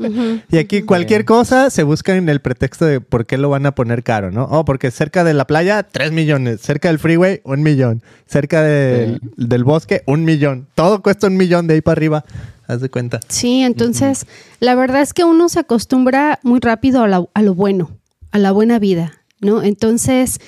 y 0.50 0.58
aquí 0.58 0.82
cualquier 0.82 1.24
cosa 1.24 1.70
se 1.70 1.82
busca 1.82 2.14
en 2.16 2.28
el 2.28 2.40
pretexto 2.40 2.84
de 2.84 3.00
por 3.00 3.26
qué 3.26 3.38
lo 3.38 3.48
van 3.50 3.66
a 3.66 3.74
poner 3.74 4.02
caro, 4.02 4.30
¿no? 4.30 4.44
Oh, 4.50 4.64
porque 4.64 4.90
cerca 4.90 5.24
de 5.24 5.34
la 5.34 5.46
playa, 5.46 5.82
tres 5.82 6.12
millones. 6.12 6.60
Cerca 6.60 6.88
del 6.88 6.98
freeway, 6.98 7.40
un 7.44 7.62
millón. 7.62 8.02
Cerca 8.26 8.62
del 8.62 9.64
bosque, 9.64 10.02
un 10.06 10.24
millón. 10.24 10.66
Todo 10.74 11.02
cuesta 11.02 11.26
un 11.26 11.36
millón 11.36 11.66
de 11.66 11.74
ahí 11.74 11.80
para 11.80 11.92
arriba 11.92 12.24
haz 12.66 12.80
de 12.80 12.90
cuenta. 12.90 13.20
Sí, 13.28 13.62
entonces 13.62 14.26
la 14.60 14.74
verdad 14.74 15.02
es 15.02 15.12
que 15.12 15.24
uno 15.24 15.48
se 15.48 15.60
acostumbra 15.60 16.40
muy 16.42 16.60
rápido 16.60 17.02
a, 17.02 17.08
lo 17.42 17.54
bueno, 17.54 17.90
a 18.30 18.38
la 18.38 18.52
buena 18.52 18.78
vida, 18.78 19.12
¿no? 19.40 19.62
Entonces, 19.62 20.40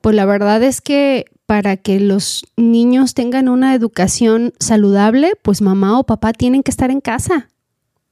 pues 0.00 0.14
la 0.16 0.24
verdad 0.24 0.62
es 0.62 0.80
que 0.80 1.26
para 1.46 1.76
que 1.76 2.00
los 2.00 2.44
niños 2.56 3.14
tengan 3.14 3.48
una 3.48 3.74
educación 3.74 4.52
saludable, 4.58 5.32
pues 5.42 5.60
mamá 5.60 5.98
o 5.98 6.04
papá 6.04 6.32
tienen 6.32 6.62
que 6.62 6.70
estar 6.70 6.90
en 6.90 7.00
casa. 7.00 7.48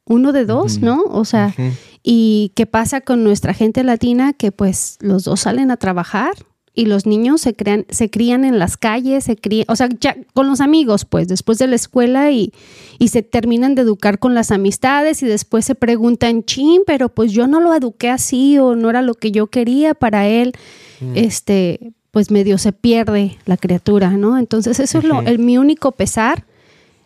Uno 0.04 0.32
de 0.32 0.44
dos, 0.44 0.80
¿no? 0.80 1.02
O 1.04 1.24
sea, 1.24 1.54
¿y 2.02 2.52
qué 2.56 2.66
pasa 2.66 3.00
con 3.00 3.22
nuestra 3.22 3.54
gente 3.54 3.84
latina? 3.84 4.32
Que 4.32 4.50
pues 4.50 4.98
los 5.00 5.24
dos 5.24 5.40
salen 5.40 5.70
a 5.70 5.76
trabajar, 5.76 6.32
y 6.72 6.86
los 6.86 7.04
niños 7.04 7.40
se 7.40 7.54
crean, 7.54 7.84
se 7.90 8.10
crían 8.10 8.44
en 8.44 8.58
las 8.58 8.76
calles, 8.76 9.24
se 9.24 9.36
crían, 9.36 9.66
o 9.68 9.76
sea, 9.76 9.88
ya 10.00 10.16
con 10.34 10.46
los 10.46 10.60
amigos, 10.60 11.04
pues, 11.04 11.26
después 11.26 11.58
de 11.58 11.66
la 11.66 11.76
escuela 11.76 12.30
y, 12.30 12.52
y, 12.98 13.08
se 13.08 13.22
terminan 13.22 13.74
de 13.74 13.82
educar 13.82 14.18
con 14.18 14.34
las 14.34 14.50
amistades 14.50 15.22
y 15.22 15.26
después 15.26 15.64
se 15.64 15.74
preguntan, 15.74 16.44
chin, 16.44 16.82
pero 16.86 17.08
pues 17.08 17.32
yo 17.32 17.46
no 17.46 17.60
lo 17.60 17.74
eduqué 17.74 18.08
así 18.08 18.58
o 18.58 18.76
no 18.76 18.88
era 18.88 19.02
lo 19.02 19.14
que 19.14 19.32
yo 19.32 19.48
quería 19.48 19.94
para 19.94 20.28
él, 20.28 20.52
mm. 21.00 21.16
este, 21.16 21.92
pues 22.10 22.30
medio 22.30 22.58
se 22.58 22.72
pierde 22.72 23.38
la 23.46 23.56
criatura, 23.56 24.10
¿no? 24.10 24.38
Entonces 24.38 24.80
eso 24.80 24.98
es 24.98 25.04
lo, 25.04 25.20
el, 25.22 25.38
mi 25.38 25.58
único 25.58 25.92
pesar, 25.92 26.44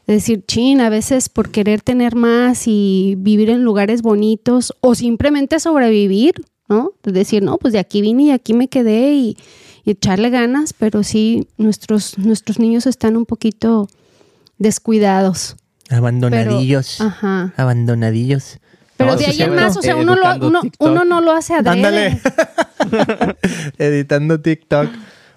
decir, 0.06 0.44
chin, 0.46 0.80
a 0.80 0.88
veces 0.88 1.28
por 1.28 1.50
querer 1.50 1.80
tener 1.80 2.14
más 2.14 2.64
y 2.66 3.14
vivir 3.18 3.50
en 3.50 3.64
lugares 3.64 4.02
bonitos 4.02 4.74
o 4.80 4.94
simplemente 4.94 5.60
sobrevivir, 5.60 6.34
¿no? 6.68 6.92
De 7.02 7.12
decir, 7.12 7.42
no, 7.42 7.58
pues 7.58 7.72
de 7.72 7.78
aquí 7.78 8.00
vine 8.00 8.24
y 8.24 8.30
aquí 8.30 8.54
me 8.54 8.68
quedé 8.68 9.12
y, 9.14 9.36
echarle 9.86 10.30
ganas, 10.30 10.72
pero 10.72 11.02
sí, 11.02 11.46
nuestros, 11.58 12.16
nuestros 12.16 12.58
niños 12.58 12.86
están 12.86 13.18
un 13.18 13.26
poquito 13.26 13.86
descuidados. 14.56 15.56
Abandonadillos. 15.90 17.02
ajá. 17.02 17.52
Abandonadillos. 17.58 18.60
Pero 19.06 19.16
de 19.16 19.26
ahí 19.26 19.42
en 19.42 19.54
más, 19.54 19.76
o 19.76 19.82
sea, 19.82 19.96
uno, 19.96 20.14
lo, 20.14 20.46
uno, 20.46 20.60
uno, 20.78 21.04
no 21.04 21.20
lo 21.20 21.32
hace 21.32 21.54
adrede. 21.54 21.86
Ándale. 21.86 22.20
Editando 23.78 24.40
TikTok. 24.40 24.88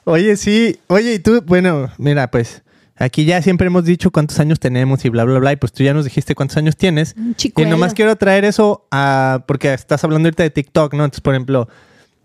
Oye, 0.05 0.37
sí. 0.37 0.79
Oye, 0.87 1.15
y 1.15 1.19
tú, 1.19 1.41
bueno, 1.45 1.89
mira, 1.97 2.31
pues 2.31 2.63
Aquí 2.99 3.25
ya 3.25 3.41
siempre 3.43 3.67
hemos 3.67 3.85
dicho 3.85 4.09
cuántos 4.09 4.39
años 4.39 4.59
tenemos 4.59 5.05
y 5.05 5.09
bla, 5.09 5.23
bla, 5.23 5.37
bla. 5.37 5.53
Y 5.53 5.55
pues 5.55 5.71
tú 5.71 5.83
ya 5.83 5.93
nos 5.93 6.05
dijiste 6.05 6.33
cuántos 6.33 6.57
años 6.57 6.75
tienes. 6.75 7.15
Y 7.55 7.65
nomás 7.65 7.93
quiero 7.93 8.15
traer 8.15 8.43
eso 8.43 8.87
a. 8.89 9.43
Porque 9.45 9.73
estás 9.73 10.03
hablando 10.03 10.27
ahorita 10.27 10.43
de 10.43 10.49
TikTok, 10.49 10.93
¿no? 10.95 11.03
Entonces, 11.05 11.21
por 11.21 11.35
ejemplo, 11.35 11.69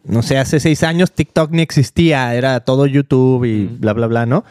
no 0.04 0.22
sé, 0.22 0.38
hace 0.38 0.60
seis 0.60 0.82
años 0.82 1.12
TikTok 1.12 1.50
ni 1.50 1.60
existía. 1.60 2.34
Era 2.34 2.60
todo 2.60 2.86
YouTube 2.86 3.44
y 3.44 3.66
bla, 3.66 3.92
bla, 3.92 4.06
bla, 4.06 4.24
¿no? 4.24 4.44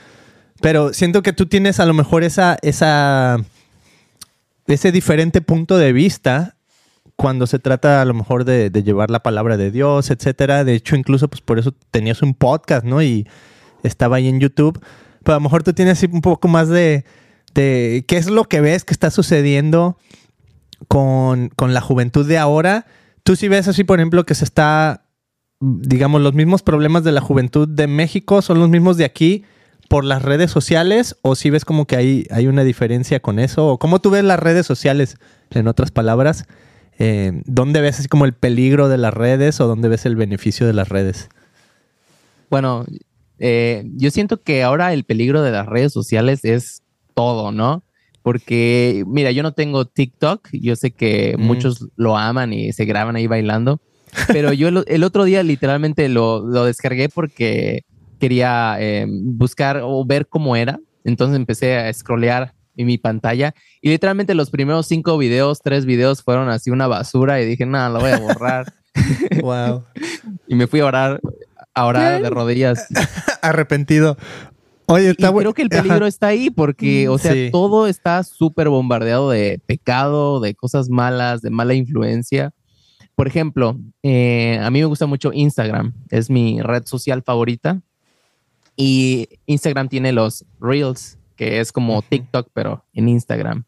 Pero 0.62 0.94
siento 0.94 1.24
que 1.24 1.34
tú 1.34 1.48
tienes 1.48 1.80
a 1.80 1.86
lo 1.86 1.94
mejor 1.94 2.24
esa. 2.24 2.58
esa 2.62 3.38
ese 4.68 4.92
diferente 4.94 5.42
punto 5.42 5.78
de 5.78 5.92
vista 5.92 6.56
cuando 7.22 7.46
se 7.48 7.60
trata 7.60 8.02
a 8.02 8.06
lo 8.06 8.14
mejor 8.14 8.46
de, 8.46 8.70
llevar 8.84 9.12
la 9.12 9.22
palabra 9.22 9.56
de 9.58 9.70
Dios, 9.72 10.10
etcétera. 10.10 10.64
De 10.64 10.74
hecho, 10.74 10.96
incluso 10.96 11.28
pues 11.28 11.42
por 11.42 11.60
eso 11.60 11.74
tenías 11.92 12.22
un 12.22 12.34
podcast, 12.34 12.86
¿no? 12.86 13.02
Y 13.02 13.28
estaba 13.84 14.18
ahí 14.18 14.28
en 14.28 14.40
YouTube 14.40 14.82
pero 15.24 15.36
a 15.36 15.40
lo 15.40 15.44
mejor 15.44 15.64
tú 15.64 15.74
tienes 15.74 16.02
un 16.04 16.22
poco 16.22 16.48
más 16.48 16.68
de, 16.70 17.06
qué 17.54 18.06
es 18.10 18.30
lo 18.30 18.46
que 18.46 18.62
ves 18.62 18.84
que 18.84 18.94
está 18.94 19.12
sucediendo 19.12 19.98
con, 20.88 21.52
la 21.58 21.82
juventud 21.82 22.28
de 22.28 22.38
ahora. 22.38 22.86
Tú 23.24 23.36
sí 23.36 23.48
ves 23.48 23.68
así, 23.68 23.84
por 23.84 24.00
ejemplo, 24.00 24.26
que 24.26 24.36
se 24.36 24.46
está, 24.46 25.06
digamos, 25.60 26.22
los 26.22 26.34
mismos 26.34 26.64
problemas 26.64 27.04
de 27.04 27.12
la 27.12 27.22
juventud 27.22 27.68
de 27.68 27.88
México 27.88 28.42
son 28.42 28.60
los 28.60 28.70
mismos 28.70 28.98
de 28.98 29.06
aquí 29.06 29.44
por 29.90 30.06
las 30.06 30.22
redes 30.22 30.50
sociales 30.50 31.18
o 31.22 31.36
si 31.36 31.50
ves 31.50 31.66
como 31.66 31.86
que 31.86 31.98
hay, 31.98 32.26
hay 32.32 32.48
una 32.48 32.64
diferencia 32.64 33.20
con 33.20 33.40
eso 33.40 33.68
o 33.68 33.78
cómo 33.78 34.00
tú 34.00 34.10
ves 34.10 34.24
las 34.24 34.40
redes 34.40 34.66
sociales, 34.66 35.18
en 35.52 35.68
otras 35.68 35.92
palabras, 35.92 36.46
eh, 37.00 37.42
¿dónde 37.46 37.82
ves 37.82 38.00
así 38.00 38.08
como 38.08 38.26
el 38.26 38.34
peligro 38.34 38.90
de 38.90 38.98
las 38.98 39.14
redes 39.14 39.60
o 39.60 39.68
dónde 39.68 39.90
ves 39.90 40.06
el 40.06 40.16
beneficio 40.16 40.68
de 40.68 40.74
las 40.74 40.90
redes? 40.90 41.30
Bueno, 42.50 42.86
eh, 43.40 43.84
yo 43.96 44.12
siento 44.12 44.42
que 44.42 44.64
ahora 44.64 44.94
el 44.94 45.04
peligro 45.04 45.42
de 45.42 45.52
las 45.52 45.66
redes 45.66 45.94
sociales 45.94 46.46
es 46.46 46.84
todo, 47.14 47.52
¿no? 47.52 47.84
porque, 48.24 49.04
mira, 49.08 49.32
yo 49.32 49.44
no 49.44 49.54
tengo 49.54 49.86
TikTok, 49.86 50.50
yo 50.54 50.76
sé 50.76 50.92
que 50.92 51.36
mm. 51.38 51.42
muchos 51.42 51.88
lo 51.96 52.18
aman 52.18 52.54
y 52.54 52.72
se 52.74 52.86
graban 52.86 53.16
ahí 53.16 53.28
bailando, 53.28 53.82
pero 54.28 54.54
yo 54.54 54.68
el, 54.68 55.04
otro 55.04 55.24
día 55.24 55.44
literalmente 55.44 56.08
lo, 56.10 56.46
lo 56.46 56.66
descargué 56.66 57.10
porque 57.10 57.84
quería 58.20 58.78
eh, 58.80 59.08
buscar 59.10 59.82
o 59.84 60.06
ver 60.06 60.28
cómo 60.28 60.56
era, 60.56 60.80
entonces 61.04 61.36
empecé 61.36 61.78
a 61.78 61.92
scrollear 61.92 62.54
en 62.76 62.88
mi 62.88 62.98
pantalla 62.98 63.54
y 63.82 63.90
literalmente 63.90 64.36
los 64.36 64.50
primeros 64.50 64.88
cinco 64.88 65.18
videos, 65.18 65.62
tres 65.62 65.86
videos 65.86 66.24
fueron 66.24 66.50
así 66.50 66.70
una 66.70 66.88
basura 66.88 67.42
y 67.42 67.46
dije, 67.46 67.66
nada, 67.66 67.90
lo 67.90 68.00
voy 68.00 68.12
a 68.12 68.20
borrar. 68.20 68.74
wow. 69.42 69.84
y 70.48 70.56
me 70.56 70.68
fui 70.68 70.80
a 70.80 70.86
orar, 70.86 71.22
a 71.74 71.86
orar 71.86 72.22
de 72.22 72.30
rodillas. 72.30 72.88
Arrepentido. 73.42 74.18
Oye, 74.88 75.12
está 75.12 75.34
Creo 75.34 75.54
que 75.54 75.62
el 75.62 75.70
peligro 75.70 76.06
está 76.06 76.28
ahí 76.28 76.50
porque, 76.50 77.08
o 77.08 77.18
sea, 77.18 77.34
todo 77.52 77.88
está 77.88 78.24
súper 78.24 78.68
bombardeado 78.68 79.30
de 79.30 79.62
pecado, 79.66 80.42
de 80.42 80.54
cosas 80.54 80.90
malas, 80.90 81.42
de 81.42 81.50
mala 81.50 81.74
influencia. 81.74 82.54
Por 83.16 83.28
ejemplo, 83.28 83.80
eh, 84.04 84.60
a 84.62 84.70
mí 84.70 84.80
me 84.80 84.86
gusta 84.86 85.06
mucho 85.06 85.32
Instagram, 85.32 85.94
es 86.10 86.30
mi 86.30 86.62
red 86.62 86.86
social 86.86 87.24
favorita. 87.24 87.82
Y 88.76 89.28
Instagram 89.46 89.90
tiene 89.90 90.12
los 90.12 90.46
Reels, 90.60 91.18
que 91.42 91.60
es 91.60 91.72
como 91.72 92.04
TikTok, 92.04 92.50
pero 92.54 92.86
en 92.94 93.10
Instagram. 93.10 93.64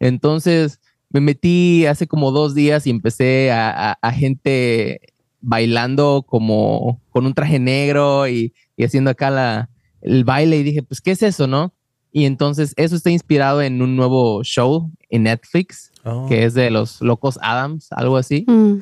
Entonces, 0.00 0.80
me 1.10 1.20
metí 1.20 1.84
hace 1.84 2.06
como 2.06 2.30
dos 2.30 2.54
días 2.54 2.86
y 2.86 2.90
empecé 2.90 3.50
a, 3.52 3.98
gente 4.14 4.98
bailando 5.42 6.24
como 6.26 7.02
con 7.10 7.26
un 7.26 7.34
traje 7.34 7.58
negro 7.58 8.26
y, 8.28 8.54
y 8.78 8.84
haciendo 8.84 9.10
acá 9.10 9.28
la, 9.28 9.68
el 10.00 10.24
baile 10.24 10.56
y 10.56 10.62
dije, 10.62 10.82
pues, 10.82 11.02
¿qué 11.02 11.10
es 11.10 11.22
eso, 11.22 11.46
no? 11.46 11.74
Y 12.12 12.24
entonces 12.24 12.72
eso 12.78 12.96
está 12.96 13.10
inspirado 13.10 13.60
en 13.60 13.82
un 13.82 13.94
nuevo 13.94 14.42
show 14.42 14.90
en 15.10 15.24
Netflix, 15.24 15.92
oh. 16.04 16.26
que 16.30 16.46
es 16.46 16.54
de 16.54 16.70
los 16.70 17.02
locos 17.02 17.38
Adams, 17.42 17.88
algo 17.90 18.16
así. 18.16 18.46
Mm. 18.48 18.76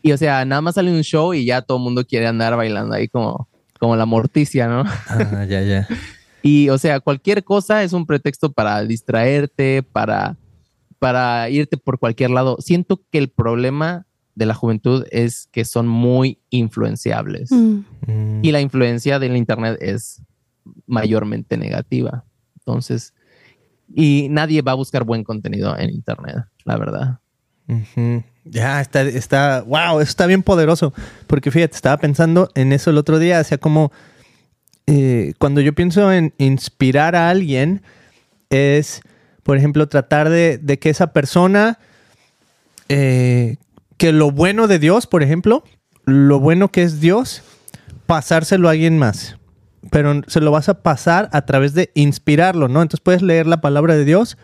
Y 0.00 0.12
o 0.12 0.16
sea, 0.16 0.44
nada 0.44 0.60
más 0.60 0.76
sale 0.76 0.92
un 0.92 1.02
show 1.02 1.34
y 1.34 1.44
ya 1.44 1.60
todo 1.60 1.78
el 1.78 1.82
mundo 1.82 2.04
quiere 2.06 2.28
andar 2.28 2.56
bailando 2.56 2.94
ahí 2.94 3.08
como, 3.08 3.48
como 3.80 3.96
la 3.96 4.06
morticia, 4.06 4.68
¿no? 4.68 4.84
Ah, 5.08 5.44
ya, 5.48 5.60
ya. 5.62 5.88
y 6.44 6.68
o 6.68 6.76
sea, 6.76 7.00
cualquier 7.00 7.42
cosa 7.42 7.82
es 7.82 7.94
un 7.94 8.04
pretexto 8.04 8.52
para 8.52 8.82
distraerte, 8.84 9.82
para, 9.82 10.36
para 10.98 11.48
irte 11.48 11.78
por 11.78 11.98
cualquier 11.98 12.30
lado. 12.30 12.58
Siento 12.60 13.00
que 13.10 13.16
el 13.16 13.30
problema 13.30 14.06
de 14.34 14.44
la 14.44 14.52
juventud 14.52 15.06
es 15.10 15.48
que 15.52 15.64
son 15.64 15.88
muy 15.88 16.38
influenciables. 16.50 17.50
Mm. 17.50 18.40
Y 18.42 18.52
la 18.52 18.60
influencia 18.60 19.18
del 19.18 19.38
Internet 19.38 19.78
es 19.80 20.20
mayormente 20.86 21.56
negativa. 21.56 22.26
Entonces, 22.58 23.14
y 23.94 24.28
nadie 24.30 24.60
va 24.60 24.72
a 24.72 24.76
buscar 24.76 25.04
buen 25.04 25.24
contenido 25.24 25.74
en 25.78 25.88
Internet, 25.88 26.44
la 26.66 26.76
verdad. 26.76 27.20
Ya, 28.44 28.82
está, 28.82 29.00
está, 29.00 29.62
wow, 29.62 30.00
eso 30.00 30.10
está 30.10 30.26
bien 30.26 30.42
poderoso. 30.42 30.92
Porque 31.26 31.50
fíjate, 31.50 31.74
estaba 31.74 31.96
pensando 31.96 32.50
en 32.54 32.74
eso 32.74 32.90
el 32.90 32.98
otro 32.98 33.18
día, 33.18 33.40
o 33.40 33.44
sea, 33.44 33.56
como 33.56 33.92
eh, 34.86 35.34
cuando 35.38 35.60
yo 35.60 35.74
pienso 35.74 36.12
en 36.12 36.34
inspirar 36.38 37.16
a 37.16 37.30
alguien, 37.30 37.82
es, 38.50 39.00
por 39.42 39.56
ejemplo, 39.56 39.88
tratar 39.88 40.28
de, 40.28 40.78
que 40.80 40.90
esa 40.90 41.12
persona, 41.12 41.78
eh, 42.88 43.56
que 43.96 44.12
lo 44.12 44.30
bueno 44.30 44.66
de 44.66 44.78
Dios, 44.78 45.06
por 45.06 45.22
ejemplo, 45.22 45.64
lo 46.04 46.40
bueno 46.40 46.70
que 46.70 46.82
es 46.82 47.00
Dios, 47.00 47.42
pasárselo 48.06 48.68
a 48.68 48.72
alguien 48.72 48.98
más 48.98 49.36
pero 49.90 50.22
se 50.26 50.40
lo 50.40 50.50
vas 50.50 50.68
a 50.68 50.82
pasar 50.82 51.28
a 51.32 51.42
través 51.42 51.74
de 51.74 51.90
inspirarlo, 51.94 52.68
¿no? 52.68 52.82
Entonces 52.82 53.02
puedes 53.02 53.22
leer 53.22 53.46
la 53.46 53.60
palabra 53.60 53.94
de 53.94 54.04
Dios 54.04 54.36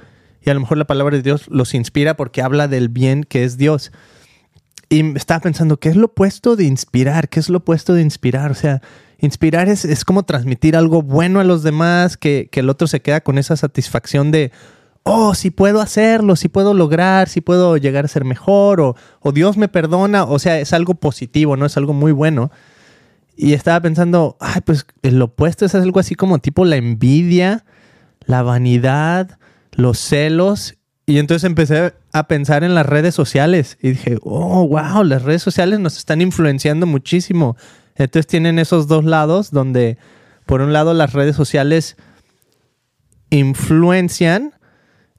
y 0.43 0.51
a 0.51 0.55
lo 0.55 0.61
mejor 0.61 0.79
la 0.79 0.87
palabra 0.87 1.17
de 1.17 1.23
Dios 1.23 1.47
los 1.49 1.75
inspira 1.75 2.15
porque 2.17 2.43
habla 2.43 2.69
del 2.69 2.89
bien 2.89 3.25
que 3.25 3.45
es 3.45 3.57
Dios. 3.57 3.93
Y 4.89 5.17
estaba 5.17 5.41
pensando, 5.41 5.79
¿qué 5.79 5.89
es 5.89 5.97
lo 5.97 6.07
opuesto 6.07 6.57
de 6.57 6.65
inspirar? 6.65 7.29
¿Qué 7.29 7.41
es 7.41 7.49
lo 7.49 7.59
opuesto 7.59 7.95
de 7.95 8.03
inspirar? 8.03 8.51
O 8.51 8.55
sea, 8.55 8.83
inspirar 9.21 9.69
es, 9.69 10.05
como 10.05 10.25
transmitir 10.25 10.77
algo 10.77 11.03
bueno 11.03 11.41
a 11.41 11.45
los 11.45 11.63
demás, 11.63 12.17
que, 12.17 12.49
el 12.53 12.71
otro 12.71 12.87
se 12.87 13.01
queda 13.01 13.21
con 13.21 13.39
esa 13.39 13.57
satisfacción 13.57 14.31
de, 14.31 14.53
oh, 15.03 15.35
si 15.35 15.51
puedo 15.51 15.81
hacerlo, 15.81 16.37
si 16.37 16.49
puedo 16.49 16.75
lograr, 16.75 17.29
si 17.29 17.41
puedo 17.41 17.77
llegar 17.77 18.05
a 18.05 18.09
ser 18.09 18.25
mejor, 18.25 18.81
o, 18.81 18.97
o 19.21 19.33
Dios 19.33 19.57
me 19.57 19.69
perdona. 19.69 20.25
O 20.25 20.39
sea, 20.39 20.59
es 20.61 20.73
algo 20.73 20.95
positivo, 20.95 21.57
¿no? 21.57 21.67
Es 21.67 21.77
algo 21.77 21.93
muy 21.93 22.13
bueno. 22.13 22.51
Y 23.37 23.55
estaba 23.55 23.81
pensando, 23.81 24.37
ay, 24.41 24.61
pues 24.65 24.87
el 25.03 25.21
opuesto 25.23 25.65
es 25.65 25.75
algo 25.75 26.01
así 26.01 26.15
como 26.15 26.39
tipo 26.39 26.65
la 26.65 26.77
envidia, 26.77 27.65
la 28.27 28.43
vanidad, 28.43 29.39
los 29.73 29.99
celos. 29.99 30.77
Y 31.07 31.19
entonces 31.19 31.45
empecé 31.45 31.95
a 32.13 32.29
pensar 32.29 32.65
en 32.65 32.75
las 32.75 32.87
redes 32.87 33.15
sociales 33.15 33.79
y 33.81 33.91
dije, 33.91 34.19
oh, 34.23 34.69
wow, 34.69 35.05
las 35.05 35.23
redes 35.23 35.43
sociales 35.43 35.81
nos 35.81 35.97
están 35.97 36.21
influenciando 36.21 36.87
muchísimo. 36.87 37.57
Entonces 38.05 38.27
tienen 38.27 38.59
esos 38.59 38.89
dos 38.89 39.05
lados 39.05 39.51
donde, 39.51 39.99
por 40.47 40.61
un 40.61 40.73
lado, 40.73 40.95
las 40.95 41.13
redes 41.13 41.37
sociales 41.37 41.97
influencian 43.31 44.55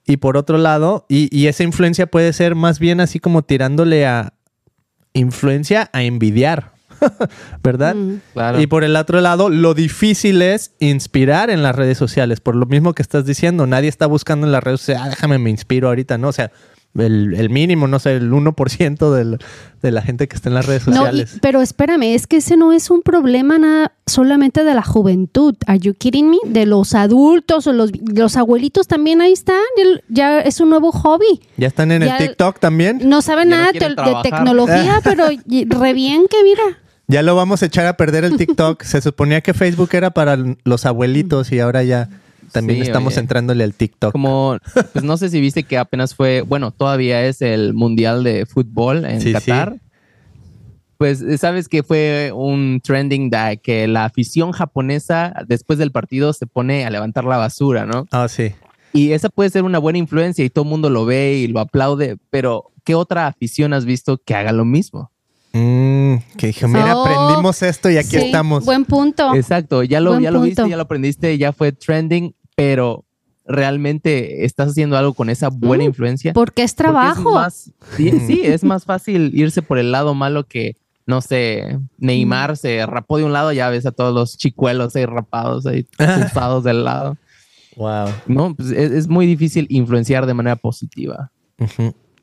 y 0.05 0.17
por 0.17 0.35
otro 0.35 0.57
lado, 0.57 1.05
y, 1.07 1.35
y 1.35 1.47
esa 1.47 1.63
influencia 1.63 2.07
puede 2.07 2.33
ser 2.33 2.55
más 2.55 2.79
bien 2.79 2.99
así 2.99 3.19
como 3.19 3.43
tirándole 3.43 4.05
a 4.05 4.33
influencia 5.13 5.89
a 5.93 6.03
envidiar. 6.03 6.71
¿verdad? 7.63 7.95
Y 8.59 8.67
por 8.67 8.83
el 8.83 8.95
otro 8.95 9.21
lado, 9.21 9.49
lo 9.49 9.73
difícil 9.73 10.41
es 10.41 10.71
inspirar 10.79 11.49
en 11.49 11.63
las 11.63 11.75
redes 11.75 11.97
sociales, 11.97 12.39
por 12.39 12.55
lo 12.55 12.65
mismo 12.65 12.93
que 12.93 13.01
estás 13.01 13.25
diciendo, 13.25 13.67
nadie 13.67 13.89
está 13.89 14.05
buscando 14.05 14.45
en 14.45 14.51
las 14.51 14.63
redes 14.63 14.81
sociales, 14.81 15.03
ah, 15.05 15.09
déjame 15.09 15.37
me 15.37 15.49
inspiro 15.49 15.87
ahorita, 15.87 16.17
¿no? 16.17 16.29
O 16.29 16.33
sea, 16.33 16.51
el, 16.97 17.49
mínimo, 17.49 17.87
no 17.87 17.99
sé, 17.99 18.15
el 18.15 18.31
1% 18.31 19.37
de 19.81 19.91
la 19.91 20.01
gente 20.01 20.27
que 20.27 20.35
está 20.35 20.49
en 20.49 20.55
las 20.55 20.65
redes 20.65 20.83
sociales. 20.83 21.37
pero 21.41 21.61
espérame, 21.61 22.13
es 22.15 22.27
que 22.27 22.37
ese 22.37 22.57
no 22.57 22.73
es 22.73 22.89
un 22.89 23.01
problema 23.01 23.57
nada 23.57 23.93
solamente 24.05 24.63
de 24.63 24.73
la 24.73 24.83
juventud. 24.83 25.55
¿Are 25.67 25.79
you 25.79 25.93
kidding 25.93 26.29
me? 26.29 26.37
De 26.45 26.65
los 26.65 26.93
adultos 26.93 27.65
o 27.67 27.73
los, 27.73 27.91
los 28.13 28.35
abuelitos 28.35 28.87
también 28.87 29.21
ahí 29.21 29.31
están. 29.31 29.61
Ya 30.09 30.41
es 30.41 30.59
un 30.59 30.69
nuevo 30.69 30.91
hobby. 30.91 31.41
Ya 31.57 31.67
están 31.67 31.91
en 31.91 32.03
el 32.03 32.17
TikTok 32.17 32.59
también. 32.59 32.99
No 33.03 33.21
saben 33.21 33.49
nada 33.49 33.71
de, 33.71 33.79
tecnología, 33.79 34.99
pero 35.03 35.27
re 35.27 35.93
bien 35.93 36.25
que 36.29 36.43
mira. 36.43 36.77
Ya 37.07 37.21
lo 37.23 37.35
vamos 37.35 37.61
a 37.61 37.65
echar 37.65 37.85
a 37.87 37.97
perder 37.97 38.23
el 38.23 38.37
TikTok. 38.37 38.83
Se 38.83 39.01
suponía 39.01 39.41
que 39.41 39.53
Facebook 39.53 39.89
era 39.93 40.11
para 40.11 40.37
los 40.63 40.85
abuelitos 40.85 41.51
y 41.51 41.59
ahora 41.59 41.83
ya 41.83 42.09
también 42.51 42.81
estamos 42.81 43.17
entrándole 43.17 43.63
al 43.63 43.73
TikTok. 43.73 44.11
Como, 44.11 44.57
pues 44.93 45.03
no 45.03 45.17
sé 45.17 45.29
si 45.29 45.41
viste 45.41 45.63
que 45.63 45.77
apenas 45.77 46.15
fue, 46.15 46.41
bueno, 46.41 46.71
todavía 46.71 47.25
es 47.25 47.41
el 47.41 47.73
Mundial 47.73 48.23
de 48.23 48.45
Fútbol 48.45 49.05
en 49.05 49.33
Qatar. 49.33 49.77
Pues 50.97 51.23
sabes 51.39 51.67
que 51.67 51.81
fue 51.81 52.31
un 52.31 52.79
trending 52.83 53.31
de 53.31 53.59
que 53.63 53.87
la 53.87 54.05
afición 54.05 54.51
japonesa 54.51 55.33
después 55.47 55.79
del 55.79 55.91
partido 55.91 56.31
se 56.31 56.45
pone 56.45 56.85
a 56.85 56.91
levantar 56.91 57.23
la 57.23 57.37
basura, 57.37 57.87
¿no? 57.87 58.05
Ah, 58.11 58.27
sí. 58.27 58.53
Y 58.93 59.13
esa 59.13 59.29
puede 59.29 59.49
ser 59.49 59.63
una 59.63 59.79
buena 59.79 59.97
influencia 59.97 60.45
y 60.45 60.49
todo 60.49 60.63
el 60.63 60.69
mundo 60.69 60.89
lo 60.89 61.05
ve 61.05 61.35
y 61.35 61.47
lo 61.47 61.59
aplaude, 61.59 62.17
pero 62.29 62.71
¿qué 62.83 62.93
otra 62.93 63.27
afición 63.27 63.73
has 63.73 63.85
visto 63.85 64.17
que 64.23 64.35
haga 64.35 64.51
lo 64.51 64.65
mismo? 64.65 65.11
Mm, 65.53 66.15
que 66.37 66.47
dije, 66.47 66.67
mira, 66.67 66.91
aprendimos 66.93 67.61
esto 67.61 67.89
y 67.89 67.97
aquí 67.97 68.17
estamos. 68.17 68.63
Buen 68.63 68.85
punto. 68.85 69.35
Exacto, 69.35 69.83
ya 69.83 69.99
lo, 69.99 70.19
ya 70.19 70.31
lo 70.31 70.41
viste, 70.41 70.67
ya 70.69 70.77
lo 70.77 70.83
aprendiste, 70.83 71.37
ya 71.37 71.51
fue 71.51 71.71
trending, 71.71 72.33
pero 72.55 73.05
realmente 73.45 74.45
estás 74.45 74.69
haciendo 74.69 74.97
algo 74.97 75.13
con 75.13 75.29
esa 75.29 75.49
buena 75.49 75.83
mm, 75.83 75.87
influencia. 75.87 76.33
Porque 76.33 76.63
es 76.63 76.75
trabajo. 76.75 77.39
sí, 77.97 78.11
sí, 78.27 78.41
es 78.43 78.63
más 78.63 78.85
fácil 78.85 79.31
irse 79.33 79.61
por 79.61 79.77
el 79.77 79.91
lado 79.91 80.13
malo 80.13 80.45
que, 80.45 80.77
no 81.05 81.21
sé, 81.21 81.79
Neymar 81.97 82.57
se 82.57 82.85
rapó 82.85 83.17
de 83.17 83.25
un 83.25 83.33
lado, 83.33 83.51
ya 83.51 83.69
ves 83.69 83.85
a 83.85 83.91
todos 83.91 84.13
los 84.13 84.37
chicuelos 84.37 84.95
ahí 84.95 85.05
rapados, 85.05 85.65
ahí 85.65 85.85
chupados 86.27 86.63
del 86.63 86.83
lado. 86.83 87.17
Wow. 87.75 88.09
No, 88.27 88.55
pues 88.55 88.71
es, 88.71 89.07
muy 89.07 89.25
difícil 89.25 89.65
influenciar 89.69 90.25
de 90.25 90.33
manera 90.33 90.55
positiva. 90.55 91.31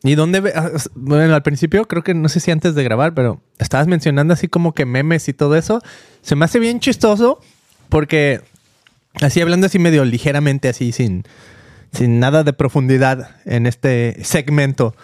¿Y 0.03 0.14
dónde 0.14 0.53
ah, 0.55 0.70
Bueno, 0.95 1.35
al 1.35 1.43
principio 1.43 1.87
creo 1.87 2.03
que 2.03 2.14
no 2.14 2.29
sé 2.29 2.41
si 2.41 2.51
antes 2.51 2.74
de 2.74 2.85
grabar, 2.85 3.14
pero 3.14 3.41
estabas 3.59 3.87
mencionando 3.87 4.35
así 4.35 4.47
como 4.47 4.74
que 4.74 4.85
memes 4.85 5.29
y 5.29 5.33
todo 5.33 5.57
eso. 5.57 5.81
Se 6.20 6.37
me 6.37 6.45
hace 6.45 6.59
bien 6.59 6.81
chistoso 6.81 7.41
porque 7.89 8.43
así 9.21 9.41
hablando 9.41 9.66
así 9.66 9.79
medio 9.79 10.05
ligeramente, 10.05 10.69
así 10.69 10.93
sin, 10.93 11.25
sin 11.93 12.21
nada 12.21 12.45
de 12.45 12.53
profundidad 12.53 13.31
en 13.45 13.66
este 13.66 14.16
segmento. 14.25 14.95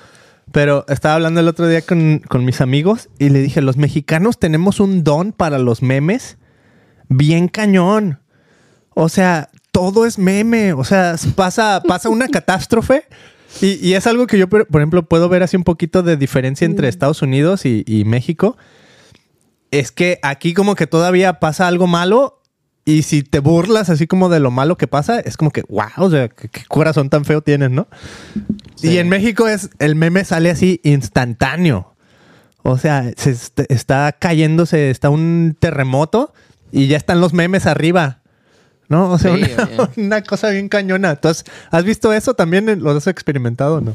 Pero 0.52 0.84
estaba 0.88 1.14
hablando 1.14 1.40
el 1.40 1.48
otro 1.48 1.66
día 1.66 1.82
con, 1.82 2.20
con 2.28 2.44
mis 2.44 2.60
amigos 2.60 3.08
y 3.18 3.30
le 3.30 3.40
dije, 3.40 3.62
los 3.62 3.76
mexicanos 3.76 4.38
tenemos 4.38 4.78
un 4.78 5.02
don 5.02 5.32
para 5.32 5.58
los 5.58 5.82
memes 5.82 6.36
bien 7.08 7.48
cañón. 7.48 8.20
O 8.90 9.08
sea, 9.08 9.48
todo 9.72 10.06
es 10.06 10.18
meme. 10.18 10.72
O 10.74 10.84
sea, 10.84 11.16
pasa, 11.34 11.82
pasa 11.86 12.08
una 12.08 12.28
catástrofe 12.30 13.06
y, 13.60 13.94
es 13.94 14.06
algo 14.06 14.26
que 14.26 14.38
yo, 14.38 14.48
por 14.48 14.66
ejemplo, 14.70 15.04
puedo 15.04 15.28
ver 15.28 15.42
así 15.42 15.56
un 15.56 15.64
poquito 15.64 16.02
de 16.02 16.16
diferencia 16.16 16.64
entre 16.64 16.86
mm. 16.86 16.90
Estados 16.90 17.22
Unidos 17.22 17.64
y, 17.64 18.04
México. 18.04 18.56
Es 19.70 19.92
que 19.92 20.18
aquí 20.22 20.54
como 20.54 20.74
que 20.74 20.86
todavía 20.86 21.40
pasa 21.40 21.66
algo 21.66 21.86
malo 21.86 22.42
Y 22.84 23.02
si 23.02 23.22
te 23.22 23.38
burlas 23.38 23.88
así 23.88 24.06
como 24.06 24.28
de 24.28 24.40
lo 24.40 24.50
malo 24.50 24.76
que 24.76 24.86
pasa, 24.86 25.18
es 25.20 25.36
como 25.36 25.50
que, 25.50 25.62
wow, 25.68 25.88
o 25.96 26.10
sea, 26.10 26.28
qué, 26.28 26.48
corazón 26.68 27.08
tan 27.08 27.24
feo 27.24 27.40
tienes, 27.40 27.70
¿no? 27.70 27.88
Y 28.82 28.98
en 28.98 29.08
México 29.08 29.48
es, 29.48 29.70
el 29.78 29.94
meme 29.94 30.24
sale 30.24 30.50
así 30.50 30.80
instantáneo. 30.84 31.94
O 32.62 32.76
sea, 32.76 33.10
se 33.16 33.36
está 33.68 34.12
cayéndose, 34.12 34.90
está 34.90 35.08
un 35.08 35.56
terremoto 35.58 36.34
y 36.72 36.86
ya 36.88 36.96
están 36.96 37.20
los 37.20 37.32
memes 37.32 37.66
arriba. 37.66 38.20
¿No? 38.88 39.10
O 39.10 39.18
sea, 39.18 39.34
una, 39.96 40.22
cosa 40.22 40.50
bien 40.50 40.68
cañona. 40.68 41.12
Entonces, 41.12 41.44
¿has 41.70 41.84
visto 41.84 42.12
eso 42.12 42.34
también? 42.34 42.82
¿Lo 42.82 42.90
has 42.90 43.06
experimentado 43.06 43.80
no? 43.80 43.94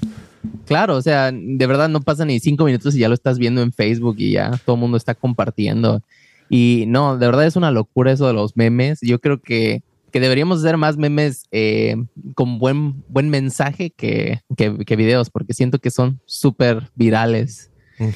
Claro, 0.66 0.96
o 0.96 1.02
sea, 1.02 1.32
de 1.32 1.68
verdad 1.68 1.90
no 1.90 2.02
pasa 2.02 2.26
ni 2.26 2.40
cinco 2.40 2.66
minutos 2.66 2.96
y 2.96 3.00
ya 3.00 3.08
lo 3.08 3.14
estás 3.14 3.38
viendo 3.38 3.62
en 3.62 3.72
Facebook 3.72 4.16
y 4.18 4.32
ya 4.32 4.52
todo 4.66 4.76
el 4.76 4.82
mundo 4.82 4.98
está 4.98 5.14
compartiendo. 5.14 6.02
Y 6.50 6.86
no, 6.88 7.18
de 7.18 7.26
verdad 7.26 7.46
es 7.46 7.56
una 7.56 7.72
locura 7.72 8.12
eso 8.12 8.28
de 8.28 8.34
los 8.34 8.58
memes. 8.58 9.00
Yo 9.02 9.20
creo 9.20 9.42
que, 9.42 9.84
deberíamos 10.12 10.60
hacer 10.60 10.78
más 10.78 10.98
memes 10.98 11.44
eh, 11.52 11.96
con 12.34 12.58
buen, 12.58 13.04
buen 13.08 13.30
mensaje 13.30 13.92
que, 13.92 14.42
que, 14.58 14.96
videos, 14.96 15.30
porque 15.30 15.54
siento 15.54 15.80
que 15.80 15.92
son 15.92 16.20
súper 16.26 16.90
virales. 16.96 17.72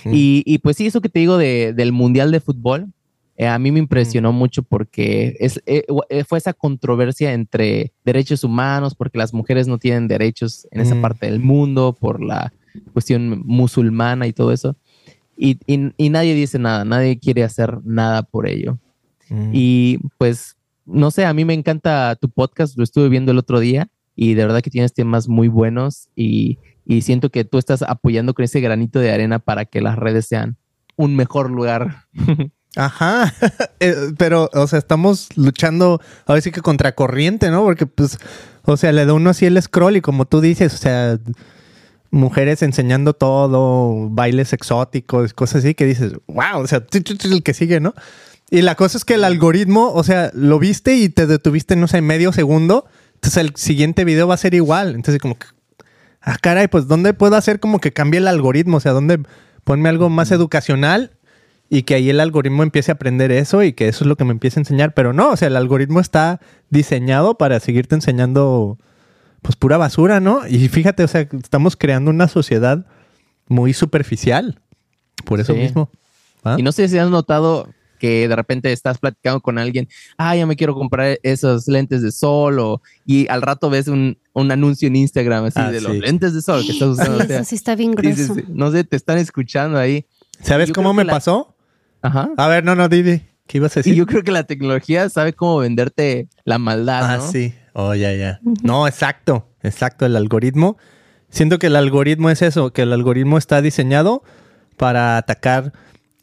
y, 0.05 0.57
pues 0.59 0.77
sí, 0.77 0.87
eso 0.87 1.01
que 1.01 1.09
te 1.09 1.19
digo 1.19 1.37
del 1.37 1.91
Mundial 1.91 2.31
de 2.31 2.39
Fútbol, 2.39 2.91
eh, 3.35 3.47
a 3.47 3.57
mí 3.57 3.71
me 3.71 3.79
impresionó 3.79 4.31
mucho 4.31 4.61
porque 4.61 5.35
es, 5.39 5.61
eh, 5.65 5.83
fue 6.27 6.37
esa 6.37 6.53
controversia 6.53 7.33
entre 7.33 7.91
derechos 8.05 8.43
humanos, 8.43 8.95
porque 8.95 9.17
las 9.17 9.33
mujeres 9.33 9.67
no 9.67 9.77
tienen 9.77 10.07
derechos 10.07 10.67
en 10.71 10.81
esa 10.81 10.99
parte 11.01 11.25
del 11.25 11.39
mundo, 11.39 11.95
por 11.99 12.23
la 12.23 12.53
cuestión 12.93 13.41
musulmana 13.45 14.27
y 14.27 14.33
todo 14.33 14.51
eso. 14.51 14.75
Y, 15.35 15.57
y, 15.65 16.09
nadie 16.09 16.35
dice 16.35 16.59
nada, 16.59 16.85
nadie 16.85 17.19
quiere 17.19 17.43
hacer 17.43 17.79
nada 17.83 18.23
por 18.23 18.47
ello. 18.47 18.77
Mm. 19.29 19.51
Y 19.53 19.99
pues, 20.17 20.55
no 20.85 21.11
sé, 21.11 21.25
a 21.25 21.33
mí 21.33 21.43
me 21.45 21.53
encanta 21.53 22.15
tu 22.15 22.29
podcast, 22.29 22.77
lo 22.77 22.83
estuve 22.83 23.09
viendo 23.09 23.31
el 23.31 23.39
otro 23.39 23.59
día 23.59 23.89
y 24.15 24.35
de 24.35 24.43
verdad 24.45 24.61
que 24.61 24.69
tienes 24.69 24.93
temas 24.93 25.27
muy 25.27 25.47
buenos 25.47 26.09
y, 26.15 26.59
y 26.85 27.01
siento 27.01 27.29
que 27.29 27.45
tú 27.45 27.57
estás 27.57 27.81
apoyando 27.81 28.33
con 28.33 28.45
ese 28.45 28.61
granito 28.61 28.99
de 28.99 29.11
arena 29.11 29.39
para 29.39 29.65
que 29.65 29.81
las 29.81 29.97
redes 29.97 30.27
sean 30.27 30.57
un 30.95 31.15
mejor 31.15 31.49
lugar. 31.49 32.05
Ajá, 32.75 33.33
eh, 33.79 33.95
pero, 34.17 34.49
o 34.53 34.67
sea, 34.67 34.79
estamos 34.79 35.29
luchando 35.35 36.01
a 36.25 36.39
si 36.41 36.51
que 36.51 36.61
contracorriente, 36.61 37.51
¿no? 37.51 37.63
Porque, 37.63 37.85
pues, 37.85 38.17
o 38.63 38.77
sea, 38.77 38.91
le 38.91 39.05
da 39.05 39.13
uno 39.13 39.29
así 39.29 39.45
el 39.45 39.61
scroll 39.61 39.97
y 39.97 40.01
como 40.01 40.25
tú 40.25 40.41
dices, 40.41 40.73
o 40.73 40.77
sea, 40.77 41.19
mujeres 42.13 42.61
enseñando 42.61 43.13
todo, 43.13 44.07
bailes 44.09 44.53
exóticos, 44.53 45.33
cosas 45.33 45.65
así 45.65 45.73
que 45.73 45.85
dices, 45.85 46.13
wow, 46.27 46.61
o 46.61 46.67
sea, 46.67 46.85
el 46.93 47.43
que 47.43 47.53
sigue, 47.55 47.79
¿no? 47.79 47.95
Y 48.51 48.61
la 48.61 48.75
cosa 48.75 48.97
es 48.99 49.03
que 49.03 49.15
el 49.15 49.23
algoritmo, 49.23 49.91
o 49.91 50.03
sea, 50.03 50.29
lo 50.35 50.59
viste 50.59 50.95
y 50.95 51.09
te 51.09 51.25
detuviste, 51.25 51.75
no 51.75 51.87
sé, 51.87 52.01
medio 52.01 52.31
segundo, 52.31 52.85
entonces 53.15 53.37
el 53.37 53.55
siguiente 53.55 54.05
video 54.05 54.27
va 54.27 54.35
a 54.35 54.37
ser 54.37 54.53
igual. 54.53 54.93
Entonces, 54.93 55.19
como 55.19 55.39
que, 55.39 55.47
ah, 56.21 56.37
caray, 56.39 56.67
pues, 56.67 56.87
¿dónde 56.87 57.15
puedo 57.15 57.35
hacer 57.35 57.59
como 57.59 57.79
que 57.79 57.93
cambie 57.93 58.19
el 58.19 58.27
algoritmo? 58.27 58.77
O 58.77 58.79
sea, 58.79 58.91
¿dónde 58.91 59.19
ponme 59.63 59.89
algo 59.89 60.09
más 60.09 60.29
educacional 60.29 61.17
y 61.67 61.81
que 61.81 61.95
ahí 61.95 62.11
el 62.11 62.19
algoritmo 62.19 62.61
empiece 62.61 62.91
a 62.91 62.93
aprender 62.93 63.31
eso 63.31 63.63
y 63.63 63.73
que 63.73 63.87
eso 63.87 64.03
es 64.03 64.07
lo 64.07 64.17
que 64.17 64.25
me 64.25 64.33
empiece 64.33 64.59
a 64.59 64.61
enseñar? 64.61 64.93
Pero 64.93 65.13
no, 65.13 65.31
o 65.31 65.35
sea, 65.35 65.47
el 65.47 65.55
algoritmo 65.55 65.99
está 65.99 66.39
diseñado 66.69 67.39
para 67.39 67.59
seguirte 67.59 67.95
enseñando 67.95 68.77
pues 69.43 69.55
pura 69.55 69.77
basura, 69.77 70.19
¿no? 70.19 70.47
Y 70.47 70.67
fíjate, 70.69 71.03
o 71.03 71.07
sea, 71.07 71.21
estamos 71.21 71.75
creando 71.75 72.09
una 72.09 72.27
sociedad 72.27 72.87
muy 73.47 73.73
superficial. 73.73 74.59
Por 75.25 75.39
eso 75.39 75.53
mismo. 75.53 75.91
¿ah? 76.43 76.55
Y 76.57 76.63
no 76.63 76.71
sé 76.71 76.87
si 76.87 76.97
has 76.97 77.09
notado 77.09 77.69
que 77.99 78.27
de 78.27 78.35
repente 78.35 78.71
estás 78.71 78.97
platicando 78.97 79.39
con 79.39 79.57
alguien, 79.57 79.87
ah, 80.17 80.35
ya 80.35 80.45
me 80.45 80.55
quiero 80.55 80.73
comprar 80.73 81.19
esos 81.23 81.67
lentes 81.67 82.01
de 82.01 82.11
sol, 82.11 82.59
o, 82.59 82.81
y 83.05 83.29
al 83.29 83.41
rato 83.41 83.69
ves 83.69 83.87
un, 83.87 84.17
anuncio 84.35 84.87
en 84.87 84.97
Instagram 84.97 85.45
así 85.45 85.59
ah, 85.59 85.71
de 85.71 85.79
los 85.79 85.95
lentes 85.95 86.33
de 86.33 86.41
sol 86.41 86.65
que 86.65 86.71
estás 86.71 86.89
usando. 86.89 87.23
eso 87.23 87.43
sí 87.45 87.55
está 87.55 87.75
bien 87.75 87.91
grueso. 87.91 88.35
no 88.49 88.71
sé, 88.71 88.83
te 88.83 88.97
están 88.97 89.19
escuchando 89.19 89.77
ahí. 89.77 90.05
¿Sabes 90.41 90.71
cómo 90.71 90.93
me 90.93 91.05
pasó? 91.05 91.55
Ajá. 92.01 92.29
A 92.35 92.47
ver, 92.47 92.65
no, 92.65 92.75
no, 92.75 92.89
Didi. 92.89 93.21
¿Qué 93.47 93.57
ibas 93.57 93.75
a 93.77 93.79
decir? 93.79 93.93
Y 93.93 93.97
yo 93.97 94.05
creo 94.05 94.23
que 94.23 94.31
la 94.31 94.43
tecnología 94.43 95.07
sabe 95.09 95.33
cómo 95.33 95.57
venderte 95.59 96.27
la 96.43 96.57
maldad. 96.57 97.03
Ah, 97.03 97.19
sí. 97.21 97.53
Oh, 97.73 97.95
ya, 97.95 98.13
ya. 98.13 98.39
No, 98.61 98.87
exacto, 98.87 99.49
exacto, 99.61 100.05
el 100.05 100.15
algoritmo. 100.15 100.77
Siento 101.29 101.57
que 101.57 101.67
el 101.67 101.75
algoritmo 101.75 102.29
es 102.29 102.41
eso, 102.43 102.71
que 102.71 102.83
el 102.83 102.93
algoritmo 102.93 103.37
está 103.37 103.61
diseñado 103.61 104.23
para 104.77 105.17
atacar 105.17 105.73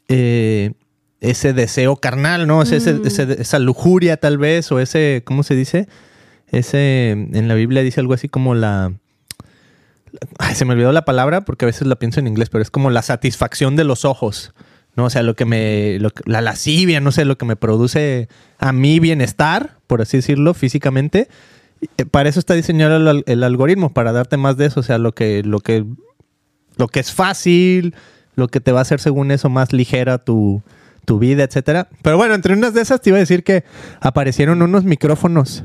eh, 0.07 0.73
ese 1.19 1.53
deseo 1.53 1.97
carnal, 1.97 2.47
¿no? 2.47 2.61
Mm. 2.61 3.05
esa 3.05 3.59
lujuria 3.59 4.17
tal 4.17 4.37
vez, 4.37 4.71
o 4.71 4.79
ese, 4.79 5.23
¿cómo 5.25 5.43
se 5.43 5.55
dice? 5.55 5.87
Ese, 6.47 7.11
en 7.11 7.47
la 7.47 7.53
Biblia 7.53 7.81
dice 7.81 7.99
algo 7.99 8.13
así 8.13 8.29
como 8.29 8.55
la... 8.55 8.93
Ay, 10.39 10.55
se 10.55 10.65
me 10.65 10.73
olvidó 10.73 10.91
la 10.91 11.05
palabra 11.05 11.41
porque 11.41 11.63
a 11.65 11.67
veces 11.67 11.87
la 11.87 11.95
pienso 11.95 12.19
en 12.19 12.27
inglés, 12.27 12.49
pero 12.49 12.61
es 12.61 12.69
como 12.69 12.89
la 12.89 13.01
satisfacción 13.01 13.75
de 13.75 13.85
los 13.85 14.03
ojos. 14.03 14.53
¿No? 14.95 15.05
O 15.05 15.09
sea, 15.09 15.23
lo 15.23 15.35
que 15.35 15.45
me, 15.45 15.99
la 16.25 16.41
lascivia, 16.41 16.99
no 16.99 17.11
sé, 17.11 17.25
lo 17.25 17.37
que 17.37 17.45
me 17.45 17.55
produce 17.55 18.27
a 18.57 18.71
mí 18.73 18.99
bienestar, 18.99 19.77
por 19.87 20.01
así 20.01 20.17
decirlo, 20.17 20.53
físicamente. 20.53 21.27
Eh, 21.97 22.05
para 22.05 22.29
eso 22.29 22.39
está 22.39 22.53
diseñado 22.53 23.23
el, 23.25 23.43
algoritmo, 23.43 23.93
para 23.93 24.11
darte 24.11 24.37
más 24.37 24.57
de 24.57 24.67
eso, 24.67 24.81
o 24.81 24.83
sea, 24.83 24.97
lo 24.97 25.13
que, 25.13 25.43
lo 25.43 25.59
que, 25.59 25.85
lo 26.77 26.87
que 26.87 26.99
es 26.99 27.11
fácil, 27.11 27.95
lo 28.35 28.47
que 28.47 28.59
te 28.59 28.71
va 28.71 28.79
a 28.79 28.81
hacer 28.83 28.99
según 28.99 29.31
eso 29.31 29.49
más 29.49 29.73
ligera 29.73 30.17
tu, 30.17 30.61
tu 31.05 31.19
vida, 31.19 31.43
etcétera. 31.43 31.89
Pero 32.01 32.17
bueno, 32.17 32.35
entre 32.35 32.53
unas 32.53 32.73
de 32.73 32.81
esas 32.81 33.01
te 33.01 33.09
iba 33.09 33.17
a 33.17 33.19
decir 33.19 33.43
que 33.43 33.63
aparecieron 33.99 34.61
unos 34.61 34.83
micrófonos. 34.83 35.63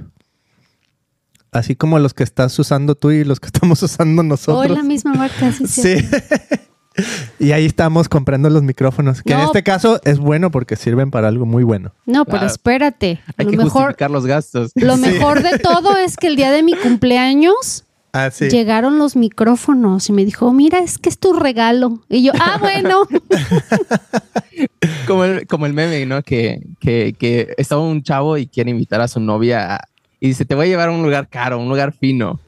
Así 1.52 1.74
como 1.74 1.98
los 1.98 2.12
que 2.12 2.22
estás 2.22 2.58
usando 2.58 2.96
tú 2.96 3.10
y 3.10 3.24
los 3.24 3.40
que 3.40 3.46
estamos 3.52 3.82
usando 3.82 4.22
nosotros. 4.22 4.70
Hoy 4.70 4.76
la 4.76 4.82
misma 4.82 5.14
marca, 5.14 5.52
sí. 5.52 5.66
Sí. 5.66 5.96
Y 7.38 7.52
ahí 7.52 7.66
estamos 7.66 8.08
comprando 8.08 8.50
los 8.50 8.62
micrófonos, 8.62 9.22
que 9.22 9.32
en 9.32 9.40
este 9.40 9.62
caso 9.62 10.00
es 10.04 10.18
bueno 10.18 10.50
porque 10.50 10.76
sirven 10.76 11.10
para 11.10 11.28
algo 11.28 11.46
muy 11.46 11.64
bueno. 11.64 11.92
No, 12.06 12.24
pero 12.24 12.46
espérate. 12.46 13.20
Hay 13.36 13.46
que 13.46 13.56
justificar 13.56 14.10
los 14.10 14.26
gastos. 14.26 14.72
Lo 14.74 14.96
mejor 14.96 15.42
de 15.42 15.58
todo 15.58 15.96
es 15.96 16.16
que 16.16 16.28
el 16.28 16.36
día 16.36 16.50
de 16.50 16.62
mi 16.62 16.74
cumpleaños 16.74 17.84
ah, 18.12 18.30
llegaron 18.30 18.98
los 18.98 19.16
micrófonos 19.16 20.08
y 20.08 20.12
me 20.12 20.24
dijo, 20.24 20.52
mira, 20.52 20.78
es 20.78 20.98
que 20.98 21.08
es 21.08 21.18
tu 21.18 21.34
regalo. 21.34 22.00
Y 22.08 22.24
yo, 22.24 22.32
ah, 22.40 22.58
bueno. 22.58 23.02
como, 25.06 25.24
el, 25.24 25.46
como 25.46 25.66
el 25.66 25.74
meme, 25.74 26.06
¿no? 26.06 26.22
Que, 26.22 26.62
que, 26.80 27.14
que 27.18 27.54
estaba 27.58 27.82
un 27.82 28.02
chavo 28.02 28.38
y 28.38 28.46
quiere 28.46 28.70
invitar 28.70 29.00
a 29.00 29.08
su 29.08 29.20
novia 29.20 29.80
y 30.20 30.28
dice, 30.28 30.46
te 30.46 30.54
voy 30.54 30.66
a 30.66 30.68
llevar 30.68 30.88
a 30.88 30.92
un 30.92 31.02
lugar 31.02 31.28
caro, 31.28 31.58
un 31.58 31.68
lugar 31.68 31.92
fino 31.92 32.40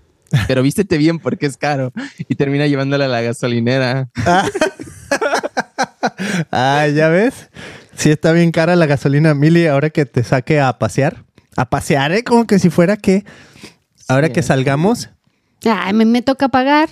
pero 0.47 0.63
vístete 0.63 0.99
bien 0.99 1.19
porque 1.19 1.47
es 1.47 1.57
caro. 1.57 1.93
Y 2.29 2.35
termina 2.35 2.67
llevándola 2.67 3.07
a 3.07 3.09
la 3.09 3.23
gasolinera. 3.23 4.09
ah, 6.53 6.87
ya 6.89 7.09
ves. 7.09 7.51
Sí, 7.97 8.11
está 8.11 8.33
bien 8.33 8.53
cara 8.53 8.77
la 8.77 8.87
gasolina, 8.87 9.35
Mili, 9.35 9.67
ahora 9.67 9.91
que 9.91 10.07
te 10.07 10.23
saque 10.23 10.61
a 10.61 10.79
pasear. 10.79 11.25
A 11.57 11.69
pasear, 11.69 12.13
¿eh? 12.13 12.23
Como 12.23 12.47
que 12.47 12.59
si 12.59 12.71
fuera 12.71 12.97
que. 12.97 13.25
Ahora 14.07 14.31
que 14.31 14.43
salgamos. 14.43 15.11
Ay, 15.65 15.93
me, 15.93 16.05
me 16.05 16.23
toca 16.23 16.49
pagar. 16.49 16.89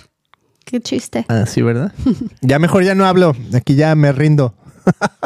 Qué 0.65 0.81
chiste. 0.81 1.25
Ah, 1.29 1.45
sí, 1.45 1.61
¿verdad? 1.61 1.93
ya 2.41 2.59
mejor 2.59 2.83
ya 2.83 2.93
no 2.93 3.05
hablo. 3.05 3.35
Aquí 3.53 3.75
ya 3.75 3.95
me 3.95 4.11
rindo. 4.11 4.53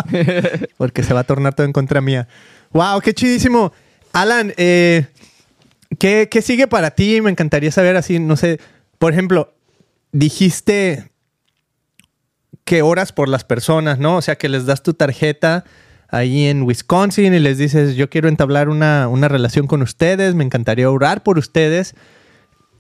Porque 0.78 1.04
se 1.04 1.14
va 1.14 1.22
a 1.22 1.24
tornar 1.24 1.56
todo 1.56 1.66
en 1.66 1.74
contra 1.74 2.02
mía. 2.02 2.28
¡Wow! 2.74 3.02
¡Qué 3.02 3.14
chidísimo! 3.14 3.72
Alan, 4.14 4.54
eh, 4.58 5.08
¿Qué, 6.02 6.42
sigue 6.42 6.66
para 6.66 6.92
ti? 6.92 7.22
Me 7.22 7.30
encantaría 7.30 7.72
saber 7.72 7.96
así, 7.96 8.18
no 8.18 8.36
sé, 8.36 8.60
por 8.98 9.14
ejemplo, 9.14 9.54
dijiste 10.12 11.12
que 12.64 12.82
oras 12.82 13.12
por 13.12 13.30
las 13.30 13.44
personas, 13.44 14.00
¿no? 14.00 14.18
O 14.18 14.22
sea, 14.24 14.36
que 14.36 14.50
les 14.50 14.66
das 14.66 14.82
tu 14.82 14.96
tarjeta 14.96 15.64
ahí 16.10 16.48
en 16.48 16.64
Wisconsin 16.64 17.36
y 17.36 17.40
les 17.40 17.60
dices, 17.60 17.96
yo 17.96 18.10
quiero 18.10 18.30
entablar 18.30 18.68
una, 18.68 19.28
relación 19.28 19.68
con 19.68 19.84
ustedes, 19.84 20.34
me 20.34 20.44
encantaría 20.44 20.90
orar 20.90 21.22
por 21.22 21.38
ustedes. 21.38 21.94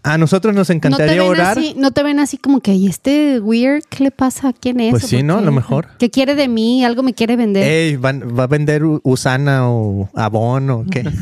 A 0.01 0.17
nosotros 0.17 0.55
nos 0.55 0.71
encantaría 0.71 1.23
orar. 1.23 1.59
no 1.75 1.91
te 1.91 2.01
ven 2.01 2.19
así 2.19 2.39
como 2.39 2.59
que, 2.59 2.73
¿y 2.73 2.87
este 2.87 3.39
weird 3.39 3.83
qué 3.87 4.05
le 4.05 4.09
pasa? 4.09 4.51
¿Quién 4.51 4.79
es? 4.79 4.89
Pues 4.89 5.03
sí, 5.03 5.21
¿no? 5.21 5.37
A 5.37 5.41
lo 5.41 5.51
mejor. 5.51 5.89
¿Qué 5.99 6.09
quiere 6.09 6.33
de 6.33 6.47
mí? 6.47 6.83
¿Algo 6.83 7.03
me 7.03 7.13
quiere 7.13 7.35
vender? 7.35 7.67
Ey, 7.67 7.97
¿va, 7.97 8.09
a 8.09 8.47
vender 8.47 8.81
Usana 8.83 9.69
o 9.69 10.09
Avon 10.15 10.71
o 10.71 10.85
qué? 10.89 11.07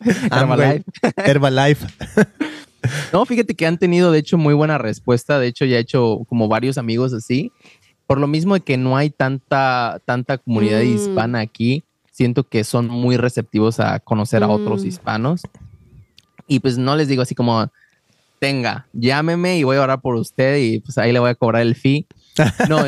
Herbalife. 0.30 0.84
Herbalife. 1.16 1.86
no, 3.12 3.24
fíjate 3.26 3.54
que 3.54 3.66
han 3.66 3.78
tenido, 3.78 4.12
de 4.12 4.18
hecho, 4.18 4.38
muy 4.38 4.54
buena 4.54 4.78
respuesta. 4.78 5.38
De 5.38 5.48
hecho, 5.48 5.64
ya 5.64 5.76
he 5.76 5.80
hecho 5.80 6.20
como 6.28 6.48
varios 6.48 6.78
amigos 6.78 7.12
así. 7.12 7.52
Por 8.06 8.18
lo 8.18 8.26
mismo 8.26 8.54
de 8.54 8.60
que 8.60 8.76
no 8.76 8.96
hay 8.96 9.10
tanta, 9.10 10.00
tanta 10.04 10.38
comunidad 10.38 10.82
mm. 10.82 10.94
hispana 10.94 11.40
aquí, 11.40 11.82
siento 12.12 12.44
que 12.44 12.62
son 12.62 12.86
muy 12.86 13.16
receptivos 13.16 13.80
a 13.80 13.98
conocer 13.98 14.42
a 14.42 14.48
otros 14.48 14.84
mm. 14.84 14.86
hispanos. 14.86 15.42
Y 16.46 16.60
pues 16.60 16.78
no 16.78 16.94
les 16.94 17.08
digo 17.08 17.22
así 17.22 17.34
como, 17.34 17.68
tenga, 18.38 18.86
llámeme 18.92 19.58
y 19.58 19.64
voy 19.64 19.76
a 19.76 19.82
orar 19.82 20.00
por 20.00 20.14
usted 20.14 20.58
y 20.58 20.78
pues 20.78 20.98
ahí 20.98 21.12
le 21.12 21.18
voy 21.18 21.30
a 21.30 21.34
cobrar 21.34 21.62
el 21.62 21.74
fee. 21.74 22.06
No, 22.68 22.84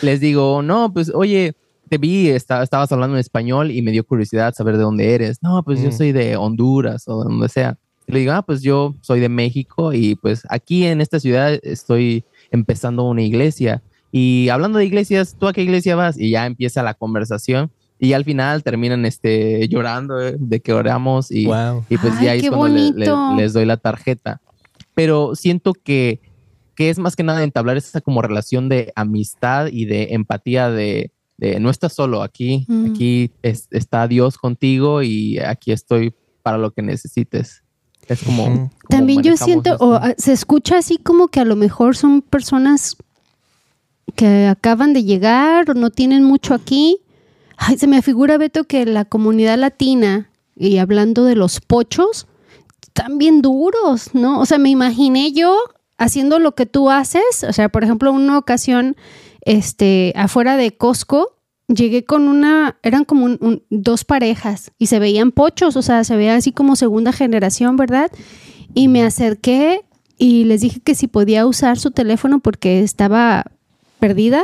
les 0.00 0.20
digo, 0.20 0.62
no, 0.62 0.92
pues 0.92 1.10
oye, 1.12 1.54
te 1.88 1.98
vi, 1.98 2.28
estabas 2.28 2.92
hablando 2.92 3.16
en 3.16 3.20
español 3.20 3.70
y 3.70 3.82
me 3.82 3.92
dio 3.92 4.04
curiosidad 4.04 4.54
saber 4.54 4.76
de 4.76 4.82
dónde 4.82 5.14
eres. 5.14 5.42
No, 5.42 5.62
pues 5.62 5.80
yo 5.80 5.90
mm. 5.90 5.92
soy 5.92 6.12
de 6.12 6.36
Honduras 6.36 7.06
o 7.06 7.22
de 7.22 7.30
donde 7.30 7.48
sea. 7.48 7.78
le 8.06 8.20
digo, 8.20 8.32
ah, 8.32 8.42
pues 8.42 8.62
yo 8.62 8.94
soy 9.00 9.20
de 9.20 9.28
México 9.28 9.92
y 9.92 10.16
pues 10.16 10.42
aquí 10.48 10.84
en 10.84 11.00
esta 11.00 11.20
ciudad 11.20 11.58
estoy 11.62 12.24
empezando 12.50 13.04
una 13.04 13.22
iglesia. 13.22 13.82
Y 14.10 14.48
hablando 14.48 14.78
de 14.78 14.86
iglesias, 14.86 15.36
¿tú 15.38 15.46
a 15.46 15.52
qué 15.52 15.62
iglesia 15.62 15.96
vas? 15.96 16.18
Y 16.18 16.30
ya 16.30 16.46
empieza 16.46 16.82
la 16.82 16.94
conversación. 16.94 17.70
Y 17.98 18.12
al 18.12 18.24
final 18.24 18.62
terminan 18.62 19.06
este, 19.06 19.66
llorando 19.68 20.20
eh, 20.20 20.36
de 20.38 20.60
que 20.60 20.72
oramos 20.74 21.30
y, 21.30 21.48
y 21.88 21.96
pues 21.98 22.20
ya 22.20 22.34
es 22.34 22.50
cuando 22.50 23.36
les 23.36 23.52
doy 23.52 23.64
la 23.64 23.78
tarjeta. 23.78 24.40
Pero 24.94 25.34
siento 25.34 25.72
que, 25.72 26.20
que 26.74 26.90
es 26.90 26.98
más 26.98 27.16
que 27.16 27.22
nada 27.22 27.42
entablar 27.42 27.76
esa 27.76 28.00
como 28.02 28.20
relación 28.20 28.68
de 28.68 28.92
amistad 28.96 29.68
y 29.68 29.86
de 29.86 30.08
empatía 30.14 30.70
de, 30.70 31.10
no 31.38 31.70
estás 31.70 31.94
solo 31.94 32.22
aquí, 32.22 32.64
mm. 32.68 32.90
aquí 32.90 33.30
está 33.42 34.08
Dios 34.08 34.38
contigo 34.38 35.02
y 35.02 35.38
aquí 35.38 35.72
estoy 35.72 36.14
para 36.42 36.58
lo 36.58 36.70
que 36.72 36.82
necesites. 36.82 37.62
Es 38.08 38.22
como... 38.22 38.70
También 38.88 39.22
yo 39.22 39.36
siento, 39.36 39.76
o 39.80 40.00
se 40.16 40.32
escucha 40.32 40.78
así 40.78 40.98
como 40.98 41.28
que 41.28 41.40
a 41.40 41.44
lo 41.44 41.56
mejor 41.56 41.96
son 41.96 42.22
personas 42.22 42.96
que 44.14 44.46
acaban 44.46 44.92
de 44.92 45.04
llegar 45.04 45.70
o 45.70 45.74
no 45.74 45.90
tienen 45.90 46.22
mucho 46.22 46.54
aquí. 46.54 47.00
Ay, 47.56 47.78
se 47.78 47.86
me 47.86 48.02
figura, 48.02 48.38
Beto, 48.38 48.64
que 48.64 48.86
la 48.86 49.04
comunidad 49.04 49.58
latina, 49.58 50.30
y 50.54 50.78
hablando 50.78 51.24
de 51.24 51.34
los 51.34 51.60
pochos, 51.60 52.26
están 52.82 53.18
bien 53.18 53.42
duros, 53.42 54.14
¿no? 54.14 54.40
O 54.40 54.46
sea, 54.46 54.58
me 54.58 54.70
imaginé 54.70 55.32
yo 55.32 55.58
haciendo 55.98 56.38
lo 56.38 56.54
que 56.54 56.66
tú 56.66 56.90
haces. 56.90 57.44
O 57.48 57.52
sea, 57.52 57.68
por 57.68 57.84
ejemplo, 57.84 58.12
una 58.12 58.38
ocasión 58.38 58.96
este, 59.46 60.12
afuera 60.16 60.56
de 60.56 60.76
Costco, 60.76 61.36
llegué 61.68 62.04
con 62.04 62.28
una, 62.28 62.78
eran 62.82 63.04
como 63.04 63.38
dos 63.70 64.04
parejas 64.04 64.72
y 64.76 64.86
se 64.86 64.98
veían 64.98 65.30
pochos, 65.30 65.76
o 65.76 65.82
sea, 65.82 66.04
se 66.04 66.16
veía 66.16 66.34
así 66.34 66.52
como 66.52 66.76
segunda 66.76 67.12
generación, 67.12 67.76
¿verdad? 67.76 68.10
Y 68.74 68.88
me 68.88 69.04
acerqué 69.04 69.84
y 70.18 70.44
les 70.44 70.60
dije 70.62 70.80
que 70.80 70.96
si 70.96 71.06
podía 71.06 71.46
usar 71.46 71.78
su 71.78 71.92
teléfono 71.92 72.40
porque 72.40 72.80
estaba 72.80 73.44
perdida 74.00 74.42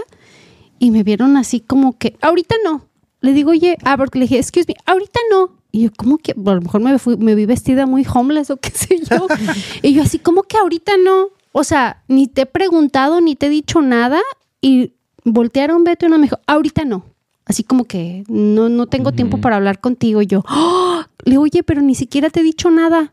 y 0.78 0.92
me 0.92 1.02
vieron 1.02 1.36
así 1.36 1.60
como 1.60 1.98
que, 1.98 2.16
ahorita 2.22 2.54
no. 2.64 2.86
Le 3.20 3.32
digo, 3.32 3.50
oye, 3.50 3.78
ah, 3.84 3.96
porque 3.96 4.20
le 4.20 4.24
dije, 4.24 4.38
excuse 4.38 4.66
me, 4.68 4.74
ahorita 4.86 5.18
no. 5.30 5.58
Y 5.72 5.84
yo, 5.84 5.90
¿cómo 5.96 6.18
que? 6.18 6.32
A 6.32 6.54
lo 6.54 6.60
mejor 6.60 6.80
me, 6.80 6.98
fui, 6.98 7.16
me 7.16 7.34
vi 7.34 7.46
vestida 7.46 7.86
muy 7.86 8.06
homeless 8.12 8.50
o 8.50 8.56
qué 8.56 8.70
sé 8.70 9.00
yo. 9.00 9.26
y 9.82 9.94
yo 9.94 10.02
así, 10.02 10.20
¿cómo 10.20 10.44
que 10.44 10.58
ahorita 10.58 10.92
no? 11.04 11.28
O 11.52 11.64
sea, 11.64 12.02
ni 12.08 12.28
te 12.28 12.42
he 12.42 12.46
preguntado, 12.46 13.20
ni 13.20 13.36
te 13.36 13.46
he 13.46 13.50
dicho 13.50 13.82
nada 13.82 14.20
y 14.62 14.94
voltearon 15.24 15.84
Beto 15.84 16.06
y 16.06 16.08
uno 16.08 16.18
me 16.18 16.26
dijo, 16.26 16.38
ahorita 16.46 16.84
no. 16.86 17.04
Así 17.44 17.64
como 17.64 17.84
que 17.84 18.24
no, 18.28 18.68
no 18.68 18.86
tengo 18.86 19.12
tiempo 19.12 19.38
para 19.38 19.56
hablar 19.56 19.80
contigo. 19.80 20.22
Y 20.22 20.26
yo, 20.26 20.44
¡Oh! 20.48 21.02
le 21.24 21.36
oye, 21.36 21.62
pero 21.64 21.82
ni 21.82 21.96
siquiera 21.96 22.30
te 22.30 22.40
he 22.40 22.44
dicho 22.44 22.70
nada. 22.70 23.12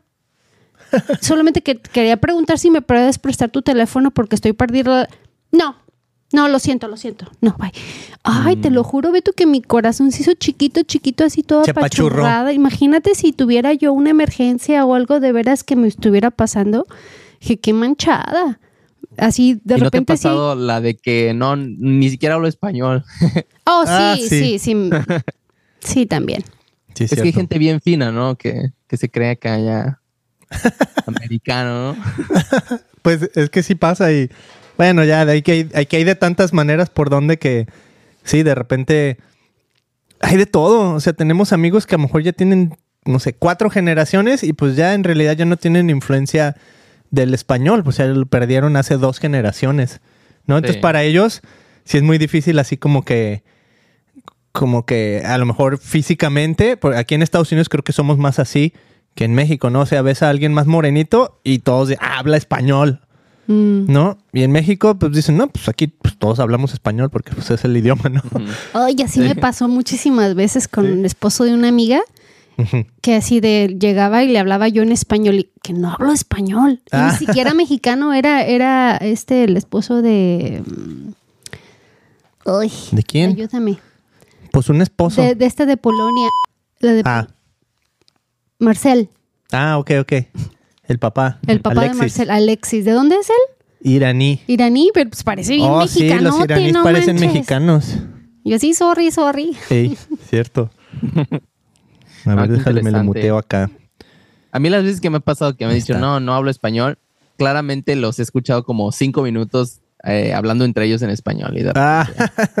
Solamente 1.20 1.62
que 1.62 1.76
quería 1.78 2.16
preguntar 2.16 2.58
si 2.58 2.70
me 2.70 2.80
puedes 2.80 3.18
prestar 3.18 3.50
tu 3.50 3.60
teléfono 3.62 4.12
porque 4.12 4.36
estoy 4.36 4.52
perdida. 4.52 5.08
No, 5.50 5.76
no, 6.32 6.46
lo 6.46 6.60
siento, 6.60 6.86
lo 6.86 6.96
siento. 6.96 7.26
No, 7.40 7.56
bye. 7.58 7.72
Ay, 8.22 8.56
te 8.56 8.70
lo 8.70 8.82
mm. 8.82 8.84
juro, 8.84 9.10
Beto, 9.10 9.32
que 9.32 9.46
mi 9.46 9.62
corazón 9.62 10.12
se 10.12 10.22
hizo 10.22 10.34
chiquito, 10.34 10.82
chiquito, 10.84 11.24
así 11.24 11.42
todo 11.42 11.62
apachurrada. 11.68 12.52
Imagínate 12.52 13.16
si 13.16 13.32
tuviera 13.32 13.72
yo 13.72 13.92
una 13.92 14.10
emergencia 14.10 14.84
o 14.84 14.94
algo 14.94 15.18
de 15.18 15.32
veras 15.32 15.64
que 15.64 15.74
me 15.74 15.88
estuviera 15.88 16.30
pasando. 16.30 16.86
Que 17.40 17.58
qué 17.58 17.72
manchada 17.72 18.60
así 19.20 19.60
de 19.64 19.76
repente. 19.76 19.84
¿No 19.84 19.90
te 19.90 19.98
ha 19.98 20.02
pasado 20.16 20.54
la 20.54 20.80
de 20.80 20.96
que 20.96 21.32
no, 21.34 21.56
ni 21.56 22.10
siquiera 22.10 22.34
hablo 22.34 22.48
español? 22.48 23.04
Oh, 23.72 23.84
ah, 23.86 24.16
sí, 24.18 24.28
sí, 24.28 24.58
sí, 24.58 24.90
sí. 25.78 26.06
también. 26.06 26.42
es, 26.98 27.14
que 27.14 27.20
hay 27.20 27.32
gente 27.32 27.56
bien 27.56 27.80
fina, 27.80 28.10
¿no? 28.10 28.34
Que, 28.34 28.72
se 28.90 29.08
cree 29.08 29.38
que 29.38 29.48
haya 29.48 30.00
americano, 31.06 31.94
¿no? 31.94 32.04
pues 33.02 33.30
es 33.36 33.48
que 33.48 33.62
sí 33.62 33.76
pasa 33.76 34.10
y 34.10 34.28
bueno, 34.76 35.04
ya 35.04 35.20
ahí 35.20 35.42
que 35.42 35.68
hay, 35.72 35.86
que 35.86 35.98
hay 35.98 36.02
de 36.02 36.16
tantas 36.16 36.52
maneras 36.52 36.90
por 36.90 37.10
donde 37.10 37.38
que 37.38 37.68
sí, 38.24 38.42
de 38.42 38.56
repente 38.56 39.18
hay 40.20 40.36
de 40.36 40.46
todo. 40.46 40.94
O 40.94 41.00
sea, 41.00 41.12
tenemos 41.12 41.52
amigos 41.52 41.86
que 41.86 41.94
a 41.94 41.98
lo 41.98 42.04
mejor 42.04 42.22
ya 42.22 42.32
tienen, 42.32 42.76
no 43.04 43.20
sé, 43.20 43.34
cuatro 43.34 43.70
generaciones 43.70 44.42
y 44.42 44.52
pues 44.52 44.74
ya 44.74 44.94
en 44.94 45.04
realidad 45.04 45.36
ya 45.36 45.44
no 45.44 45.56
tienen 45.56 45.90
influencia 45.90 46.56
del 47.10 47.34
español, 47.34 47.82
pues 47.84 47.96
ya 47.96 48.06
lo 48.06 48.26
perdieron 48.26 48.76
hace 48.76 48.96
dos 48.96 49.18
generaciones, 49.18 50.00
¿no? 50.46 50.56
Entonces 50.56 50.80
para 50.80 51.02
ellos 51.02 51.42
sí 51.84 51.96
es 51.96 52.02
muy 52.02 52.18
difícil 52.18 52.58
así 52.58 52.76
como 52.76 53.04
que, 53.04 53.42
como 54.52 54.86
que 54.86 55.22
a 55.24 55.38
lo 55.38 55.46
mejor 55.46 55.78
físicamente, 55.78 56.76
porque 56.76 56.98
aquí 56.98 57.14
en 57.14 57.22
Estados 57.22 57.50
Unidos 57.52 57.68
creo 57.68 57.82
que 57.82 57.92
somos 57.92 58.18
más 58.18 58.38
así 58.38 58.72
que 59.14 59.24
en 59.24 59.34
México, 59.34 59.70
¿no? 59.70 59.80
O 59.80 59.86
sea, 59.86 60.02
ves 60.02 60.22
a 60.22 60.28
alguien 60.28 60.54
más 60.54 60.66
morenito 60.66 61.40
y 61.42 61.60
todos 61.60 61.90
habla 62.00 62.36
español, 62.36 63.00
mm. 63.48 63.92
¿no? 63.92 64.18
Y 64.32 64.42
en 64.42 64.52
México, 64.52 64.96
pues 64.98 65.12
dicen, 65.12 65.36
no, 65.36 65.48
pues 65.48 65.68
aquí 65.68 65.88
pues, 65.88 66.16
todos 66.16 66.38
hablamos 66.38 66.72
español 66.72 67.10
porque 67.10 67.32
pues, 67.32 67.50
es 67.50 67.64
el 67.64 67.76
idioma, 67.76 68.08
¿no? 68.08 68.22
Oye, 68.74 69.04
así 69.04 69.20
me 69.20 69.34
pasó 69.34 69.66
muchísimas 69.68 70.34
veces 70.36 70.68
con 70.68 70.86
el 70.86 71.04
esposo 71.04 71.44
de 71.44 71.54
una 71.54 71.68
amiga 71.68 72.00
que 73.02 73.14
así 73.14 73.40
de 73.40 73.76
llegaba 73.78 74.24
y 74.24 74.28
le 74.28 74.38
hablaba 74.38 74.68
yo 74.68 74.82
en 74.82 74.92
español 74.92 75.38
y 75.40 75.50
que 75.62 75.72
no 75.72 75.92
hablo 75.92 76.12
español. 76.12 76.80
Ni 76.92 76.98
ah. 76.98 77.16
siquiera 77.16 77.54
mexicano, 77.54 78.12
era, 78.12 78.42
era 78.42 78.96
este 78.96 79.44
el 79.44 79.56
esposo 79.56 80.02
de. 80.02 80.62
Mm, 80.66 81.12
uy, 82.50 82.72
¿De 82.92 83.02
quién? 83.02 83.30
Ayúdame. 83.30 83.78
Pues 84.52 84.68
un 84.68 84.82
esposo. 84.82 85.22
De, 85.22 85.36
este 85.44 85.66
de 85.66 85.76
Polonia. 85.76 86.28
de 86.80 87.02
ah. 87.04 87.28
Marcel. 88.58 89.08
Ah, 89.52 89.78
ok, 89.78 89.92
ok. 90.00 90.12
El 90.84 90.98
papá. 90.98 91.38
El 91.46 91.60
papá 91.60 91.82
de 91.82 91.94
Marcel, 91.94 92.30
Alexis. 92.30 92.84
¿De 92.84 92.92
dónde 92.92 93.16
es 93.16 93.30
él? 93.30 93.56
Iraní. 93.82 94.40
Iraní, 94.46 94.90
pero 94.92 95.08
pues 95.10 95.22
parece 95.22 95.54
bien 95.54 95.70
oh, 95.70 95.86
Sí, 95.86 96.08
los 96.20 96.38
iraníes 96.40 96.76
parecen 96.82 97.16
mexicanos. 97.18 97.96
Yo 98.44 98.58
sí, 98.58 98.74
sorry, 98.74 99.10
sorry. 99.10 99.56
Sí, 99.68 99.96
cierto. 100.28 100.70
A 102.24 102.34
ver, 102.34 102.38
ah, 102.38 102.46
déjale, 102.46 102.82
me 102.82 102.90
lo 102.90 103.04
muteo 103.04 103.38
acá. 103.38 103.70
A 104.52 104.58
mí 104.58 104.68
las 104.68 104.82
veces 104.82 105.00
que 105.00 105.10
me 105.10 105.18
ha 105.18 105.20
pasado 105.20 105.56
que 105.56 105.64
me 105.64 105.72
han 105.72 105.78
dicho, 105.78 105.98
no, 105.98 106.20
no 106.20 106.34
hablo 106.34 106.50
español, 106.50 106.98
claramente 107.36 107.96
los 107.96 108.18
he 108.18 108.22
escuchado 108.22 108.64
como 108.64 108.90
cinco 108.92 109.22
minutos 109.22 109.80
eh, 110.04 110.32
hablando 110.32 110.64
entre 110.64 110.86
ellos 110.86 111.02
en 111.02 111.10
español. 111.10 111.56
Y 111.58 111.64
ah. 111.74 112.08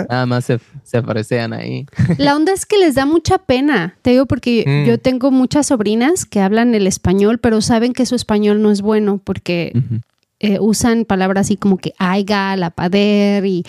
Nada 0.08 0.26
más 0.26 0.44
se, 0.44 0.60
se 0.84 0.98
aparecean 0.98 1.52
ahí. 1.52 1.86
La 2.18 2.36
onda 2.36 2.52
es 2.52 2.66
que 2.66 2.78
les 2.78 2.94
da 2.94 3.06
mucha 3.06 3.38
pena. 3.38 3.96
Te 4.02 4.10
digo 4.10 4.26
porque 4.26 4.64
mm. 4.66 4.88
yo 4.88 4.98
tengo 4.98 5.30
muchas 5.30 5.68
sobrinas 5.68 6.26
que 6.26 6.40
hablan 6.40 6.74
el 6.74 6.86
español, 6.86 7.38
pero 7.38 7.60
saben 7.60 7.92
que 7.92 8.06
su 8.06 8.14
español 8.14 8.62
no 8.62 8.70
es 8.70 8.82
bueno 8.82 9.20
porque 9.22 9.72
eh, 10.38 10.58
usan 10.60 11.04
palabras 11.04 11.46
así 11.46 11.56
como 11.56 11.78
que 11.78 11.94
aiga, 11.98 12.56
la 12.56 12.70
pader 12.70 13.46
y 13.46 13.64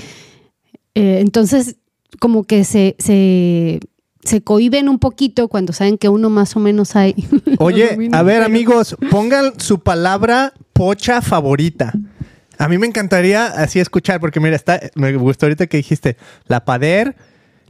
eh, 0.96 1.20
entonces 1.20 1.78
como 2.20 2.44
que 2.44 2.66
se, 2.66 2.96
se 3.00 3.80
se 4.24 4.42
cohiben 4.42 4.90
un 4.90 5.00
poquito 5.00 5.48
cuando 5.48 5.74
saben 5.74 5.98
que 5.98 6.10
uno 6.10 6.30
más 6.30 6.56
o 6.56 6.60
menos 6.60 6.96
hay. 6.96 7.16
Oye, 7.60 8.10
a 8.12 8.24
ver 8.24 8.44
amigos, 8.44 8.96
pongan 9.10 9.60
su 9.60 9.80
palabra 9.80 10.54
pocha 10.74 11.22
favorita. 11.22 11.94
A 12.58 12.68
mí 12.68 12.78
me 12.78 12.86
encantaría 12.86 13.48
así 13.48 13.80
escuchar, 13.80 14.20
porque 14.20 14.40
mira, 14.40 14.56
está, 14.56 14.80
me 14.96 15.14
gustó 15.14 15.48
ahorita 15.48 15.68
que 15.68 15.78
dijiste 15.78 16.18
la 16.48 16.64
pader. 16.64 17.16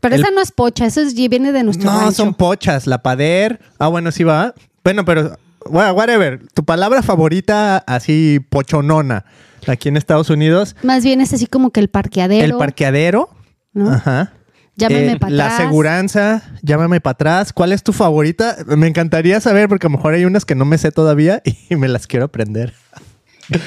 Pero 0.01 0.15
esa 0.15 0.31
no 0.31 0.41
es 0.41 0.51
pocha, 0.51 0.85
eso 0.85 1.01
viene 1.15 1.51
de 1.51 1.63
nuestro 1.63 1.89
No, 1.89 2.11
son 2.11 2.33
pochas, 2.33 2.87
la 2.87 3.01
pader. 3.01 3.59
Ah, 3.77 3.87
bueno, 3.87 4.11
sí 4.11 4.23
va. 4.23 4.53
Bueno, 4.83 5.05
pero, 5.05 5.37
whatever. 5.69 6.41
Tu 6.53 6.65
palabra 6.65 7.03
favorita 7.03 7.77
así 7.77 8.39
pochonona 8.49 9.25
aquí 9.67 9.89
en 9.89 9.97
Estados 9.97 10.29
Unidos. 10.29 10.75
Más 10.83 11.03
bien 11.03 11.21
es 11.21 11.33
así 11.33 11.45
como 11.45 11.71
que 11.71 11.79
el 11.79 11.89
parqueadero. 11.89 12.43
El 12.43 12.57
parqueadero. 12.57 13.29
Ajá. 13.75 14.33
Llámame 14.81 15.11
eh, 15.11 15.19
para 15.19 15.33
atrás. 15.33 15.49
La 15.49 15.55
aseguranza, 15.57 16.43
llámame 16.61 17.01
para 17.01 17.11
atrás. 17.11 17.53
¿Cuál 17.53 17.71
es 17.71 17.83
tu 17.83 17.93
favorita? 17.93 18.57
Me 18.65 18.87
encantaría 18.87 19.39
saber 19.39 19.69
porque 19.69 19.87
a 19.87 19.89
lo 19.89 19.97
mejor 19.97 20.13
hay 20.13 20.25
unas 20.25 20.45
que 20.45 20.55
no 20.55 20.65
me 20.65 20.77
sé 20.77 20.91
todavía 20.91 21.41
y 21.69 21.75
me 21.75 21.87
las 21.87 22.07
quiero 22.07 22.25
aprender. 22.25 22.73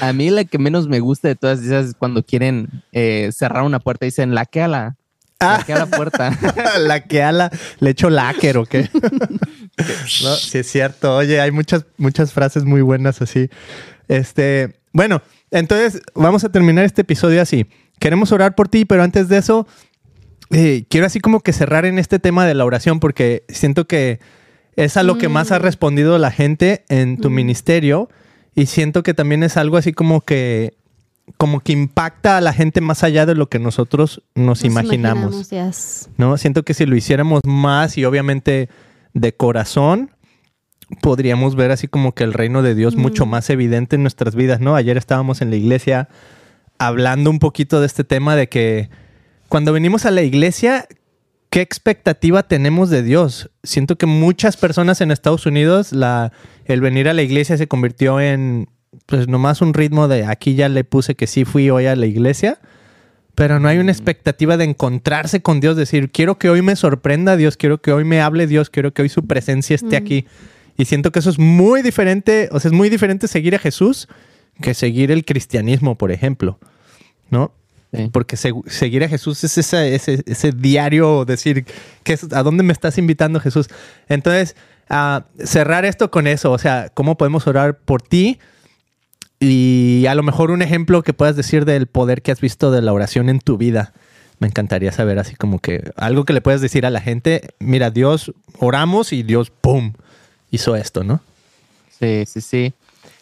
A 0.01 0.13
mí 0.13 0.29
la 0.29 0.45
que 0.45 0.57
menos 0.57 0.87
me 0.87 0.99
gusta 0.99 1.27
de 1.27 1.35
todas 1.35 1.61
esas 1.61 1.87
es 1.87 1.93
cuando 1.93 2.23
quieren 2.23 2.83
eh, 2.91 3.29
cerrar 3.31 3.63
una 3.63 3.79
puerta 3.79 4.05
y 4.05 4.07
dicen 4.07 4.33
la 4.33 4.45
que 4.45 4.61
a 4.61 4.67
la, 4.67 4.95
la 5.39 5.63
que 5.63 5.73
a 5.73 5.79
la 5.79 5.85
puerta. 5.85 6.37
la 6.79 7.03
que 7.03 7.21
a 7.21 7.31
la, 7.31 7.51
le 7.79 7.91
echo 7.91 8.09
láquer 8.09 8.57
o 8.57 8.65
qué. 8.65 8.89
no, 10.23 10.35
sí 10.35 10.57
es 10.57 10.71
cierto. 10.71 11.15
Oye, 11.15 11.39
hay 11.39 11.51
muchas, 11.51 11.85
muchas 11.97 12.33
frases 12.33 12.65
muy 12.65 12.81
buenas 12.81 13.21
así. 13.21 13.49
Este, 14.07 14.79
bueno, 14.91 15.21
entonces 15.51 16.01
vamos 16.15 16.43
a 16.43 16.49
terminar 16.49 16.85
este 16.85 17.01
episodio 17.01 17.41
así. 17.41 17.67
Queremos 17.99 18.31
orar 18.31 18.55
por 18.55 18.67
ti, 18.67 18.85
pero 18.85 19.03
antes 19.03 19.29
de 19.29 19.37
eso, 19.37 19.67
eh, 20.51 20.85
quiero 20.89 21.05
así 21.05 21.19
como 21.19 21.39
que 21.39 21.53
cerrar 21.53 21.85
en 21.85 21.99
este 21.99 22.19
tema 22.19 22.45
de 22.45 22.53
la 22.53 22.65
oración 22.65 22.99
porque 22.99 23.43
siento 23.49 23.87
que 23.87 24.19
es 24.75 24.97
a 24.97 25.03
lo 25.03 25.17
que 25.17 25.29
más 25.29 25.51
ha 25.51 25.59
mm. 25.59 25.63
respondido 25.63 26.17
la 26.17 26.31
gente 26.31 26.83
en 26.89 27.17
tu 27.17 27.29
mm. 27.29 27.33
ministerio 27.33 28.09
y 28.55 28.67
siento 28.67 29.03
que 29.03 29.13
también 29.13 29.43
es 29.43 29.57
algo 29.57 29.77
así 29.77 29.93
como 29.93 30.21
que 30.21 30.73
como 31.37 31.59
que 31.59 31.73
impacta 31.73 32.37
a 32.37 32.41
la 32.41 32.53
gente 32.53 32.81
más 32.81 33.03
allá 33.03 33.25
de 33.25 33.33
lo 33.33 33.49
que 33.49 33.57
nosotros 33.57 34.21
nos, 34.35 34.63
imaginamos. 34.63 35.49
¿no? 36.17 36.37
Siento 36.37 36.63
que 36.63 36.75
si 36.75 36.85
lo 36.85 36.95
hiciéramos 36.95 37.41
más 37.43 37.97
y 37.97 38.05
obviamente 38.05 38.69
de 39.13 39.33
corazón, 39.33 40.11
podríamos 41.01 41.55
ver 41.55 41.71
así 41.71 41.87
como 41.87 42.13
que 42.13 42.23
el 42.23 42.33
reino 42.33 42.61
de 42.61 42.75
Dios 42.75 42.95
mucho 42.95 43.25
más 43.25 43.49
evidente 43.49 43.95
en 43.95 44.03
nuestras 44.03 44.35
vidas, 44.35 44.59
¿no? 44.59 44.75
Ayer 44.75 44.97
estábamos 44.97 45.41
en 45.41 45.49
la 45.49 45.55
iglesia 45.55 46.09
hablando 46.77 47.31
un 47.31 47.39
poquito 47.39 47.79
de 47.79 47.87
este 47.87 48.03
tema 48.03 48.35
de 48.35 48.47
que 48.47 48.89
cuando 49.49 49.73
venimos 49.73 50.05
a 50.05 50.11
la 50.11 50.21
iglesia, 50.21 50.87
¿qué 51.49 51.61
expectativa 51.61 52.43
tenemos 52.43 52.89
de 52.89 53.03
Dios? 53.03 53.49
Siento 53.63 53.97
que 53.97 54.05
muchas 54.05 54.57
personas 54.57 55.01
en 55.01 55.11
Estados 55.11 55.45
Unidos, 55.45 55.91
la, 55.91 56.31
el 56.65 56.81
venir 56.81 57.07
a 57.07 57.13
la 57.13 57.21
iglesia 57.21 57.57
se 57.57 57.67
convirtió 57.67 58.19
en 58.19 58.67
pues 59.05 59.27
nomás 59.27 59.61
un 59.61 59.73
ritmo 59.73 60.07
de 60.07 60.25
aquí 60.25 60.55
ya 60.55 60.69
le 60.69 60.83
puse 60.83 61.15
que 61.15 61.27
sí 61.27 61.45
fui 61.45 61.69
hoy 61.69 61.85
a 61.85 61.95
la 61.95 62.05
iglesia, 62.05 62.59
pero 63.35 63.59
no 63.59 63.67
hay 63.67 63.77
una 63.77 63.91
expectativa 63.91 64.57
de 64.57 64.63
encontrarse 64.63 65.41
con 65.41 65.59
Dios, 65.59 65.75
decir, 65.75 66.11
quiero 66.11 66.37
que 66.37 66.49
hoy 66.49 66.61
me 66.61 66.75
sorprenda 66.75 67.35
Dios, 67.35 67.57
quiero 67.57 67.81
que 67.81 67.91
hoy 67.91 68.05
me 68.05 68.21
hable 68.21 68.47
Dios, 68.47 68.69
quiero 68.69 68.93
que 68.93 69.01
hoy 69.01 69.09
su 69.09 69.27
presencia 69.27 69.75
esté 69.75 69.97
aquí. 69.97 70.25
Y 70.77 70.85
siento 70.85 71.11
que 71.11 71.19
eso 71.19 71.29
es 71.29 71.39
muy 71.39 71.81
diferente, 71.81 72.49
o 72.51 72.59
sea, 72.59 72.69
es 72.69 72.75
muy 72.75 72.89
diferente 72.89 73.27
seguir 73.27 73.55
a 73.55 73.59
Jesús 73.59 74.07
que 74.61 74.73
seguir 74.73 75.11
el 75.11 75.25
cristianismo, 75.25 75.95
por 75.95 76.11
ejemplo, 76.11 76.59
¿no? 77.29 77.51
Porque 78.11 78.35
seguir 78.35 79.03
a 79.03 79.07
Jesús 79.07 79.43
es 79.43 79.57
ese, 79.57 79.95
ese, 79.95 80.51
diario, 80.51 81.23
decir, 81.23 81.65
que 82.03 82.19
¿a 82.31 82.43
dónde 82.43 82.63
me 82.63 82.73
estás 82.73 82.97
invitando 82.97 83.39
Jesús? 83.39 83.67
Entonces, 84.09 84.55
cerrar 85.43 85.85
esto 85.85 86.11
con 86.11 86.27
eso, 86.27 86.51
o 86.51 86.57
sea, 86.57 86.89
¿cómo 86.93 87.17
podemos 87.17 87.47
orar 87.47 87.77
por 87.77 88.01
ti? 88.01 88.39
Y 89.39 90.05
a 90.07 90.15
lo 90.15 90.23
mejor 90.23 90.51
un 90.51 90.61
ejemplo 90.61 91.03
que 91.03 91.13
puedas 91.13 91.35
decir 91.35 91.65
del 91.65 91.87
poder 91.87 92.21
que 92.21 92.31
has 92.31 92.41
visto 92.41 92.71
de 92.71 92.81
la 92.81 92.93
oración 92.93 93.29
en 93.29 93.39
tu 93.39 93.57
vida. 93.57 93.93
Me 94.39 94.47
encantaría 94.47 94.91
saber 94.91 95.17
así 95.19 95.35
como 95.35 95.59
que 95.59 95.91
algo 95.95 96.25
que 96.25 96.33
le 96.33 96.41
puedas 96.41 96.61
decir 96.61 96.85
a 96.85 96.89
la 96.89 96.99
gente, 96.99 97.49
mira, 97.59 97.91
Dios, 97.91 98.33
oramos 98.59 99.13
y 99.13 99.23
Dios, 99.23 99.49
¡pum!, 99.49 99.93
hizo 100.51 100.75
esto, 100.75 101.03
¿no? 101.03 101.21
Sí, 101.97 102.25
sí, 102.25 102.41
sí. 102.41 102.73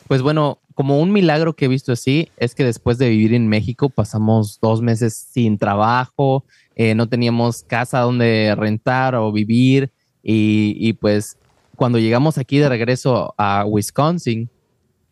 Pues 0.07 0.21
bueno, 0.21 0.59
como 0.73 0.99
un 0.99 1.11
milagro 1.11 1.53
que 1.55 1.65
he 1.65 1.67
visto 1.67 1.91
así 1.91 2.29
es 2.37 2.55
que 2.55 2.63
después 2.63 2.97
de 2.97 3.09
vivir 3.09 3.33
en 3.33 3.47
México 3.47 3.89
pasamos 3.89 4.59
dos 4.61 4.81
meses 4.81 5.13
sin 5.31 5.57
trabajo, 5.57 6.45
eh, 6.75 6.95
no 6.95 7.07
teníamos 7.07 7.63
casa 7.63 7.99
donde 7.99 8.53
rentar 8.57 9.15
o 9.15 9.31
vivir 9.31 9.91
y, 10.21 10.75
y, 10.79 10.93
pues 10.93 11.37
cuando 11.75 11.99
llegamos 11.99 12.37
aquí 12.37 12.59
de 12.59 12.69
regreso 12.69 13.33
a 13.37 13.65
Wisconsin, 13.65 14.49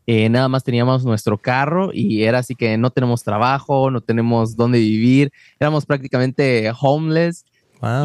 eh, 0.07 0.29
nada 0.29 0.49
más 0.49 0.63
teníamos 0.63 1.05
nuestro 1.05 1.37
carro 1.37 1.91
y 1.93 2.23
era 2.23 2.39
así 2.39 2.55
que 2.55 2.77
no 2.77 2.89
tenemos 2.89 3.23
trabajo, 3.23 3.91
no 3.91 4.01
tenemos 4.01 4.55
dónde 4.55 4.79
vivir, 4.79 5.31
éramos 5.59 5.85
prácticamente 5.85 6.71
homeless. 6.79 7.45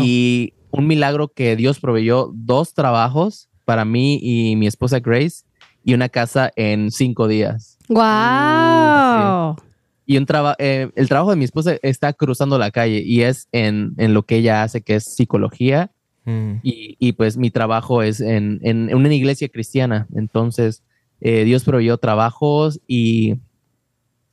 Y 0.00 0.54
un 0.70 0.86
milagro 0.86 1.28
que 1.28 1.56
Dios 1.56 1.80
proveyó 1.80 2.30
dos 2.32 2.74
trabajos 2.74 3.48
para 3.64 3.84
mí 3.84 4.18
y 4.22 4.56
mi 4.56 4.66
esposa 4.66 5.00
Grace 5.00 5.45
y 5.86 5.94
una 5.94 6.08
casa 6.08 6.50
en 6.56 6.90
cinco 6.90 7.28
días. 7.28 7.78
¡Wow! 7.88 9.56
Y 10.04 10.18
un 10.18 10.26
eh, 10.58 10.90
el 10.96 11.08
trabajo 11.08 11.30
de 11.30 11.36
mi 11.36 11.44
esposa 11.44 11.76
está 11.80 12.12
cruzando 12.12 12.58
la 12.58 12.72
calle 12.72 13.02
y 13.06 13.22
es 13.22 13.48
en, 13.52 13.94
en 13.96 14.12
lo 14.12 14.24
que 14.24 14.38
ella 14.38 14.64
hace, 14.64 14.80
que 14.82 14.96
es 14.96 15.04
psicología. 15.04 15.92
Mm. 16.24 16.54
Y, 16.64 16.96
y, 16.98 17.12
pues 17.12 17.36
mi 17.36 17.52
trabajo 17.52 18.02
es 18.02 18.20
en, 18.20 18.58
en, 18.64 18.92
una 18.92 19.14
iglesia 19.14 19.48
cristiana. 19.48 20.08
Entonces, 20.16 20.82
eh, 21.20 21.44
Dios 21.44 21.62
proveyó 21.62 21.98
trabajos 21.98 22.80
y, 22.88 23.36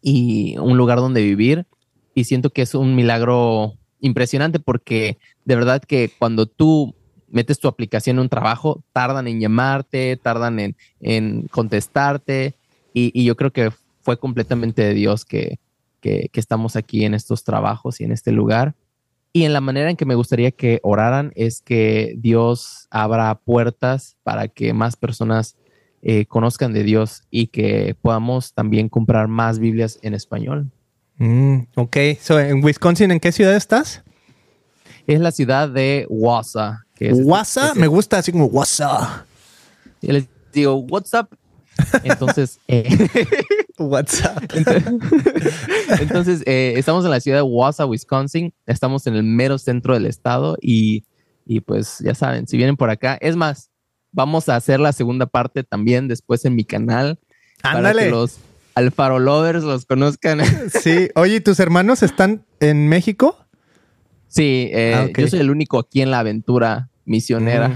y 0.02 0.58
un 0.58 0.76
lugar 0.76 0.98
donde 0.98 1.22
vivir. 1.22 1.68
Y 2.16 2.24
siento 2.24 2.50
que 2.50 2.64
es 2.64 2.74
un 2.74 2.96
milagro 2.96 3.74
impresionante 4.00 4.60
porque 4.60 5.20
de 5.46 5.56
verdad 5.56 5.84
que 5.84 6.10
cuando 6.18 6.48
tú 6.48 6.96
metes 7.34 7.60
tu 7.60 7.68
aplicación 7.68 8.18
en 8.18 8.22
un 8.22 8.30
trabajo, 8.30 8.84
tardan 8.94 9.28
en 9.28 9.40
llamarte, 9.40 10.18
tardan 10.18 10.60
en, 10.60 10.76
en 11.02 11.48
contestarte. 11.48 12.56
Y, 12.94 13.12
y, 13.20 13.26
yo 13.26 13.36
creo 13.36 13.52
que 13.52 13.72
fue 14.02 14.18
completamente 14.18 14.84
de 14.84 14.94
Dios 14.94 15.26
que, 15.26 15.60
que, 16.00 16.30
que, 16.32 16.40
estamos 16.40 16.76
aquí 16.76 17.06
en 17.06 17.14
estos 17.14 17.44
trabajos 17.44 18.00
y 18.00 18.04
en 18.04 18.12
este 18.12 18.32
lugar. 18.32 18.76
Y 19.34 19.46
en 19.46 19.54
la 19.54 19.62
manera 19.62 19.90
en 19.90 19.98
que 19.98 20.06
me 20.06 20.16
gustaría 20.16 20.52
que 20.52 20.80
oraran 20.84 21.32
es 21.36 21.62
que 21.62 22.14
Dios 22.18 22.88
abra 22.92 23.34
puertas 23.34 24.16
para 24.24 24.48
que 24.48 24.74
más 24.74 24.96
personas 24.96 25.58
eh, 26.06 26.26
conozcan 26.26 26.74
de 26.74 26.84
Dios 26.84 27.24
y 27.32 27.48
que 27.48 27.96
podamos 28.02 28.54
también 28.54 28.90
comprar 28.90 29.30
más 29.30 29.58
Biblias 29.58 30.00
en 30.02 30.14
español. 30.14 30.70
Mm, 31.18 31.60
ok, 31.76 31.98
so, 32.20 32.38
en 32.38 32.62
Wisconsin, 32.62 33.10
¿en 33.12 33.22
qué 33.22 33.32
ciudad 33.32 33.56
estás? 33.56 34.04
Es 35.08 35.22
la 35.22 35.32
ciudad 35.32 35.70
de 35.70 36.06
Wausau. 36.10 36.83
¿Wausau? 37.00 37.76
Me 37.76 37.88
gusta 37.88 38.20
así 38.20 38.32
como 38.32 38.46
Wausau. 38.46 39.24
Y 40.02 40.12
les 40.12 40.28
digo, 40.52 40.76
what's 40.76 41.14
up? 41.14 41.30
Entonces, 42.04 42.60
eh, 42.68 43.08
what's 43.78 44.22
up? 44.22 44.44
Entonces, 46.00 46.44
eh, 46.46 46.74
estamos 46.78 47.04
en 47.06 47.12
la 47.12 47.20
ciudad 47.20 47.40
de 47.40 47.44
Wausau, 47.44 47.90
Wisconsin. 47.90 48.54
Estamos 48.66 49.08
en 49.08 49.16
el 49.16 49.24
mero 49.24 49.58
centro 49.58 49.94
del 49.94 50.06
estado 50.06 50.58
y, 50.62 51.04
y 51.46 51.62
pues 51.62 52.00
ya 52.00 52.16
saben, 52.16 52.48
si 52.48 52.58
vienen 52.58 52.78
por 52.78 52.90
acá, 52.90 53.18
es 53.22 53.36
más, 53.36 53.72
Vamos 54.14 54.48
a 54.48 54.56
hacer 54.56 54.80
la 54.80 54.94
segunda 54.94 55.26
parte 55.26 55.64
también 55.64 56.08
después 56.08 56.46
en 56.46 56.56
mi 56.56 56.64
canal. 56.64 57.20
Para 57.64 57.94
que 57.94 58.12
los 58.12 58.38
Alfaro 58.76 59.18
Lovers 59.18 59.64
los 59.64 59.86
conozcan. 59.86 60.42
Sí. 60.70 61.10
Oye, 61.16 61.42
¿tus 61.42 61.60
hermanos 61.60 62.04
están 62.04 62.46
en 62.60 62.88
México? 62.88 63.43
Sí, 64.34 64.72
eh, 64.74 64.96
ah, 64.96 65.08
yo 65.16 65.28
soy 65.28 65.42
el 65.42 65.52
único 65.52 65.78
aquí 65.78 66.02
en 66.02 66.10
la 66.10 66.18
aventura 66.18 66.90
misionera. 67.06 67.70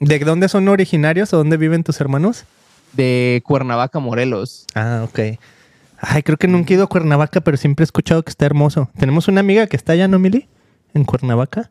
Mm. 0.00 0.04
¿De 0.04 0.18
dónde 0.18 0.50
son 0.50 0.68
originarios 0.68 1.32
o 1.32 1.38
dónde 1.38 1.56
viven 1.56 1.82
tus 1.82 1.98
hermanos? 1.98 2.44
De 2.92 3.42
Cuernavaca, 3.46 4.00
Morelos. 4.00 4.66
Ah, 4.74 5.02
ok. 5.04 5.38
Ay, 5.98 6.22
creo 6.22 6.36
que 6.36 6.46
nunca 6.46 6.72
he 6.72 6.76
ido 6.76 6.84
a 6.84 6.88
Cuernavaca, 6.88 7.40
pero 7.40 7.56
siempre 7.56 7.84
he 7.84 7.86
escuchado 7.86 8.22
que 8.22 8.28
está 8.28 8.44
hermoso. 8.44 8.90
Tenemos 8.98 9.28
una 9.28 9.40
amiga 9.40 9.66
que 9.66 9.76
está 9.76 9.94
allá, 9.94 10.06
¿no, 10.06 10.18
Mili? 10.18 10.46
En 10.92 11.04
Cuernavaca. 11.04 11.70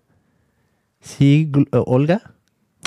Sí, 1.00 1.52
Olga. 1.72 2.34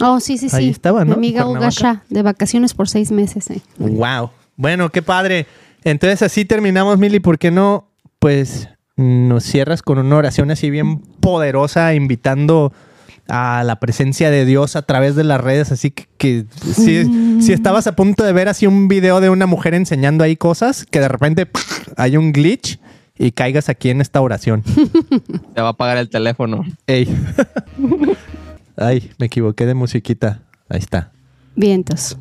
Oh, 0.03 0.18
sí, 0.18 0.38
sí, 0.38 0.49
sí. 0.49 0.57
Ahí 0.57 0.68
estaba, 0.68 1.05
¿no? 1.05 1.12
Mi 1.12 1.28
amiga 1.28 1.47
Ugasha, 1.47 2.03
de 2.11 2.22
vacaciones 2.22 2.74
por 2.74 2.88
seis 2.88 3.12
meses. 3.12 3.49
Eh. 3.51 3.61
Wow. 3.78 4.30
Bueno, 4.57 4.90
qué 4.90 5.01
padre. 5.01 5.47
Entonces 5.84 6.22
así 6.22 6.44
terminamos, 6.44 6.99
Mili. 6.99 7.20
¿Por 7.20 7.38
qué 7.38 7.53
no, 7.53 7.88
pues, 8.18 8.68
nos 8.97 9.44
cierras 9.44 9.82
con 9.82 9.99
una 9.99 10.16
oración 10.16 10.51
así 10.51 10.70
bien 10.70 10.99
poderosa, 10.99 11.94
invitando 11.94 12.72
a 13.28 13.64
la 13.64 13.80
presencia 13.80 14.30
de 14.30 14.44
Dios 14.44 14.76
a 14.76 14.82
través 14.82 15.16
de 15.16 15.24
las 15.24 15.40
redes? 15.40 15.72
Así 15.72 15.90
que, 15.90 16.47
si, 16.61 17.05
mm. 17.05 17.42
si, 17.42 17.53
estabas 17.53 17.86
a 17.86 17.97
punto 17.97 18.24
de 18.24 18.32
ver 18.32 18.49
así 18.49 18.66
un 18.66 18.88
video 18.88 19.20
de 19.20 19.30
una 19.30 19.47
mujer 19.47 19.74
enseñando 19.74 20.24
ahí 20.24 20.36
cosas, 20.36 20.86
que 20.86 21.01
de 21.01 21.09
repente 21.09 21.49
hay 21.97 22.16
un 22.16 22.32
glitch 22.32 22.78
y 23.18 23.32
caigas 23.32 23.68
aquí 23.68 23.90
en 23.90 24.01
esta 24.01 24.20
oración. 24.20 24.62
Te 25.55 25.61
va 25.61 25.68
a 25.68 25.70
apagar 25.70 25.97
el 25.99 26.09
teléfono. 26.09 26.64
Ey. 26.86 27.09
Ay, 28.76 29.11
me 29.18 29.26
equivoqué 29.26 29.64
de 29.66 29.74
musiquita. 29.74 30.40
Ahí 30.68 30.80
está. 30.80 31.11
Vientos. 31.55 32.18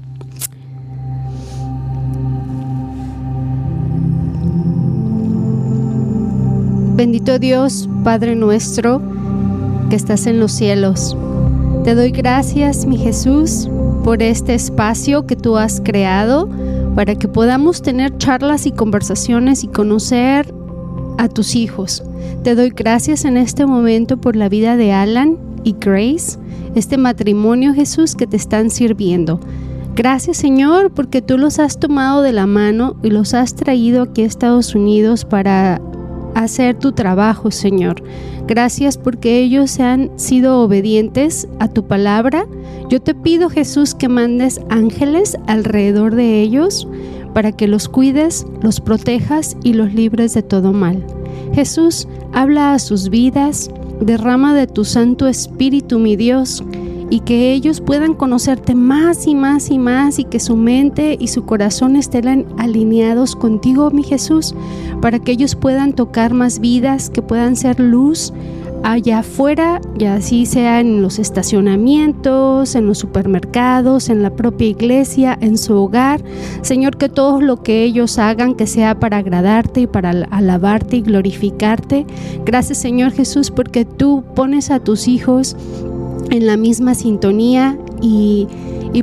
Bendito 6.96 7.40
Dios, 7.40 7.90
Padre 8.06 8.38
nuestro, 8.38 9.02
que 9.90 9.98
estás 9.98 10.28
en 10.28 10.40
los 10.40 10.54
cielos. 10.54 11.18
Te 11.84 11.94
doy 11.94 12.12
gracias, 12.12 12.86
mi 12.86 12.98
Jesús, 12.98 13.70
por 14.06 14.24
este 14.24 14.54
espacio 14.54 15.28
que 15.28 15.36
tú 15.36 15.58
has 15.58 15.82
creado 15.82 16.50
para 16.96 17.16
que 17.16 17.28
podamos 17.28 17.82
tener 17.82 18.18
charlas 18.18 18.66
y 18.66 18.72
conversaciones 18.72 19.66
y 19.66 19.68
conocer 19.68 20.54
a 21.18 21.28
tus 21.28 21.56
hijos. 21.56 22.02
Te 22.44 22.56
doy 22.56 22.70
gracias 22.70 23.26
en 23.26 23.36
este 23.36 23.66
momento 23.66 24.16
por 24.16 24.38
la 24.38 24.48
vida 24.48 24.78
de 24.78 24.94
Alan 24.94 25.38
y 25.66 25.74
Grace 25.74 26.40
este 26.76 26.98
matrimonio, 26.98 27.74
Jesús, 27.74 28.16
que 28.16 28.26
te 28.26 28.38
están 28.38 28.70
sirviendo. 28.70 29.42
Gracias 29.96 30.38
Señor 30.38 30.92
porque 30.92 31.22
tú 31.22 31.38
los 31.38 31.60
has 31.60 31.78
tomado 31.78 32.22
de 32.22 32.32
la 32.32 32.48
mano 32.48 32.96
y 33.04 33.10
los 33.10 33.34
has 33.34 33.54
traído 33.54 34.04
aquí 34.04 34.24
a 34.24 34.26
Estados 34.26 34.76
Unidos 34.76 35.26
para 35.26 35.82
hacer 36.36 36.78
tu 36.78 36.92
trabajo, 36.92 37.50
Señor. 37.50 38.04
Gracias 38.48 38.98
porque 38.98 39.40
ellos 39.40 39.80
han 39.80 40.12
sido 40.20 40.62
obedientes 40.62 41.48
a 41.60 41.68
tu 41.68 41.88
palabra. 41.88 42.46
Yo 42.90 43.02
te 43.02 43.16
pido, 43.16 43.50
Jesús, 43.50 43.96
que 43.96 44.08
mandes 44.08 44.62
ángeles 44.70 45.36
alrededor 45.48 46.14
de 46.14 46.42
ellos 46.42 46.88
para 47.34 47.52
que 47.52 47.68
los 47.68 47.90
cuides, 47.90 48.46
los 48.62 48.80
protejas 48.80 49.58
y 49.64 49.74
los 49.74 49.94
libres 49.94 50.34
de 50.36 50.44
todo 50.44 50.74
mal. 50.74 51.04
Jesús, 51.54 52.08
habla 52.34 52.74
a 52.74 52.80
sus 52.80 53.10
vidas, 53.10 53.70
derrama 54.00 54.54
de 54.54 54.68
tu 54.68 54.86
Santo 54.86 55.28
Espíritu, 55.28 56.00
mi 56.00 56.16
Dios, 56.16 56.64
y 57.10 57.20
que 57.22 57.54
ellos 57.54 57.82
puedan 57.82 58.14
conocerte 58.14 58.76
más 58.76 59.28
y 59.28 59.36
más 59.36 59.70
y 59.70 59.78
más 59.78 60.20
y 60.20 60.24
que 60.24 60.40
su 60.40 60.56
mente 60.56 61.18
y 61.20 61.28
su 61.28 61.46
corazón 61.46 61.96
estén 61.96 62.46
alineados 62.58 63.36
contigo, 63.36 63.92
mi 63.92 64.04
Jesús, 64.04 64.56
para 65.02 65.20
que 65.20 65.32
ellos 65.34 65.56
puedan 65.56 65.94
tocar 65.94 66.34
más 66.34 66.60
vidas, 66.60 67.10
que 67.10 67.22
puedan 67.22 67.56
ser 67.56 67.80
luz 67.80 68.34
allá 68.86 69.20
afuera, 69.20 69.82
ya 69.98 70.16
así 70.16 70.46
sea 70.46 70.80
en 70.80 71.02
los 71.02 71.18
estacionamientos, 71.18 72.76
en 72.76 72.86
los 72.86 73.00
supermercados, 73.00 74.10
en 74.10 74.22
la 74.22 74.36
propia 74.36 74.68
iglesia, 74.68 75.38
en 75.42 75.58
su 75.58 75.74
hogar. 75.74 76.22
Señor, 76.62 76.98
que 76.98 77.10
todo 77.10 77.42
lo 77.42 77.64
que 77.64 77.84
ellos 77.84 78.20
hagan, 78.20 78.54
que 78.54 78.68
sea 78.68 79.00
para 79.00 79.18
agradarte 79.18 79.82
y 79.82 79.88
para 79.88 80.12
alabarte 80.30 80.98
y 80.98 81.02
glorificarte. 81.02 82.06
Gracias, 82.46 82.78
Señor 82.78 83.12
Jesús, 83.12 83.50
porque 83.50 83.86
tú 83.86 84.24
pones 84.36 84.70
a 84.70 84.80
tus 84.80 85.08
hijos 85.08 85.58
en 86.30 86.46
la 86.46 86.58
misma 86.58 86.96
sintonía 86.96 87.78
y, 88.02 88.48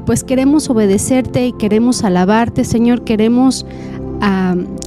pues 0.06 0.24
queremos 0.24 0.70
obedecerte 0.70 1.46
y 1.46 1.52
queremos 1.52 2.04
alabarte, 2.04 2.64
Señor, 2.64 3.04
queremos 3.04 3.66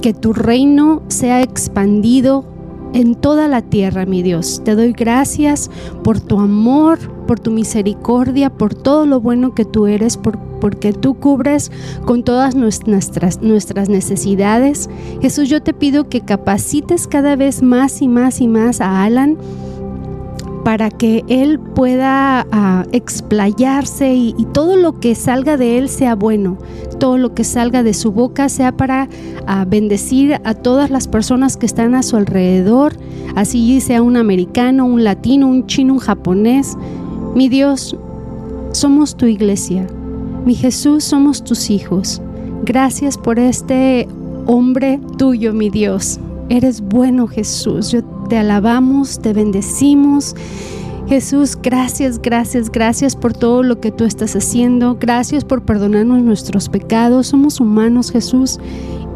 que 0.02 0.14
tu 0.14 0.32
reino 0.32 1.02
sea 1.08 1.42
expandido 1.42 2.44
en 2.92 3.14
toda 3.14 3.48
la 3.48 3.60
tierra, 3.62 4.06
mi 4.06 4.22
Dios. 4.22 4.62
Te 4.64 4.74
doy 4.74 4.92
gracias 4.92 5.70
por 6.02 6.20
tu 6.20 6.38
amor, 6.38 6.98
por 7.26 7.38
tu 7.38 7.50
misericordia, 7.50 8.50
por 8.50 8.74
todo 8.74 9.04
lo 9.04 9.20
bueno 9.20 9.54
que 9.54 9.64
tú 9.64 9.86
eres, 9.86 10.18
porque 10.60 10.92
tú 10.92 11.14
cubres 11.14 11.70
con 12.04 12.22
todas 12.22 12.54
nuestras, 12.54 13.42
nuestras 13.42 13.88
necesidades. 13.88 14.88
Jesús, 15.20 15.48
yo 15.48 15.62
te 15.62 15.74
pido 15.74 16.08
que 16.08 16.22
capacites 16.22 17.06
cada 17.06 17.36
vez 17.36 17.62
más 17.62 18.00
y 18.00 18.08
más 18.08 18.40
y 18.40 18.48
más 18.48 18.80
a 18.80 19.04
Alan 19.04 19.36
para 20.64 20.90
que 20.90 21.24
él 21.28 21.60
pueda 21.60 22.46
ah, 22.50 22.84
explayarse 22.92 24.14
y, 24.14 24.34
todo 24.52 24.76
lo 24.76 24.98
que 24.98 25.14
salga 25.14 25.56
de 25.56 25.78
él 25.78 25.88
sea 25.88 26.14
bueno, 26.14 26.58
todo 26.98 27.18
lo 27.18 27.34
que 27.34 27.44
salga 27.44 27.82
de 27.82 27.94
su 27.94 28.12
boca 28.12 28.48
sea 28.48 28.76
para 28.76 29.08
ah, 29.46 29.64
bendecir 29.68 30.40
a 30.44 30.54
todas 30.54 30.90
las 30.90 31.08
personas 31.08 31.56
que 31.56 31.66
están 31.66 31.94
a 31.94 32.02
su 32.02 32.16
alrededor, 32.16 32.96
así 33.34 33.80
sea 33.80 34.02
un 34.02 34.16
americano, 34.16 34.86
un 34.86 35.04
latino, 35.04 35.48
un 35.48 35.66
chino, 35.66 35.94
un 35.94 36.00
japonés. 36.00 36.76
Mi 37.34 37.48
Dios, 37.48 37.96
somos 38.72 39.16
tu 39.16 39.26
iglesia. 39.26 39.86
Mi 40.44 40.54
Jesús, 40.54 41.04
somos 41.04 41.42
tus 41.42 41.70
hijos. 41.70 42.22
Gracias 42.64 43.18
por 43.18 43.38
este 43.38 44.08
hombre 44.46 45.00
tuyo, 45.18 45.52
mi 45.52 45.70
Dios. 45.70 46.18
Eres 46.48 46.80
bueno, 46.80 47.26
Jesús. 47.26 47.96
Te 48.28 48.36
alabamos, 48.36 49.20
te 49.20 49.32
bendecimos. 49.32 50.34
Jesús, 51.08 51.56
gracias, 51.62 52.20
gracias, 52.20 52.70
gracias 52.70 53.14
por 53.14 53.32
todo 53.32 53.62
lo 53.62 53.80
que 53.80 53.92
tú 53.92 54.04
estás 54.04 54.34
haciendo. 54.34 54.96
Gracias 55.00 55.44
por 55.44 55.62
perdonarnos 55.62 56.20
nuestros 56.22 56.68
pecados. 56.68 57.28
Somos 57.28 57.60
humanos, 57.60 58.10
Jesús, 58.10 58.58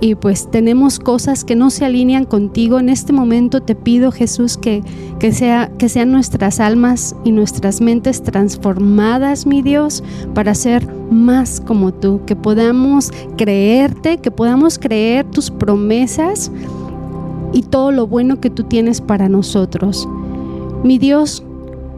y 0.01 0.15
pues 0.15 0.49
tenemos 0.53 1.01
cosas 1.01 1.45
que 1.45 1.57
no 1.57 1.69
se 1.71 1.85
alinean 1.85 2.27
contigo. 2.27 2.79
En 2.79 2.91
este 2.91 3.13
momento 3.13 3.61
te 3.61 3.75
pido, 3.75 4.13
Jesús, 4.13 4.57
que, 4.57 4.85
que, 5.19 5.33
sea, 5.33 5.73
que 5.79 5.89
sean 5.89 6.13
nuestras 6.13 6.61
almas 6.61 7.17
y 7.25 7.33
nuestras 7.33 7.81
mentes 7.81 8.23
transformadas, 8.23 9.45
mi 9.45 9.61
Dios, 9.61 10.05
para 10.33 10.55
ser 10.55 10.87
más 11.11 11.61
como 11.61 11.93
tú, 11.93 12.21
que 12.25 12.37
podamos 12.37 13.11
creerte, 13.37 14.19
que 14.19 14.31
podamos 14.31 14.79
creer 14.79 15.27
tus 15.27 15.51
promesas 15.51 16.53
y 17.53 17.63
todo 17.63 17.93
lo 17.93 18.07
bueno 18.07 18.41
que 18.41 18.51
tú 18.51 18.65
tienes 18.65 19.01
para 19.01 19.29
nosotros. 19.29 20.09
Mi 20.85 20.99
Dios, 20.99 21.43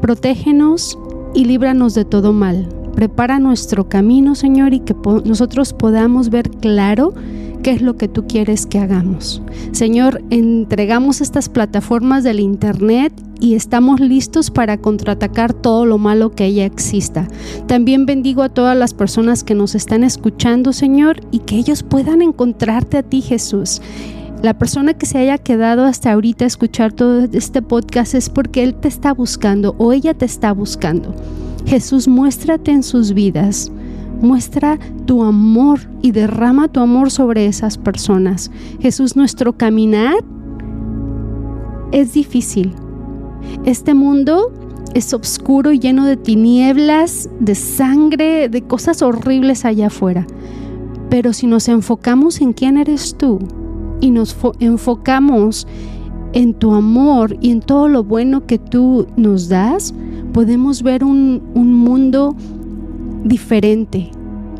protégenos 0.01 0.99
y 1.35 1.45
líbranos 1.45 1.95
de 1.95 2.05
todo 2.05 2.33
mal. 2.33 2.69
Prepara 2.95 3.39
nuestro 3.39 3.89
camino, 3.89 4.35
Señor, 4.35 4.75
y 4.75 4.81
que 4.81 4.95
nosotros 5.25 5.73
podamos 5.73 6.29
ver 6.31 6.51
claro 6.51 7.15
qué 7.63 7.71
es 7.71 7.81
lo 7.81 7.97
que 7.97 8.09
tú 8.09 8.27
quieres 8.27 8.67
que 8.67 8.79
hagamos. 8.79 9.41
Señor, 9.71 10.23
entregamos 10.31 11.21
estas 11.21 11.49
plataformas 11.49 12.25
del 12.25 12.41
Internet 12.41 13.13
y 13.41 13.55
estamos 13.55 14.01
listos 14.01 14.51
para 14.51 14.79
contraatacar 14.79 15.53
todo 15.53 15.87
lo 15.87 15.99
malo 15.99 16.33
que 16.33 16.45
ella 16.45 16.65
exista. 16.65 17.29
También 17.67 18.05
bendigo 18.05 18.43
a 18.43 18.49
todas 18.49 18.77
las 18.77 18.95
personas 18.95 19.43
que 19.43 19.55
nos 19.55 19.75
están 19.75 20.05
escuchando, 20.05 20.73
Señor, 20.73 21.21
y 21.31 21.41
que 21.41 21.57
ellos 21.57 21.83
puedan 21.83 22.21
encontrarte 22.21 22.99
a 22.99 23.03
ti, 23.03 23.21
Jesús 23.21 23.81
la 24.43 24.59
persona 24.59 24.95
que 24.95 25.07
se 25.07 25.19
haya 25.19 25.39
quedado 25.39 25.85
hasta 25.85 26.13
ahorita 26.13 26.45
a 26.45 26.49
escuchar 26.49 26.93
todo 26.93 27.29
este 27.33 27.63
podcast 27.63 28.15
es 28.15 28.29
porque 28.29 28.65
Él 28.65 28.75
te 28.75 28.89
está 28.89 29.15
buscando 29.15 29.77
o 29.79 29.93
ella 29.93 30.15
te 30.15 30.25
está 30.25 30.53
buscando. 30.53 31.15
Jesús, 31.65 32.09
muéstrate 32.09 32.73
en 32.73 32.83
sus 32.83 33.15
vidas. 33.15 33.71
Muestra 34.21 34.81
tu 35.07 35.23
amor 35.23 35.81
y 36.01 36.11
derrama 36.11 36.67
tu 36.67 36.81
amor 36.81 37.13
sobre 37.13 37.47
esas 37.47 37.79
personas. 37.79 38.51
Jesús, 38.81 39.15
nuestro 39.15 39.53
caminar 39.53 40.17
es 41.93 42.13
difícil. 42.13 42.75
Este 43.65 43.95
mundo 43.95 44.53
es 44.95 45.15
oscuro 45.15 45.71
y 45.71 45.79
lleno 45.79 46.05
de 46.05 46.17
tinieblas, 46.17 47.31
de 47.39 47.55
sangre, 47.55 48.49
de 48.49 48.63
cosas 48.63 49.03
horribles 49.03 49.65
allá 49.65 49.87
afuera. 49.87 50.27
Pero 51.11 51.33
si 51.33 51.47
nos 51.47 51.69
enfocamos 51.69 52.41
en 52.41 52.53
quién 52.53 52.77
eres 52.77 53.17
tú, 53.17 53.39
y 54.03 54.11
nos 54.11 54.37
enfocamos 54.59 55.67
en 56.35 56.53
tu 56.53 56.75
amor 56.75 57.37
y 57.41 57.51
en 57.51 57.61
todo 57.61 57.89
lo 57.89 58.05
bueno 58.05 58.47
que 58.47 58.59
tú 58.59 59.07
nos 59.17 59.49
das, 59.49 59.95
podemos 60.33 60.83
ver 60.83 61.05
un, 61.05 61.43
un 61.55 61.73
mundo 61.73 62.35
diferente. 63.25 64.11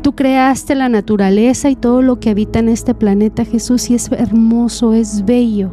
Tú 0.01 0.13
creaste 0.13 0.75
la 0.75 0.89
naturaleza 0.89 1.69
y 1.69 1.75
todo 1.75 2.01
lo 2.01 2.19
que 2.19 2.29
habita 2.29 2.59
en 2.59 2.69
este 2.69 2.95
planeta, 2.95 3.45
Jesús, 3.45 3.89
y 3.89 3.95
es 3.95 4.11
hermoso, 4.11 4.93
es 4.93 5.23
bello. 5.25 5.71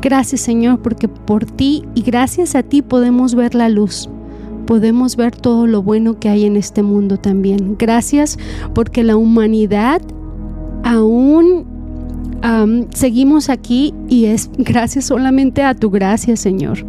Gracias 0.00 0.40
Señor, 0.40 0.80
porque 0.80 1.08
por 1.08 1.44
ti 1.44 1.84
y 1.94 2.02
gracias 2.02 2.56
a 2.56 2.62
ti 2.62 2.82
podemos 2.82 3.34
ver 3.34 3.54
la 3.54 3.68
luz. 3.68 4.08
Podemos 4.66 5.16
ver 5.16 5.34
todo 5.34 5.66
lo 5.66 5.82
bueno 5.82 6.18
que 6.18 6.28
hay 6.28 6.44
en 6.44 6.56
este 6.56 6.82
mundo 6.82 7.18
también. 7.18 7.76
Gracias 7.78 8.38
porque 8.74 9.04
la 9.04 9.16
humanidad 9.16 10.02
aún 10.84 11.71
seguimos 12.94 13.48
aquí 13.48 13.94
y 14.08 14.26
es 14.26 14.50
gracias 14.58 15.06
solamente 15.06 15.62
a 15.62 15.74
tu 15.74 15.90
gracia, 15.90 16.36
Señor. 16.36 16.84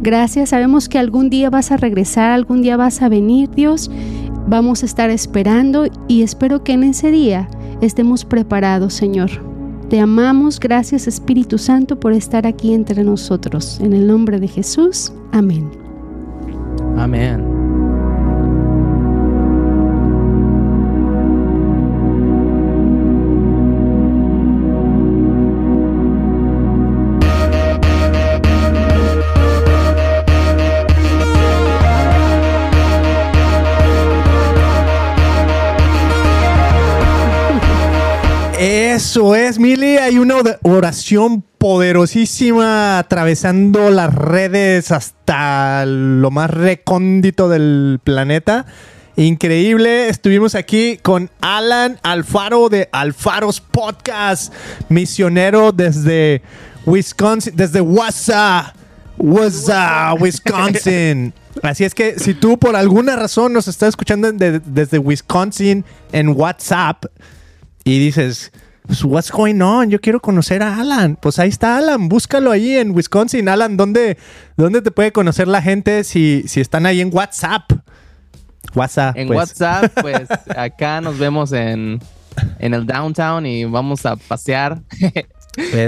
Gracias, 0.00 0.50
sabemos 0.50 0.88
que 0.88 0.98
algún 0.98 1.28
día 1.28 1.50
vas 1.50 1.72
a 1.72 1.76
regresar, 1.76 2.30
algún 2.30 2.62
día 2.62 2.76
vas 2.76 3.02
a 3.02 3.08
venir, 3.08 3.50
Dios. 3.50 3.90
Vamos 4.46 4.82
a 4.82 4.86
estar 4.86 5.10
esperando 5.10 5.86
y 6.06 6.22
espero 6.22 6.62
que 6.62 6.72
en 6.72 6.84
ese 6.84 7.10
día 7.10 7.48
estemos 7.80 8.24
preparados, 8.24 8.94
Señor. 8.94 9.30
Te 9.90 10.00
amamos, 10.00 10.60
gracias 10.60 11.06
Espíritu 11.06 11.58
Santo 11.58 11.98
por 11.98 12.12
estar 12.12 12.46
aquí 12.46 12.74
entre 12.74 13.02
nosotros. 13.04 13.80
En 13.80 13.94
el 13.94 14.06
nombre 14.06 14.38
de 14.38 14.48
Jesús, 14.48 15.12
amén. 15.32 15.70
Amén. 16.96 17.57
Eso 39.08 39.34
es, 39.34 39.58
Mili. 39.58 39.96
Hay 39.96 40.18
una 40.18 40.34
oración 40.60 41.42
poderosísima 41.56 42.98
atravesando 42.98 43.88
las 43.88 44.14
redes 44.14 44.92
hasta 44.92 45.86
lo 45.86 46.30
más 46.30 46.50
recóndito 46.50 47.48
del 47.48 48.00
planeta. 48.04 48.66
Increíble. 49.16 50.10
Estuvimos 50.10 50.54
aquí 50.54 50.98
con 50.98 51.30
Alan 51.40 51.98
Alfaro 52.02 52.68
de 52.68 52.90
Alfaros 52.92 53.62
Podcast, 53.62 54.52
misionero 54.90 55.72
desde 55.72 56.42
Wisconsin, 56.84 57.56
desde 57.56 57.80
Wausau, 57.80 58.74
Wausau, 59.16 60.18
Wisconsin. 60.20 61.32
Así 61.62 61.84
es 61.84 61.94
que 61.94 62.18
si 62.18 62.34
tú 62.34 62.58
por 62.58 62.76
alguna 62.76 63.16
razón 63.16 63.54
nos 63.54 63.68
estás 63.68 63.88
escuchando 63.88 64.30
desde 64.32 64.98
Wisconsin 64.98 65.86
en 66.12 66.28
WhatsApp 66.28 67.06
y 67.84 67.98
dices, 68.00 68.52
pues, 68.88 69.04
what's 69.04 69.30
going 69.30 69.60
on? 69.60 69.90
Yo 69.90 70.00
quiero 70.00 70.18
conocer 70.18 70.62
a 70.62 70.80
Alan. 70.80 71.16
Pues 71.20 71.38
ahí 71.38 71.50
está 71.50 71.76
Alan, 71.76 72.08
búscalo 72.08 72.50
ahí 72.50 72.74
en 72.74 72.96
Wisconsin. 72.96 73.46
Alan, 73.48 73.76
¿dónde, 73.76 74.16
dónde 74.56 74.80
te 74.80 74.90
puede 74.90 75.12
conocer 75.12 75.46
la 75.46 75.60
gente 75.60 76.04
si, 76.04 76.44
si 76.46 76.62
están 76.62 76.86
ahí 76.86 77.02
en 77.02 77.14
WhatsApp? 77.14 77.70
WhatsApp. 78.74 79.14
En 79.16 79.28
pues. 79.28 79.36
WhatsApp, 79.36 79.92
pues 80.00 80.26
acá 80.56 81.02
nos 81.02 81.18
vemos 81.18 81.52
en, 81.52 82.00
en 82.58 82.74
el 82.74 82.86
downtown 82.86 83.44
y 83.44 83.66
vamos 83.66 84.04
a 84.06 84.16
pasear. 84.16 84.80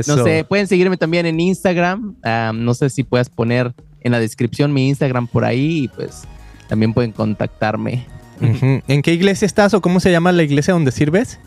No 0.09 0.25
sé, 0.25 0.45
pueden 0.49 0.67
seguirme 0.67 0.97
también 0.97 1.27
en 1.27 1.39
Instagram. 1.39 2.17
no 2.55 2.75
sé 2.75 2.91
si 2.91 3.05
puedes 3.05 3.29
poner 3.29 3.73
en 4.01 4.11
la 4.11 4.19
descripción 4.19 4.73
mi 4.73 4.89
Instagram 4.89 5.29
por 5.29 5.45
ahí 5.45 5.85
y 5.85 5.89
pues 5.89 6.25
también 6.69 6.93
pueden 6.93 7.13
contactarme. 7.13 8.05
¿En 8.41 9.03
qué 9.03 9.13
iglesia 9.13 9.47
estás 9.47 9.73
o 9.73 9.81
cómo 9.81 10.01
se 10.01 10.11
llama 10.11 10.33
la 10.33 10.43
iglesia 10.43 10.75
donde 10.75 10.91
sirves? 10.91 11.39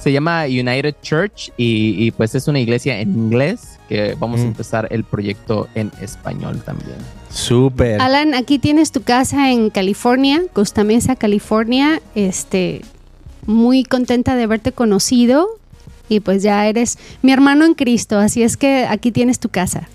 Se 0.00 0.12
llama 0.12 0.44
United 0.44 0.94
Church 1.02 1.52
y, 1.56 2.10
pues 2.12 2.34
es 2.34 2.48
una 2.48 2.58
iglesia 2.58 3.00
en 3.00 3.10
inglés 3.10 3.78
que 3.88 4.16
vamos 4.18 4.40
a 4.40 4.44
empezar 4.44 4.88
el 4.90 5.04
proyecto 5.04 5.68
en 5.74 5.92
español 6.00 6.62
también. 6.64 6.96
Súper. 7.28 8.00
Alan, 8.00 8.34
aquí 8.34 8.58
tienes 8.58 8.92
tu 8.92 9.02
casa 9.02 9.50
en 9.50 9.70
California, 9.70 10.42
Costa 10.52 10.84
Mesa, 10.84 11.16
California. 11.16 12.00
Este, 12.14 12.82
muy 13.46 13.84
contenta 13.84 14.36
de 14.36 14.44
haberte 14.44 14.72
conocido 14.72 15.48
y 16.08 16.20
pues 16.20 16.42
ya 16.42 16.66
eres 16.66 16.98
mi 17.22 17.32
hermano 17.32 17.64
en 17.64 17.74
Cristo, 17.74 18.18
así 18.18 18.42
es 18.42 18.56
que 18.56 18.86
aquí 18.86 19.12
tienes 19.12 19.38
tu 19.38 19.48
casa. 19.48 19.88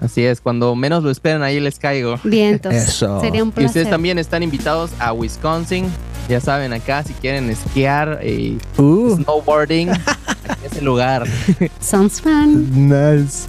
Así 0.00 0.24
es, 0.24 0.40
cuando 0.40 0.74
menos 0.74 1.02
lo 1.02 1.10
esperen 1.10 1.42
ahí 1.42 1.60
les 1.60 1.78
caigo. 1.78 2.18
Bien, 2.24 2.54
entonces 2.54 3.04
sería 3.20 3.42
un 3.42 3.52
placer. 3.52 3.62
Y 3.62 3.66
ustedes 3.66 3.90
también 3.90 4.18
están 4.18 4.42
invitados 4.42 4.90
a 4.98 5.12
Wisconsin. 5.12 5.86
Ya 6.28 6.40
saben, 6.40 6.72
acá 6.72 7.02
si 7.02 7.12
quieren 7.14 7.50
esquiar 7.50 8.20
y 8.24 8.58
uh. 8.78 9.16
snowboarding, 9.16 9.90
aquí 9.90 10.64
es 10.64 10.76
el 10.78 10.84
lugar. 10.84 11.26
Sounds 11.80 12.20
fun. 12.20 12.88
Nice. 12.88 13.46